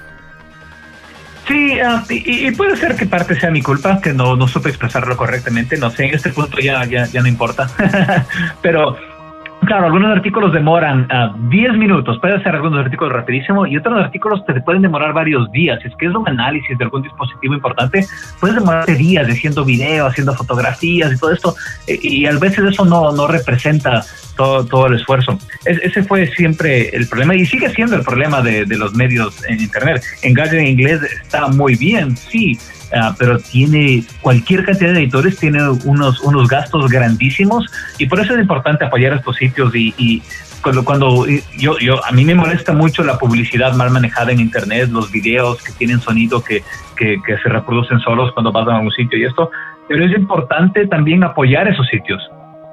Sí, 1.47 1.77
uh, 1.81 2.01
y, 2.09 2.47
y, 2.49 2.51
puede 2.53 2.77
ser 2.77 2.95
que 2.95 3.05
parte 3.05 3.39
sea 3.39 3.51
mi 3.51 3.63
culpa, 3.63 4.01
que 4.01 4.13
no, 4.13 4.37
no 4.37 4.47
supe 4.47 4.69
expresarlo 4.69 5.17
correctamente. 5.17 5.77
No 5.77 5.91
sé, 5.91 6.07
en 6.07 6.15
este 6.15 6.31
punto 6.31 6.59
ya, 6.61 6.85
ya, 6.85 7.07
ya 7.07 7.21
no 7.21 7.29
importa. 7.29 7.69
Pero 8.63 8.97
Claro, 9.67 9.87
algunos 9.87 10.11
artículos 10.11 10.53
demoran 10.53 11.03
uh, 11.03 11.49
10 11.49 11.75
minutos, 11.75 12.19
puede 12.21 12.43
ser 12.43 12.57
algunos 12.57 12.85
artículos 12.85 13.13
rapidísimo 13.13 13.65
y 13.65 13.77
otros 13.77 13.97
artículos 13.97 14.45
te 14.45 14.61
pueden 14.61 14.83
demorar 14.83 15.13
varios 15.13 15.51
días. 15.53 15.81
Si 15.81 15.89
es 15.89 15.95
que 15.97 16.07
es 16.07 16.15
un 16.15 16.29
análisis 16.29 16.77
de 16.77 16.85
algún 16.85 17.03
dispositivo 17.03 17.55
importante, 17.55 18.05
puedes 18.41 18.57
demorarte 18.57 18.97
días 18.97 19.29
haciendo 19.29 19.65
video, 19.65 20.07
haciendo 20.07 20.35
fotografías 20.35 21.13
y 21.13 21.17
todo 21.17 21.33
esto, 21.33 21.55
eh, 21.87 21.97
y 22.03 22.27
a 22.27 22.37
veces 22.39 22.65
eso 22.65 22.85
no, 22.85 23.13
no 23.13 23.29
representa 23.29 24.03
todo, 24.37 24.67
todo 24.67 24.89
el 24.89 24.95
esfuerzo. 24.95 25.39
Es, 25.65 25.79
ese 25.79 26.03
fue 26.03 26.27
siempre 26.27 26.89
el 26.89 27.07
problema 27.09 27.37
y 27.37 27.47
sigue 27.47 27.69
siendo 27.71 27.95
el 27.95 28.03
problema 28.03 28.43
de, 28.43 28.65
de 28.65 28.77
los 28.77 28.95
medios 28.95 29.45
en 29.49 29.61
Internet. 29.61 30.03
Engadget 30.23 30.59
en 30.59 30.67
inglés 30.67 31.03
está 31.23 31.47
muy 31.47 31.77
bien, 31.77 32.17
sí, 32.17 32.59
Uh, 32.93 33.15
pero 33.19 33.39
tiene 33.39 34.05
cualquier 34.21 34.67
cantidad 34.67 34.93
de 34.93 34.99
editores, 34.99 35.39
tiene 35.39 35.67
unos, 35.87 36.21
unos 36.21 36.47
gastos 36.47 36.91
grandísimos 36.91 37.65
y 37.97 38.05
por 38.05 38.21
eso 38.21 38.35
es 38.35 38.41
importante 38.41 38.85
apoyar 38.85 39.15
estos 39.15 39.37
sitios 39.37 39.75
y, 39.75 39.95
y 39.97 40.23
cuando, 40.61 40.85
cuando 40.85 41.27
yo, 41.57 41.79
yo, 41.79 42.05
a 42.05 42.13
mí 42.13 42.27
me 42.27 42.35
molesta 42.35 42.75
mucho 42.75 43.03
la 43.03 43.17
publicidad 43.17 43.75
mal 43.77 43.91
manejada 43.91 44.33
en 44.33 44.41
internet, 44.41 44.91
los 44.91 45.11
videos 45.11 45.63
que 45.63 45.73
tienen 45.73 46.01
sonido 46.01 46.45
que, 46.45 46.63
que, 46.95 47.17
que 47.27 47.39
se 47.39 47.49
reproducen 47.49 47.99
solos 48.01 48.31
cuando 48.33 48.53
vas 48.53 48.69
a 48.69 48.79
un 48.79 48.91
sitio 48.91 49.19
y 49.19 49.25
esto, 49.25 49.51
pero 49.89 50.05
es 50.05 50.13
importante 50.13 50.87
también 50.87 51.25
apoyar 51.25 51.69
esos 51.69 51.87
sitios. 51.89 52.23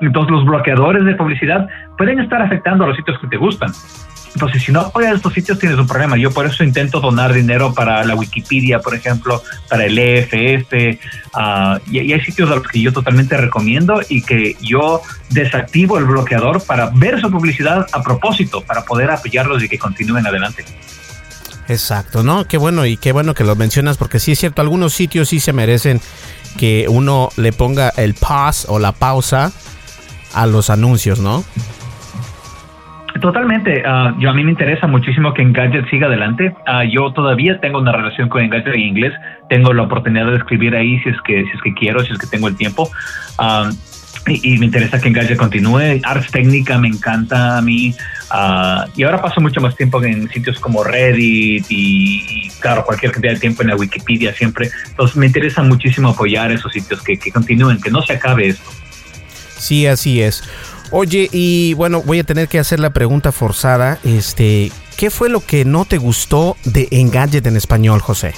Entonces 0.02 0.32
los 0.32 0.46
bloqueadores 0.46 1.06
de 1.06 1.16
publicidad 1.16 1.68
pueden 1.98 2.20
estar 2.20 2.42
afectando 2.42 2.84
a 2.84 2.88
los 2.88 2.98
sitios 2.98 3.18
que 3.20 3.28
te 3.28 3.38
gustan. 3.38 3.72
Entonces, 4.34 4.64
si 4.64 4.72
no 4.72 4.82
apoyas 4.82 5.16
estos 5.16 5.34
sitios, 5.34 5.58
tienes 5.60 5.78
un 5.78 5.88
problema. 5.88 6.18
Yo 6.18 6.32
por 6.32 6.46
eso 6.46 6.64
intento 6.64 7.00
donar 7.00 7.34
dinero 7.34 7.74
para 7.74 8.04
la 8.06 8.16
Wikipedia, 8.16 8.80
por 8.80 8.96
ejemplo, 8.96 9.44
para 9.70 9.86
el 9.86 9.98
EFF, 9.98 11.00
uh, 11.36 11.80
y, 11.92 12.00
y, 12.00 12.14
hay 12.14 12.22
sitios 12.22 12.50
a 12.52 12.56
los 12.56 12.68
que 12.68 12.82
yo 12.82 12.94
totalmente 12.94 13.36
recomiendo 13.38 14.02
y 14.08 14.22
que 14.22 14.56
yo 14.62 15.02
desactivo 15.30 15.98
el 15.98 16.06
bloqueador 16.06 16.64
para 16.64 16.92
ver 16.94 17.20
su 17.20 17.30
publicidad 17.32 17.88
a 17.92 18.04
propósito, 18.04 18.62
para 18.62 18.86
poder 18.86 19.12
apoyarlos 19.12 19.64
y 19.64 19.70
que 19.70 19.80
continúen 19.80 20.26
adelante. 20.26 20.66
Exacto, 21.70 22.24
¿no? 22.24 22.46
Qué 22.46 22.58
bueno 22.58 22.88
y 22.88 22.98
qué 22.98 23.12
bueno 23.12 23.36
que 23.36 23.44
lo 23.44 23.56
mencionas 23.56 23.98
porque 23.98 24.20
sí 24.20 24.32
es 24.32 24.40
cierto, 24.40 24.62
algunos 24.62 24.92
sitios 24.94 25.30
sí 25.30 25.40
se 25.40 25.54
merecen 25.54 26.02
que 26.58 26.88
uno 26.90 27.30
le 27.38 27.54
ponga 27.54 27.90
el 27.96 28.16
pause 28.16 28.66
o 28.68 28.80
la 28.80 28.92
pausa 28.92 29.52
a 30.34 30.48
los 30.48 30.72
anuncios, 30.72 31.20
¿no? 31.20 31.44
Totalmente. 33.22 33.84
Uh, 33.86 34.20
yo 34.20 34.30
a 34.30 34.34
mí 34.34 34.44
me 34.44 34.52
interesa 34.52 34.88
muchísimo 34.88 35.34
que 35.34 35.42
Engadget 35.42 35.90
siga 35.90 36.08
adelante. 36.08 36.54
Uh, 36.68 36.84
yo 36.90 37.12
todavía 37.12 37.60
tengo 37.60 37.80
una 37.80 37.92
relación 37.92 38.30
con 38.30 38.42
Engadget 38.42 38.76
en 38.76 38.82
inglés. 38.82 39.14
Tengo 39.50 39.74
la 39.74 39.84
oportunidad 39.84 40.28
de 40.28 40.38
escribir 40.38 40.76
ahí 40.76 41.00
si 41.00 41.10
es 41.10 41.22
que 41.24 41.44
si 41.44 41.50
es 41.50 41.62
que 41.64 41.74
quiero, 41.74 42.00
si 42.02 42.14
es 42.14 42.20
que 42.20 42.28
tengo 42.28 42.48
el 42.48 42.56
tiempo. 42.56 42.90
Uh, 43.38 43.74
y, 44.28 44.58
me 44.58 44.66
interesa 44.66 45.00
que 45.00 45.08
Engadget 45.08 45.38
continúe. 45.38 46.00
Arts 46.04 46.32
Técnica 46.32 46.78
me 46.78 46.88
encanta 46.88 47.58
a 47.58 47.62
mí. 47.62 47.96
Ah, 48.30 48.86
y 48.96 49.04
ahora 49.04 49.22
paso 49.22 49.42
mucho 49.42 49.60
más 49.62 49.76
tiempo 49.76 50.04
en 50.04 50.30
sitios 50.30 50.60
como 50.60 50.84
Reddit 50.84 51.66
y, 51.70 52.50
claro, 52.60 52.84
cualquier 52.86 53.12
cantidad 53.12 53.34
de 53.34 53.40
tiempo 53.40 53.64
en 53.64 53.70
la 53.70 53.76
Wikipedia 53.76 54.34
siempre. 54.34 54.70
Entonces 54.88 55.18
me 55.18 55.26
interesa 55.26 55.64
muchísimo 55.64 56.10
apoyar 56.10 56.52
esos 56.52 56.72
sitios 56.72 57.02
que, 57.02 57.18
que 57.18 57.32
continúen, 57.32 57.82
que 57.82 57.90
no 57.90 58.02
se 58.02 58.14
acabe 58.14 58.50
esto. 58.50 58.70
Sí, 59.58 59.88
así 59.88 60.22
es. 60.22 60.44
Oye, 60.92 61.30
y 61.32 61.74
bueno, 61.76 62.02
voy 62.02 62.20
a 62.20 62.24
tener 62.24 62.48
que 62.48 62.60
hacer 62.60 62.80
la 62.80 62.90
pregunta 62.90 63.32
forzada. 63.32 64.00
Este, 64.04 64.72
¿qué 64.98 65.10
fue 65.10 65.30
lo 65.30 65.40
que 65.40 65.66
no 65.66 65.86
te 65.86 65.98
gustó 65.98 66.58
de 66.66 66.88
Engadget 66.92 67.46
en 67.46 67.58
español, 67.58 68.02
José? 68.02 68.34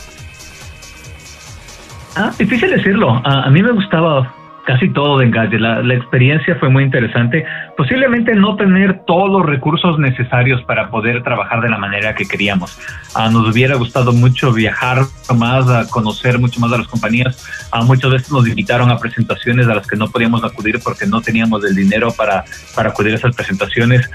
Ah, 2.15 2.33
difícil 2.37 2.69
decirlo. 2.69 3.21
a 3.25 3.49
mí 3.49 3.63
me 3.63 3.71
gustaba 3.71 4.40
casi 4.65 4.89
todo 4.89 5.19
de 5.19 5.25
Engadget. 5.25 5.59
La, 5.59 5.81
la, 5.81 5.93
experiencia 5.93 6.55
fue 6.55 6.69
muy 6.69 6.83
interesante. 6.83 7.45
Posiblemente 7.77 8.35
no 8.35 8.55
tener 8.55 9.01
todos 9.05 9.29
los 9.29 9.45
recursos 9.45 9.97
necesarios 9.99 10.61
para 10.63 10.89
poder 10.89 11.23
trabajar 11.23 11.61
de 11.61 11.69
la 11.69 11.77
manera 11.77 12.15
que 12.15 12.25
queríamos. 12.25 12.79
Ah, 13.15 13.29
nos 13.29 13.49
hubiera 13.49 13.75
gustado 13.75 14.13
mucho 14.13 14.53
viajar 14.53 14.99
más, 15.35 15.67
a 15.69 15.87
conocer 15.89 16.39
mucho 16.39 16.59
más 16.59 16.71
a 16.73 16.77
las 16.77 16.87
compañías. 16.87 17.45
Ah, 17.71 17.83
muchas 17.83 18.11
veces 18.11 18.31
nos 18.31 18.47
invitaron 18.47 18.89
a 18.91 18.97
presentaciones 18.97 19.67
a 19.67 19.75
las 19.75 19.87
que 19.87 19.95
no 19.95 20.09
podíamos 20.09 20.43
acudir 20.43 20.79
porque 20.83 21.05
no 21.05 21.21
teníamos 21.21 21.63
el 21.65 21.75
dinero 21.75 22.11
para, 22.11 22.43
para 22.75 22.89
acudir 22.89 23.13
a 23.13 23.15
esas 23.15 23.35
presentaciones. 23.35 24.09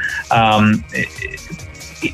Eh, 0.93 1.07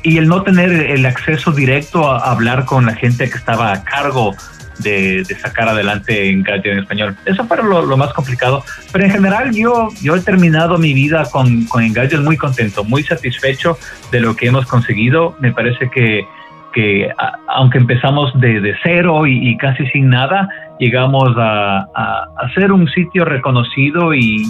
y 0.01 0.17
el 0.17 0.27
no 0.27 0.43
tener 0.43 0.71
el 0.71 1.05
acceso 1.05 1.51
directo 1.51 2.09
a 2.09 2.31
hablar 2.31 2.65
con 2.65 2.85
la 2.85 2.95
gente 2.95 3.29
que 3.29 3.37
estaba 3.37 3.73
a 3.73 3.83
cargo 3.83 4.33
de, 4.79 5.25
sacar 5.41 5.67
adelante 5.69 6.29
en 6.29 6.43
en 6.47 6.79
español. 6.79 7.15
Eso 7.25 7.45
fue 7.45 7.57
lo, 7.57 7.97
más 7.97 8.13
complicado. 8.13 8.63
Pero 8.91 9.05
en 9.05 9.11
general 9.11 9.53
yo, 9.53 9.89
yo 10.01 10.15
he 10.15 10.21
terminado 10.21 10.77
mi 10.77 10.93
vida 10.93 11.25
con, 11.31 11.65
con 11.65 11.83
Engadget 11.83 12.21
muy 12.21 12.37
contento, 12.37 12.83
muy 12.83 13.03
satisfecho 13.03 13.77
de 14.11 14.19
lo 14.19 14.35
que 14.35 14.47
hemos 14.47 14.65
conseguido. 14.65 15.35
Me 15.39 15.51
parece 15.51 15.89
que, 15.89 16.25
que 16.73 17.09
aunque 17.47 17.77
empezamos 17.77 18.31
de, 18.39 18.75
cero 18.83 19.25
y, 19.25 19.55
casi 19.57 19.85
sin 19.87 20.09
nada, 20.09 20.49
llegamos 20.79 21.29
a, 21.37 21.85
a, 21.95 22.53
ser 22.55 22.71
un 22.71 22.89
sitio 22.89 23.25
reconocido 23.25 24.13
y, 24.13 24.45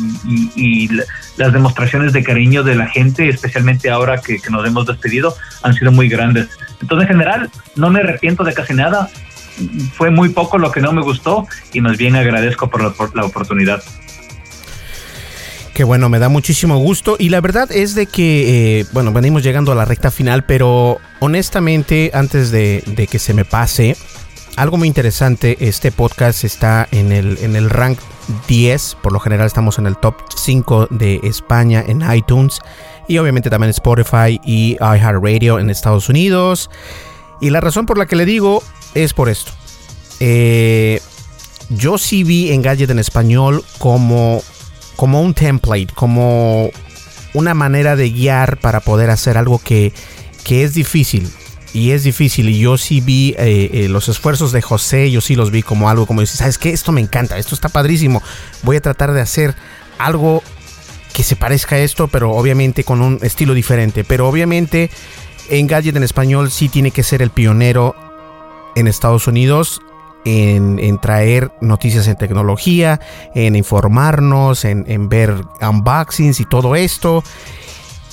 y, 0.55 0.89
las 1.38 1.51
demostraciones 1.51 2.13
de 2.13 2.24
cariño 2.24 2.63
de 2.63 2.76
la 2.76 2.88
gente, 2.88 3.28
especialmente 3.28 3.89
ahora 3.89 4.21
que, 4.21 4.39
que, 4.39 4.49
nos 4.49 4.65
hemos 4.67 4.86
despedido, 4.86 5.34
han 5.63 5.74
sido 5.74 5.91
muy 5.91 6.07
grandes. 6.07 6.49
Entonces, 6.82 7.09
en 7.09 7.17
general, 7.17 7.49
no 7.76 7.89
me 7.89 7.99
arrepiento 7.99 8.43
de 8.43 8.53
casi 8.53 8.74
nada 8.74 9.09
fue 9.93 10.09
muy 10.09 10.29
poco 10.29 10.57
lo 10.57 10.71
que 10.71 10.81
no 10.81 10.91
me 10.93 11.01
gustó 11.01 11.47
y 11.73 11.81
más 11.81 11.97
bien 11.97 12.15
agradezco 12.15 12.69
por 12.69 12.81
la, 13.15 13.25
oportunidad. 13.25 13.83
Qué 15.73 15.83
bueno, 15.83 16.07
me 16.09 16.19
da 16.19 16.29
muchísimo 16.29 16.77
gusto. 16.77 17.15
Y 17.17 17.29
la 17.29 17.41
verdad 17.41 17.71
es 17.71 17.95
de 17.95 18.05
que, 18.05 18.79
eh, 18.79 18.85
bueno, 18.93 19.11
venimos 19.11 19.43
llegando 19.43 19.71
a 19.71 19.75
la 19.75 19.85
recta 19.85 20.11
final, 20.11 20.45
pero 20.45 20.99
honestamente, 21.19 22.11
antes 22.13 22.51
de, 22.51 23.07
que 23.09 23.19
se 23.19 23.33
me 23.33 23.43
pase, 23.43 23.97
algo 24.55 24.77
muy 24.77 24.87
interesante, 24.87 25.57
este 25.59 25.91
podcast 25.91 26.43
está 26.43 26.87
en 26.91 27.11
el, 27.11 27.39
en 27.41 27.55
el 27.55 27.71
rank 27.71 27.97
10, 28.47 28.97
por 29.01 29.13
lo 29.13 29.19
general 29.19 29.47
estamos 29.47 29.79
en 29.79 29.87
el 29.87 29.97
top 29.97 30.15
5 30.35 30.87
de 30.91 31.19
España 31.23 31.83
en 31.85 32.03
iTunes 32.13 32.59
y 33.07 33.17
obviamente 33.17 33.49
también 33.49 33.71
Spotify 33.71 34.39
y 34.43 34.77
iHeartRadio 34.79 35.59
en 35.59 35.69
Estados 35.69 36.09
Unidos. 36.09 36.69
Y 37.41 37.49
la 37.49 37.61
razón 37.61 37.85
por 37.85 37.97
la 37.97 38.05
que 38.05 38.15
le 38.15 38.25
digo 38.25 38.63
es 38.95 39.13
por 39.13 39.29
esto. 39.29 39.51
Eh, 40.19 41.01
yo 41.69 41.97
sí 41.97 42.23
vi 42.23 42.51
Engadget 42.51 42.89
en 42.89 42.99
español 42.99 43.63
como, 43.77 44.41
como 44.95 45.21
un 45.21 45.33
template, 45.33 45.87
como 45.93 46.69
una 47.33 47.53
manera 47.53 47.95
de 47.95 48.09
guiar 48.09 48.57
para 48.59 48.79
poder 48.79 49.09
hacer 49.09 49.37
algo 49.37 49.59
que, 49.59 49.93
que 50.43 50.63
es 50.63 50.73
difícil. 50.73 51.29
Y 51.73 51.91
es 51.91 52.03
difícil. 52.03 52.49
Y 52.49 52.59
yo 52.59 52.77
sí 52.77 53.01
vi 53.01 53.35
eh, 53.37 53.69
eh, 53.73 53.87
los 53.89 54.07
esfuerzos 54.07 54.51
de 54.51 54.61
José, 54.61 55.09
yo 55.09 55.21
sí 55.21 55.35
los 55.35 55.49
vi 55.49 55.63
como 55.63 55.89
algo 55.89 56.05
como 56.05 56.21
decir, 56.21 56.37
¿sabes 56.37 56.59
qué? 56.59 56.69
Esto 56.69 56.91
me 56.91 57.01
encanta, 57.01 57.37
esto 57.37 57.55
está 57.55 57.69
padrísimo. 57.69 58.21
Voy 58.61 58.77
a 58.77 58.81
tratar 58.81 59.11
de 59.11 59.21
hacer 59.21 59.55
algo 59.97 60.43
que 61.13 61.23
se 61.23 61.35
parezca 61.35 61.75
a 61.75 61.79
esto, 61.79 62.07
pero 62.07 62.31
obviamente 62.31 62.83
con 62.83 63.01
un 63.01 63.19
estilo 63.23 63.55
diferente. 63.55 64.03
Pero 64.03 64.27
obviamente 64.27 64.91
Engadget 65.49 65.95
en 65.95 66.03
español 66.03 66.51
sí 66.51 66.69
tiene 66.69 66.91
que 66.91 67.03
ser 67.03 67.21
el 67.23 67.31
pionero 67.31 67.95
en 68.76 68.88
Estados 68.88 69.28
Unidos 69.28 69.82
en, 70.26 70.97
traer 70.99 71.51
noticias 71.61 72.07
en 72.07 72.15
tecnología, 72.15 72.99
en 73.36 73.55
informarnos, 73.55 74.65
en, 74.65 75.09
ver 75.09 75.36
unboxings 75.61 76.39
y 76.39 76.45
todo 76.45 76.76
esto. 76.76 77.24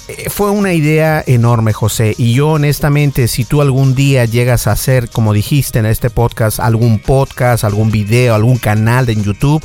Eh, 0.08 0.28
fue 0.28 0.50
una 0.50 0.72
idea 0.72 1.22
enorme, 1.26 1.72
José. 1.72 2.14
Y 2.18 2.34
yo 2.34 2.50
honestamente, 2.50 3.28
si 3.28 3.44
tú 3.44 3.62
algún 3.62 3.94
día 3.94 4.24
llegas 4.24 4.66
a 4.66 4.72
hacer, 4.72 5.08
como 5.10 5.32
dijiste 5.32 5.78
en 5.78 5.86
este 5.86 6.10
podcast, 6.10 6.58
algún 6.58 6.98
podcast, 6.98 7.64
algún 7.64 7.90
video, 7.90 8.34
algún 8.34 8.58
canal 8.58 9.06
de 9.06 9.14
YouTube, 9.14 9.64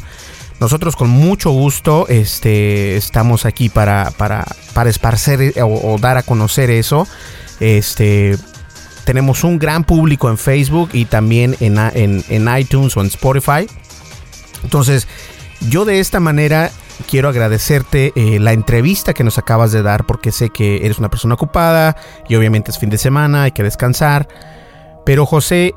nosotros 0.60 0.96
con 0.96 1.10
mucho 1.10 1.50
gusto 1.50 2.08
este, 2.08 2.96
estamos 2.96 3.46
aquí 3.46 3.68
para, 3.68 4.12
para, 4.12 4.46
para 4.74 4.90
esparcer 4.90 5.54
o, 5.62 5.94
o 5.94 5.98
dar 5.98 6.18
a 6.18 6.24
conocer 6.24 6.70
eso. 6.70 7.08
Este, 7.60 8.38
tenemos 9.06 9.44
un 9.44 9.60
gran 9.60 9.84
público 9.84 10.30
en 10.30 10.38
Facebook 10.38 10.90
y 10.92 11.06
también 11.06 11.56
en, 11.60 11.78
en, 11.78 12.58
iTunes 12.58 12.98
o 12.98 13.02
en 13.02 13.08
Spotify. 13.08 13.68
Entonces, 14.64 15.08
yo 15.70 15.86
de 15.86 16.00
esta 16.00 16.20
manera 16.20 16.72
quiero 17.10 17.30
agradecerte 17.30 18.12
eh, 18.16 18.40
la 18.40 18.54
entrevista 18.54 19.14
que 19.14 19.24
nos 19.24 19.38
acabas 19.38 19.72
de 19.72 19.84
dar 19.84 20.06
porque 20.06 20.32
sé 20.32 20.50
que 20.50 20.86
eres 20.86 20.98
una 20.98 21.10
persona 21.10 21.36
ocupada 21.36 21.96
y 22.28 22.36
obviamente 22.36 22.72
es 22.72 22.80
fin 22.80 22.90
de 22.90 22.98
semana, 22.98 23.44
hay 23.44 23.52
que 23.52 23.64
descansar. 23.64 24.28
Pero 25.06 25.26
José, 25.26 25.76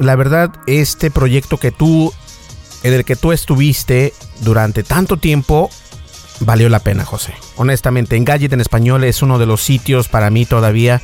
la 0.00 0.16
verdad, 0.16 0.50
este 0.66 1.10
proyecto 1.10 1.58
que 1.58 1.70
tú, 1.70 2.12
en 2.82 2.94
el 2.94 3.04
que 3.04 3.14
tú 3.14 3.32
estuviste 3.32 4.14
durante 4.40 4.82
tanto 4.82 5.18
tiempo, 5.18 5.68
valió 6.40 6.70
la 6.70 6.78
pena, 6.78 7.04
José. 7.04 7.34
Honestamente, 7.56 8.16
Engadget 8.16 8.52
en 8.54 8.60
español 8.62 9.04
es 9.04 9.20
uno 9.22 9.38
de 9.38 9.46
los 9.46 9.62
sitios 9.62 10.08
para 10.08 10.30
mí 10.30 10.46
todavía 10.46 11.02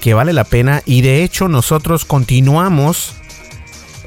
que 0.00 0.14
vale 0.14 0.32
la 0.32 0.44
pena 0.44 0.82
y 0.86 1.02
de 1.02 1.22
hecho 1.22 1.48
nosotros 1.48 2.04
continuamos 2.04 3.16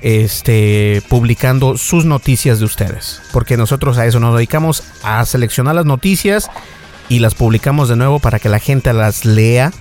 este, 0.01 1.01
publicando 1.09 1.77
sus 1.77 2.05
noticias 2.05 2.59
de 2.59 2.65
ustedes, 2.65 3.21
porque 3.31 3.55
nosotros 3.55 3.97
a 3.97 4.05
eso 4.05 4.19
nos 4.19 4.35
dedicamos 4.35 4.83
a 5.03 5.23
seleccionar 5.25 5.75
las 5.75 5.85
noticias 5.85 6.51
y 7.09 7.19
las 7.19 7.35
publicamos 7.35 7.89
de 7.89 7.95
nuevo 7.95 8.19
para 8.19 8.39
que 8.39 8.49
la 8.49 8.59
gente 8.59 8.91
las 8.93 9.23
lea 9.25 9.71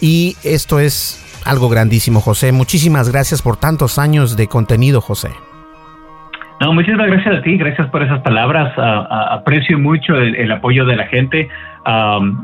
y 0.00 0.36
esto 0.44 0.78
es 0.78 1.20
algo 1.44 1.68
grandísimo, 1.68 2.20
José. 2.20 2.52
Muchísimas 2.52 3.10
gracias 3.10 3.42
por 3.42 3.56
tantos 3.56 3.98
años 3.98 4.36
de 4.36 4.46
contenido, 4.46 5.00
José. 5.00 5.30
No, 6.60 6.74
muchísimas 6.74 7.06
gracias 7.06 7.38
a 7.38 7.42
ti, 7.42 7.56
gracias 7.56 7.88
por 7.88 8.02
esas 8.02 8.20
palabras. 8.20 8.72
aprecio 8.76 9.78
mucho 9.78 10.14
el, 10.16 10.52
apoyo 10.52 10.84
de 10.84 10.96
la 10.96 11.06
gente. 11.06 11.48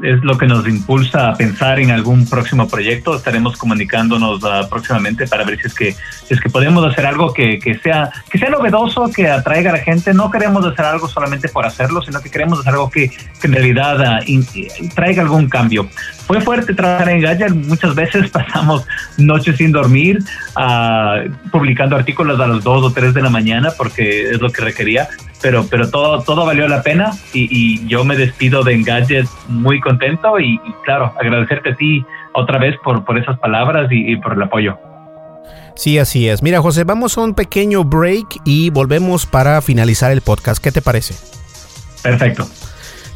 Es 0.03 0.23
lo 0.25 0.39
que 0.39 0.47
nos 0.47 0.67
impulsa 0.67 1.31
a 1.31 1.35
pensar 1.35 1.79
en 1.79 1.91
algún 1.91 2.27
próximo 2.29 2.69
proyecto. 2.69 3.17
Estaremos 3.17 3.57
comunicándonos 3.57 4.43
uh, 4.43 4.69
próximamente 4.69 5.27
para 5.27 5.45
ver 5.45 5.61
si 5.61 5.67
es 5.67 5.75
que 5.75 5.93
si 5.93 6.35
es 6.35 6.41
que 6.41 6.49
podemos 6.49 6.85
hacer 6.85 7.07
algo 7.07 7.33
que, 7.33 7.59
que, 7.59 7.79
sea 7.79 8.11
que 8.31 8.39
sea 8.39 8.49
novedoso, 8.49 9.11
que 9.15 9.29
atraiga 9.29 9.71
a 9.71 9.75
la 9.75 9.81
gente. 9.81 10.15
No 10.15 10.31
queremos 10.31 10.65
hacer 10.65 10.87
algo 10.87 11.07
solamente 11.09 11.49
por 11.49 11.67
hacerlo, 11.67 12.03
sino 12.03 12.21
que 12.21 12.31
queremos 12.31 12.61
hacer 12.61 12.73
algo 12.73 12.91
que, 12.91 13.11
que 13.11 13.47
en 13.47 13.53
realidad 13.53 14.21
uh, 14.21 14.89
traiga 14.95 15.23
algún 15.23 15.49
cambio. 15.49 15.89
Fue 16.27 16.41
fuerte 16.41 16.75
trabajar 16.75 17.11
en 17.11 17.21
Gaya. 17.21 17.49
Muchas 17.49 17.95
veces 17.95 18.31
pasamos 18.33 18.87
noches 19.19 19.57
sin 19.57 19.71
dormir, 19.71 20.19
uh, 20.57 21.31
publicando 21.51 21.95
artículos 21.95 22.41
a 22.41 22.47
las 22.47 22.65
2 22.65 22.85
o 22.85 22.93
3 22.93 23.13
de 23.13 23.23
la 23.23 23.31
mañana 23.31 23.71
porque 23.77 24.31
es 24.31 24.41
lo 24.41 24.51
que 24.51 24.63
requería 24.63 25.09
pero, 25.43 25.67
pero 25.69 25.91
todo, 25.91 26.23
todo 26.23 26.47
valió 26.47 26.67
la 26.69 26.83
pena 26.83 27.13
y, 27.33 27.87
yo 27.87 28.05
me 28.05 28.17
despido 28.17 28.65
de 28.65 28.75
Engadget 28.75 29.27
muy 29.49 29.81
contento 29.81 30.39
y, 30.41 30.59
claro, 30.85 31.13
agradecerte 31.21 31.71
a 31.71 31.75
ti 31.75 32.05
otra 32.33 32.59
vez 32.59 32.77
por, 32.83 33.05
por 33.05 33.19
esas 33.19 33.39
palabras 33.39 33.89
y, 33.91 34.17
por 34.17 34.35
el 34.35 34.43
apoyo. 34.43 34.79
Sí, 35.75 35.99
así 35.99 36.29
es. 36.29 36.43
Mira, 36.43 36.63
José, 36.63 36.85
vamos 36.85 37.19
a 37.19 37.21
un 37.21 37.35
pequeño 37.35 37.85
break 37.85 38.41
y 38.45 38.71
volvemos 38.71 39.27
para 39.27 39.61
finalizar 39.61 40.11
el 40.11 40.23
podcast. 40.23 40.63
¿Qué 40.63 40.73
te 40.73 40.81
parece? 40.81 41.15
Perfecto. 42.03 42.49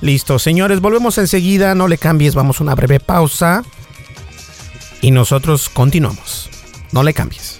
Listo, 0.03 0.39
señores, 0.39 0.81
volvemos 0.81 1.17
enseguida. 1.19 1.75
No 1.75 1.89
le 1.89 1.97
cambies, 1.97 2.35
vamos 2.35 2.61
a 2.61 2.65
una 2.65 2.75
breve 2.75 3.01
pausa 3.01 3.63
y 5.01 5.11
nosotros 5.11 5.69
continuamos. 5.69 6.51
No 6.93 7.03
le 7.03 7.15
cambies. 7.15 7.60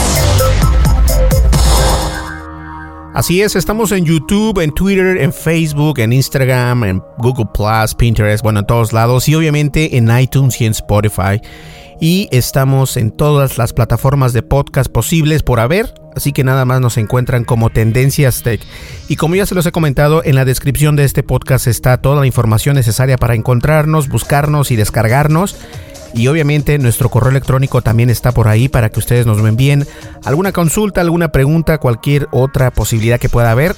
Así 3.13 3.41
es, 3.41 3.57
estamos 3.57 3.91
en 3.91 4.05
YouTube, 4.05 4.59
en 4.59 4.71
Twitter, 4.71 5.17
en 5.17 5.33
Facebook, 5.33 5.99
en 5.99 6.13
Instagram, 6.13 6.85
en 6.85 7.03
Google 7.17 7.47
Plus, 7.53 7.93
Pinterest, 7.93 8.41
bueno, 8.41 8.61
en 8.61 8.65
todos 8.65 8.93
lados 8.93 9.27
y 9.27 9.35
obviamente 9.35 9.97
en 9.97 10.09
iTunes 10.17 10.61
y 10.61 10.65
en 10.65 10.71
Spotify 10.71 11.41
y 12.01 12.27
estamos 12.31 12.97
en 12.97 13.11
todas 13.11 13.59
las 13.59 13.73
plataformas 13.73 14.33
de 14.33 14.41
podcast 14.41 14.91
posibles 14.91 15.43
por 15.43 15.59
haber, 15.59 15.93
así 16.15 16.33
que 16.33 16.43
nada 16.43 16.65
más 16.65 16.81
nos 16.81 16.97
encuentran 16.97 17.43
como 17.43 17.69
Tendencias 17.69 18.41
Tech. 18.41 18.59
Y 19.07 19.17
como 19.17 19.35
ya 19.35 19.45
se 19.45 19.53
los 19.53 19.67
he 19.67 19.71
comentado, 19.71 20.23
en 20.25 20.33
la 20.33 20.43
descripción 20.43 20.95
de 20.95 21.03
este 21.03 21.21
podcast 21.21 21.67
está 21.67 22.01
toda 22.01 22.21
la 22.21 22.25
información 22.25 22.75
necesaria 22.75 23.17
para 23.17 23.35
encontrarnos, 23.35 24.09
buscarnos 24.09 24.71
y 24.71 24.77
descargarnos. 24.77 25.55
Y 26.13 26.27
obviamente 26.27 26.77
nuestro 26.77 27.09
correo 27.09 27.31
electrónico 27.31 27.81
también 27.81 28.09
está 28.09 28.31
por 28.31 28.47
ahí 28.47 28.67
para 28.67 28.89
que 28.89 28.99
ustedes 28.99 29.25
nos 29.25 29.39
envíen 29.39 29.87
alguna 30.23 30.51
consulta, 30.51 31.01
alguna 31.01 31.31
pregunta, 31.31 31.77
cualquier 31.77 32.27
otra 32.31 32.71
posibilidad 32.71 33.19
que 33.19 33.29
pueda 33.29 33.51
haber 33.51 33.75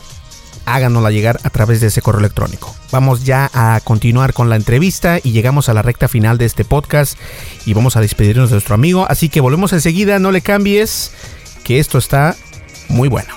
háganosla 0.66 1.12
llegar 1.12 1.40
a 1.44 1.50
través 1.50 1.82
de 1.82 1.88
ese 1.88 2.02
correo 2.02 2.20
electrónico. 2.20 2.74
Vamos 2.92 3.26
ya 3.26 3.50
a 3.54 3.80
continuar 3.84 4.34
con 4.34 4.50
la 4.50 4.56
entrevista 4.56 5.20
y 5.22 5.32
llegamos 5.32 5.70
a 5.70 5.74
la 5.74 5.82
recta 5.82 6.08
final 6.08 6.38
de 6.38 6.46
este 6.46 6.66
podcast 6.66 7.18
y 7.66 7.74
vamos 7.74 7.98
a 7.98 8.02
despedirnos 8.02 8.50
de 8.50 8.56
nuestro 8.56 8.76
amigo. 8.76 9.06
Así 9.10 9.30
que 9.30 9.42
volvemos 9.42 9.74
enseguida, 9.74 10.20
no 10.20 10.32
le 10.32 10.42
cambies, 10.42 11.12
que 11.64 11.80
esto 11.80 11.98
está 11.98 12.36
muy 12.90 13.10
bueno. 13.10 13.34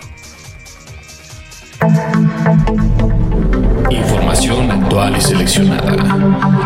Y 4.97 5.20
seleccionada. 5.20 5.92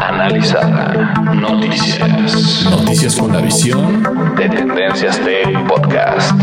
Analizada. 0.08 1.14
Noticias. 1.34 2.64
Noticias 2.70 3.16
con 3.16 3.32
la 3.32 3.40
visión 3.40 4.04
de 4.36 4.48
Tendencias 4.48 5.18
Tech 5.18 5.66
Podcast. 5.66 6.40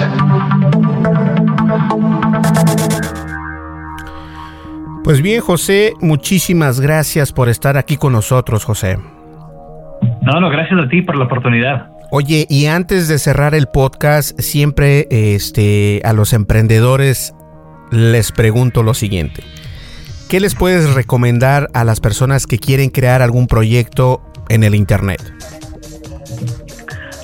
Pues 5.01 5.21
bien, 5.21 5.39
José, 5.39 5.93
muchísimas 6.01 6.81
gracias 6.81 7.31
por 7.31 7.47
estar 7.47 7.77
aquí 7.77 7.95
con 7.95 8.11
nosotros, 8.11 8.65
José. 8.65 8.97
No, 10.23 10.41
no, 10.41 10.49
gracias 10.49 10.83
a 10.83 10.89
ti 10.89 11.03
por 11.03 11.17
la 11.17 11.23
oportunidad. 11.23 11.88
Oye, 12.11 12.45
y 12.49 12.65
antes 12.65 13.07
de 13.07 13.17
cerrar 13.17 13.55
el 13.55 13.67
podcast, 13.67 14.38
siempre 14.41 15.07
este, 15.09 16.01
a 16.03 16.11
los 16.11 16.33
emprendedores 16.33 17.33
les 17.91 18.33
pregunto 18.33 18.83
lo 18.83 18.93
siguiente. 18.93 19.41
¿Qué 20.30 20.41
les 20.41 20.55
puedes 20.55 20.93
recomendar 20.93 21.69
a 21.73 21.86
las 21.86 22.01
personas 22.01 22.47
que 22.47 22.59
quieren 22.59 22.89
crear 22.89 23.21
algún 23.21 23.47
proyecto 23.47 24.21
en 24.49 24.65
el 24.65 24.75
Internet? 24.75 25.21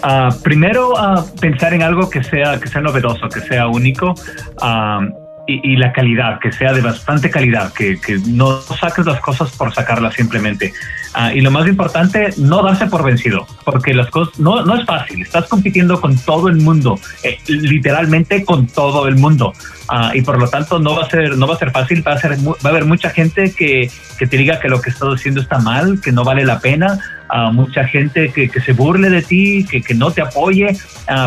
Uh, 0.03 0.33
primero, 0.41 0.91
uh, 0.91 1.23
pensar 1.39 1.73
en 1.73 1.81
algo 1.81 2.09
que 2.09 2.23
sea, 2.23 2.59
que 2.61 2.69
sea 2.69 2.79
novedoso, 2.79 3.27
que 3.27 3.41
sea 3.41 3.67
único. 3.67 4.13
Uh, 4.61 5.22
y, 5.45 5.75
la 5.75 5.91
calidad, 5.91 6.39
que 6.39 6.51
sea 6.51 6.71
de 6.71 6.81
bastante 6.81 7.29
calidad, 7.29 7.73
que, 7.73 7.99
que 7.99 8.17
no 8.27 8.61
saques 8.61 9.05
las 9.05 9.19
cosas 9.19 9.51
por 9.51 9.73
sacarlas 9.73 10.13
simplemente. 10.13 10.73
Ah, 11.13 11.33
y 11.33 11.41
lo 11.41 11.51
más 11.51 11.67
importante, 11.67 12.33
no 12.37 12.63
darse 12.63 12.87
por 12.87 13.03
vencido, 13.03 13.45
porque 13.65 13.93
las 13.93 14.09
cosas 14.09 14.39
no, 14.39 14.63
no 14.65 14.75
es 14.75 14.85
fácil. 14.85 15.21
Estás 15.21 15.47
compitiendo 15.47 15.99
con 15.99 16.17
todo 16.17 16.47
el 16.47 16.57
mundo, 16.57 16.97
eh, 17.23 17.37
literalmente 17.47 18.45
con 18.45 18.67
todo 18.67 19.07
el 19.07 19.17
mundo. 19.17 19.53
Ah, 19.89 20.11
y 20.13 20.21
por 20.21 20.39
lo 20.39 20.47
tanto 20.47 20.79
no 20.79 20.95
va 20.95 21.03
a 21.03 21.09
ser, 21.09 21.37
no 21.37 21.45
va 21.45 21.55
a 21.55 21.59
ser 21.59 21.71
fácil, 21.71 22.07
va 22.07 22.13
a, 22.13 22.17
ser, 22.17 22.37
va 22.37 22.55
a 22.63 22.69
haber 22.69 22.85
mucha 22.85 23.09
gente 23.09 23.53
que, 23.53 23.91
que 24.17 24.27
te 24.27 24.37
diga 24.37 24.59
que 24.61 24.69
lo 24.69 24.81
que 24.81 24.91
estás 24.91 25.09
haciendo 25.13 25.41
está 25.41 25.59
mal, 25.59 25.99
que 26.01 26.13
no 26.13 26.23
vale 26.23 26.45
la 26.45 26.59
pena, 26.59 26.99
a 27.27 27.51
mucha 27.51 27.83
gente 27.83 28.31
que, 28.31 28.49
que, 28.49 28.61
se 28.61 28.71
burle 28.71 29.09
de 29.09 29.21
ti, 29.21 29.65
que, 29.69 29.81
que 29.81 29.93
no 29.93 30.11
te 30.11 30.21
apoye, 30.21 30.77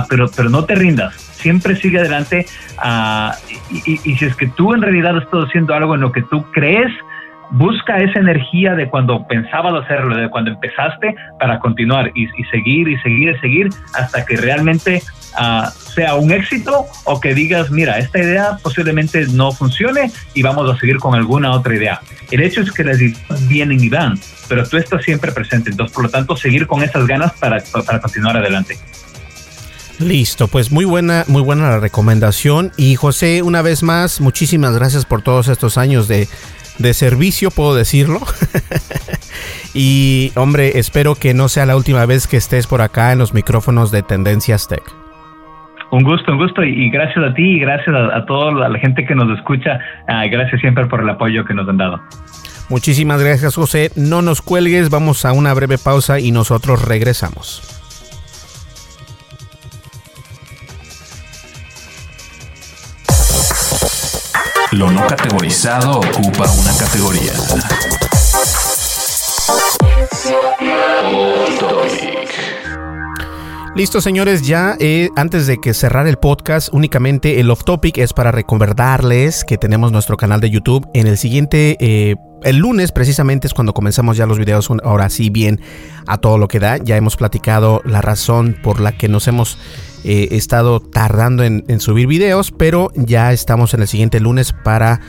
pero, 0.09 0.31
pero 0.35 0.49
no 0.49 0.65
te 0.65 0.75
rindas 0.75 1.26
siempre 1.37 1.77
sigue 1.77 1.99
adelante 1.99 2.47
uh, 2.79 3.33
y, 3.85 4.17
si 4.17 4.25
es 4.25 4.35
que 4.37 4.47
tú 4.49 4.75
en 4.75 4.83
realidad 4.83 5.17
estás 5.19 5.47
haciendo 5.47 5.75
algo 5.75 5.95
en 5.95 6.01
lo 6.01 6.13
que 6.13 6.23
tú 6.23 6.45
crees, 6.53 6.93
busca 7.51 7.99
esa 7.99 8.19
energía 8.19 8.75
de 8.75 8.89
cuando 8.89 9.27
pensabas 9.27 9.85
hacerlo, 9.85 10.17
de 10.17 10.29
cuando 10.29 10.51
empezaste, 10.51 11.15
para 11.39 11.59
continuar 11.59 12.11
y, 12.15 12.27
seguir 12.51 12.89
y 12.89 12.99
seguir 12.99 13.29
y 13.31 13.39
seguir 13.39 13.69
hasta 13.95 14.25
que 14.25 14.37
realmente 14.37 15.03
uh, 15.39 15.69
sea 15.71 16.15
un 16.15 16.33
éxito 16.33 16.87
o 17.05 17.21
que 17.21 17.35
digas, 17.35 17.71
mira, 17.71 17.99
esta 17.99 18.19
idea 18.19 18.59
posiblemente 18.63 19.27
no 19.29 19.53
funcione 19.53 20.11
y 20.35 20.43
vamos 20.43 20.71
a 20.71 20.79
seguir 20.79 20.99
con 20.99 21.15
alguna 21.15 21.53
otra 21.53 21.75
idea. 21.75 22.01
El 22.31 22.43
hecho 22.43 22.63
es 22.63 22.73
que 22.73 22.85
las 22.85 23.01
ideas 23.01 23.49
vienen 23.49 23.83
y 23.83 23.89
van, 23.89 24.19
pero 24.49 24.67
tú 24.67 24.77
estás 24.77 25.05
siempre 25.05 25.33
presente, 25.33 25.71
entonces 25.71 25.95
por 25.95 26.05
lo 26.05 26.11
tanto 26.11 26.37
seguir 26.37 26.67
con 26.67 26.83
esas 26.83 27.07
ganas 27.07 27.33
para, 27.35 27.63
para 27.87 28.01
continuar 28.01 28.37
adelante. 28.37 28.77
Listo, 29.99 30.49
pues 30.49 30.71
muy 30.71 30.85
buena, 30.85 31.25
muy 31.27 31.43
buena 31.43 31.71
la 31.71 31.81
recomendación. 31.81 32.71
Y 32.77 32.97
José, 32.97 33.43
una 33.43 33.63
vez 33.63 33.83
más, 33.83 34.21
muchísimas 34.21 34.77
gracias 34.77 35.07
por 35.07 35.23
todos 35.23 35.49
estos 35.49 35.79
años 35.79 36.07
de, 36.07 36.29
de 36.79 36.95
servicio, 36.95 37.51
puedo 37.51 37.75
decirlo. 37.75 38.21
y 39.75 40.33
hombre, 40.37 40.79
espero 40.79 41.15
que 41.15 41.33
no 41.33 41.49
sea 41.49 41.65
la 41.65 41.77
última 41.77 42.05
vez 42.05 42.27
que 42.27 42.37
estés 42.37 42.67
por 42.67 42.83
acá 42.83 43.13
en 43.13 43.19
los 43.19 43.33
micrófonos 43.33 43.91
de 43.91 44.03
Tendencias 44.03 44.69
Tech. 44.69 44.83
Un 45.93 46.03
gusto, 46.03 46.33
un 46.33 46.39
gusto 46.39 46.63
y 46.65 46.91
gracias 46.91 47.25
a 47.25 47.33
ti 47.33 47.43
y 47.43 47.61
gracias 47.61 47.95
a, 47.95 48.17
a 48.17 48.27
toda 48.27 48.69
la 48.69 48.79
gente 48.79 49.07
que 49.07 49.15
nos 49.15 49.39
escucha. 49.39 49.79
Uh, 50.09 50.29
gracias 50.31 50.61
siempre 50.61 50.85
por 50.87 51.01
el 51.01 51.09
apoyo 51.09 51.45
que 51.45 51.55
nos 51.55 51.69
han 51.69 51.79
dado. 51.79 52.01
Muchísimas 52.69 53.23
gracias 53.23 53.55
José. 53.55 53.93
No 53.95 54.21
nos 54.21 54.43
cuelgues, 54.43 54.91
vamos 54.91 55.25
a 55.25 55.33
una 55.33 55.55
breve 55.55 55.79
pausa 55.79 56.19
y 56.19 56.33
nosotros 56.33 56.85
regresamos. 56.85 57.76
Lo 64.73 64.91
no 64.91 65.07
categorizado 65.07 66.01
ocupa 66.01 66.51
una 66.51 66.77
categoría. 66.77 67.33
Listo, 73.77 74.01
señores, 74.01 74.43
ya 74.43 74.77
eh, 74.81 75.11
antes 75.17 75.47
de 75.47 75.59
que 75.59 75.73
cerrar 75.73 76.07
el 76.09 76.17
podcast, 76.17 76.71
únicamente 76.73 77.39
el 77.39 77.51
off 77.51 77.63
topic 77.63 77.99
es 77.99 78.13
para 78.13 78.33
recordarles 78.33 79.45
que 79.45 79.57
tenemos 79.57 79.93
nuestro 79.93 80.17
canal 80.17 80.41
de 80.41 80.51
YouTube. 80.51 80.89
En 80.95 81.07
el 81.07 81.17
siguiente, 81.17 81.77
eh, 81.79 82.17
el 82.43 82.57
lunes 82.57 82.91
precisamente 82.91 83.47
es 83.47 83.55
cuando 83.55 83.73
comenzamos 83.73 84.17
ya 84.17 84.27
los 84.27 84.39
videos, 84.39 84.69
ahora 84.83 85.11
sí 85.11 85.31
bien 85.31 85.61
a 86.07 86.19
todo 86.19 86.39
lo 86.39 86.49
que 86.49 86.59
da. 86.59 86.79
Ya 86.79 86.97
hemos 86.97 87.17
platicado 87.17 87.83
la 87.85 88.03
razón 88.03 88.57
por 88.63 88.81
la 88.81 88.93
que 88.93 89.09
nos 89.09 89.29
hemos 89.29 89.59
eh, 90.07 90.29
he 90.31 90.37
estado 90.37 90.79
tardando 90.79 91.43
en, 91.43 91.81
subir 91.81 92.07
videos, 92.07 92.53
pero 92.53 92.93
ya 92.95 93.33
estamos 93.33 93.75
en 93.75 93.83
el 93.83 93.89
siguiente 93.89 94.21
lunes 94.21 94.53
para 94.53 95.01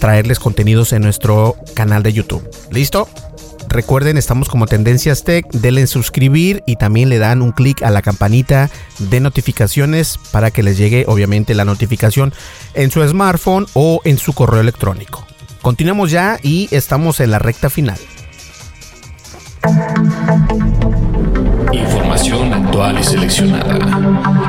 traerles 0.00 0.40
contenidos 0.40 0.92
en 0.92 1.02
nuestro 1.02 1.54
canal 1.74 2.02
de 2.02 2.12
YouTube. 2.12 2.42
¿Listo? 2.72 3.08
Recuerden, 3.68 4.18
estamos 4.18 4.48
como 4.48 4.66
Tendencias 4.66 5.22
Tech, 5.22 5.46
denle 5.52 5.82
en 5.82 5.86
suscribir 5.86 6.64
y 6.66 6.74
también 6.74 7.08
le 7.08 7.18
dan 7.18 7.42
un 7.42 7.52
clic 7.52 7.84
a 7.84 7.90
la 7.90 8.02
campanita 8.02 8.68
de 8.98 9.20
notificaciones 9.20 10.18
para 10.32 10.50
que 10.50 10.64
les 10.64 10.76
llegue 10.76 11.04
obviamente 11.06 11.54
la 11.54 11.64
notificación 11.64 12.32
en 12.74 12.90
su 12.90 13.06
smartphone 13.06 13.66
o 13.74 14.00
en 14.04 14.18
su 14.18 14.32
correo 14.32 14.60
electrónico. 14.60 15.24
Continuamos 15.62 16.10
ya 16.10 16.40
y 16.42 16.68
estamos 16.72 17.20
en 17.20 17.30
la 17.30 17.38
recta 17.38 17.70
final. 17.70 17.98
Información 22.22 22.52
actual 22.66 22.98
y 22.98 23.02
seleccionada. 23.02 23.78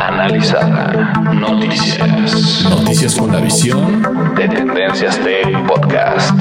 Analizada. 0.06 1.14
Noticias. 1.34 2.66
Noticias 2.70 3.16
con 3.16 3.32
la 3.32 3.40
visión 3.40 4.36
de 4.36 4.50
Tendencias 4.50 5.18
Tech 5.20 5.66
Podcast. 5.66 6.38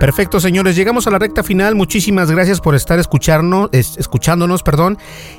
Perfecto, 0.00 0.40
señores, 0.40 0.76
llegamos 0.76 1.06
a 1.06 1.10
la 1.10 1.18
recta 1.18 1.42
final. 1.42 1.74
Muchísimas 1.74 2.30
gracias 2.30 2.62
por 2.62 2.74
estar 2.74 2.98
escucharnos, 2.98 3.68
escuchándonos, 3.72 4.62
perdón, 4.62 4.96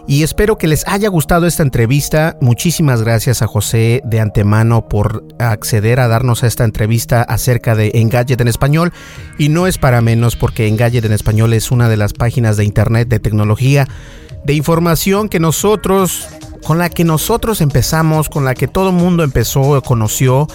y 0.08 0.22
espero 0.22 0.60
que 0.60 0.68
les 0.68 0.88
haya 0.88 1.10
gustado 1.10 1.48
esta 1.48 1.64
entrevista. 1.64 2.38
Muchísimas 2.42 3.02
gracias 3.02 3.42
a 3.42 3.48
José 3.48 4.04
de 4.06 4.20
antemano 4.20 4.88
por 4.88 5.26
acceder 5.40 6.00
a 6.00 6.08
darnos 6.08 6.44
a 6.44 6.48
esta 6.48 6.64
entrevista 6.64 7.24
acerca 7.24 7.74
de 7.74 7.90
Engadget 7.96 8.40
en 8.40 8.48
español. 8.48 8.94
Y 9.40 9.50
no 9.50 9.66
es 9.66 9.80
para 9.80 10.00
menos 10.02 10.36
porque 10.36 10.68
Engadget 10.68 11.06
en 11.06 11.14
español 11.14 11.54
es 11.54 11.72
una 11.72 11.90
de 11.90 11.98
las 11.98 12.14
páginas 12.14 12.56
de 12.56 12.64
internet 12.64 13.08
de 13.08 13.20
tecnología, 13.20 13.88
de 14.44 14.54
información 14.54 15.28
que 15.28 15.40
nosotros, 15.40 16.28
con 16.64 16.78
la 16.78 16.92
que 16.92 17.04
nosotros 17.04 17.62
empezamos, 17.62 18.30
con 18.30 18.46
la 18.46 18.54
que 18.54 18.68
todo 18.68 18.90
el 18.90 18.96
mundo 18.96 19.24
empezó, 19.24 19.82
conoció 19.82 20.48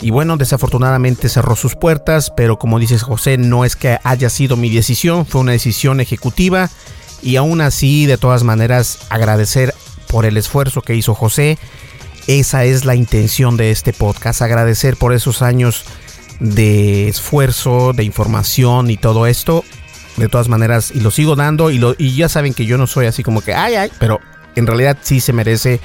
y 0.00 0.10
bueno, 0.10 0.36
desafortunadamente 0.36 1.28
cerró 1.28 1.56
sus 1.56 1.74
puertas, 1.74 2.30
pero 2.36 2.58
como 2.58 2.78
dices 2.78 3.02
José, 3.02 3.38
no 3.38 3.64
es 3.64 3.76
que 3.76 3.98
haya 4.04 4.30
sido 4.30 4.56
mi 4.56 4.70
decisión, 4.70 5.26
fue 5.26 5.40
una 5.40 5.52
decisión 5.52 6.00
ejecutiva 6.00 6.70
y 7.22 7.36
aún 7.36 7.60
así, 7.60 8.06
de 8.06 8.18
todas 8.18 8.44
maneras, 8.44 9.00
agradecer 9.10 9.74
por 10.08 10.24
el 10.24 10.36
esfuerzo 10.36 10.82
que 10.82 10.94
hizo 10.94 11.14
José 11.14 11.58
Esa 12.26 12.64
es 12.64 12.84
la 12.84 12.94
intención 12.94 13.56
de 13.56 13.70
este 13.70 13.92
podcast, 13.92 14.42
agradecer 14.42 14.96
por 14.96 15.12
esos 15.12 15.42
años 15.42 15.84
de 16.40 17.08
esfuerzo, 17.08 17.92
de 17.92 18.04
información 18.04 18.90
y 18.90 18.96
todo 18.96 19.26
esto. 19.26 19.64
De 20.16 20.28
todas 20.28 20.48
maneras, 20.48 20.90
y 20.92 21.00
lo 21.00 21.12
sigo 21.12 21.36
dando 21.36 21.70
y, 21.70 21.78
lo, 21.78 21.94
y 21.96 22.16
ya 22.16 22.28
saben 22.28 22.52
que 22.52 22.66
yo 22.66 22.76
no 22.76 22.88
soy 22.88 23.06
así 23.06 23.22
como 23.22 23.40
que, 23.40 23.54
ay, 23.54 23.76
ay, 23.76 23.92
pero 24.00 24.20
en 24.56 24.66
realidad 24.66 24.98
sí 25.00 25.20
se 25.20 25.32
merece 25.32 25.80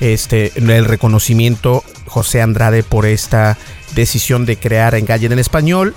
este, 0.00 0.52
el 0.56 0.84
reconocimiento 0.84 1.84
José 2.06 2.42
Andrade 2.42 2.82
por 2.82 3.06
esta 3.06 3.56
decisión 3.94 4.46
de 4.46 4.56
crear 4.56 4.94
Engallen 4.94 5.32
en 5.32 5.38
español 5.38 5.94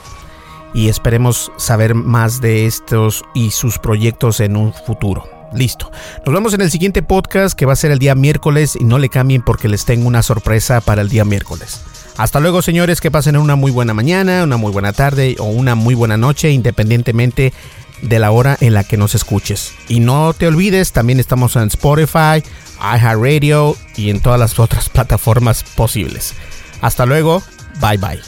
y 0.74 0.89
esperemos 0.89 1.52
saber 1.58 1.95
más 1.95 2.41
de 2.41 2.66
estos 2.66 3.24
y 3.34 3.52
sus 3.52 3.80
proyectos 3.80 4.39
en 4.39 4.56
un 4.56 4.74
futuro. 4.74 5.28
Listo. 5.54 5.91
Nos 6.26 6.34
vemos 6.34 6.54
en 6.54 6.62
el 6.62 6.70
siguiente 6.70 7.02
podcast 7.02 7.58
que 7.58 7.66
va 7.66 7.74
a 7.74 7.78
ser 7.78 7.91
el 7.91 8.00
día 8.00 8.16
miércoles 8.16 8.78
y 8.80 8.84
no 8.84 9.00
le 9.00 9.10
cambien 9.10 9.41
porque 9.41 9.70
les 9.70 9.86
tengo 9.86 10.08
una 10.08 10.22
sorpresa 10.22 10.82
para 10.82 11.02
el 11.02 11.10
día 11.10 11.24
miércoles. 11.24 11.82
Hasta 12.18 12.39
luego 12.39 12.62
señores, 12.62 13.00
que 13.00 13.12
pasen 13.12 13.38
una 13.38 13.56
muy 13.56 13.72
buena 13.72 13.93
mañana, 13.93 14.43
una 14.43 14.58
muy 14.58 14.72
buena 14.72 14.91
tarde 14.91 15.36
o 15.39 15.45
una 15.45 15.76
muy 15.76 15.95
buena 15.95 16.18
noche, 16.18 16.52
independientemente 16.52 17.54
de 18.02 18.20
la 18.20 18.32
hora 18.32 18.58
en 18.60 18.74
la 18.74 18.84
que 18.84 18.98
nos 18.98 19.16
escuches. 19.16 19.74
Y 19.88 20.00
no 20.00 20.34
te 20.34 20.48
olvides, 20.48 20.91
también 20.91 21.20
estamos 21.20 21.56
en 21.56 21.68
Spotify, 21.68 22.43
iHeartRadio 22.80 23.76
y 23.96 24.10
en 24.10 24.22
todas 24.22 24.40
las 24.40 24.60
otras 24.60 24.90
plataformas 24.90 25.64
posibles. 25.64 26.34
Hasta 26.82 27.06
luego, 27.06 27.42
bye 27.82 27.98
bye. 27.98 28.22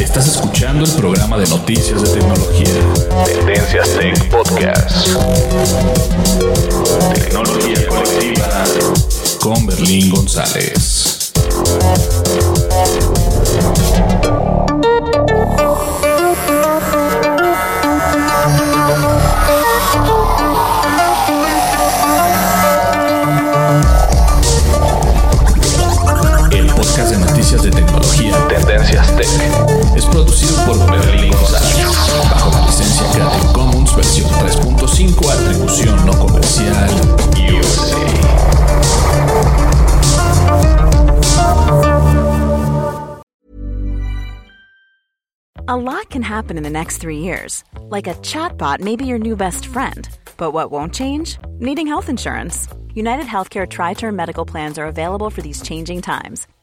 Estás 0.00 0.26
escuchando 0.26 0.84
el 0.84 0.92
programa 0.92 1.38
de 1.38 1.46
noticias 1.46 2.02
de 2.02 2.20
tecnología. 2.20 3.24
Tendencias 3.24 3.88
Tech 3.96 4.30
Podcast. 4.30 5.08
Tecnología 7.14 7.88
colectiva 7.88 8.64
con 9.40 9.66
Berlín 9.66 10.10
González. 10.10 11.32
Podcast 26.92 27.14
de 27.14 27.18
noticias 27.18 27.62
de 27.62 27.70
tecnología. 27.70 28.48
Tendencias 28.48 29.16
Tech. 29.16 29.28
Es 29.96 30.04
producido 30.06 30.54
por 30.66 30.76
Berlín 30.90 31.32
González. 31.32 31.86
Bajo 32.30 32.50
la 32.50 32.66
licencia 32.66 33.06
Creative 33.12 33.52
Commons 33.54 33.96
versión 33.96 34.28
3.5, 34.30 35.30
atribución 35.30 36.06
no 36.06 36.12
comercial. 36.18 36.90
USA. 37.50 37.96
A 45.68 45.76
lot 45.76 46.10
can 46.10 46.22
happen 46.22 46.58
in 46.58 46.62
the 46.62 46.70
next 46.70 46.98
three 46.98 47.18
years. 47.18 47.64
Like 47.88 48.06
a 48.06 48.14
chatbot 48.16 48.80
may 48.80 48.96
be 48.96 49.06
your 49.06 49.18
new 49.18 49.36
best 49.36 49.64
friend. 49.64 50.08
But 50.36 50.52
what 50.52 50.70
won't 50.70 50.92
change? 50.92 51.38
Needing 51.58 51.86
health 51.86 52.10
insurance. 52.10 52.68
United 52.94 53.24
Healthcare 53.24 53.66
Tri 53.66 53.94
Term 53.94 54.14
Medical 54.14 54.44
Plans 54.44 54.76
are 54.76 54.86
available 54.86 55.30
for 55.30 55.40
these 55.40 55.62
changing 55.62 56.02
times. 56.02 56.46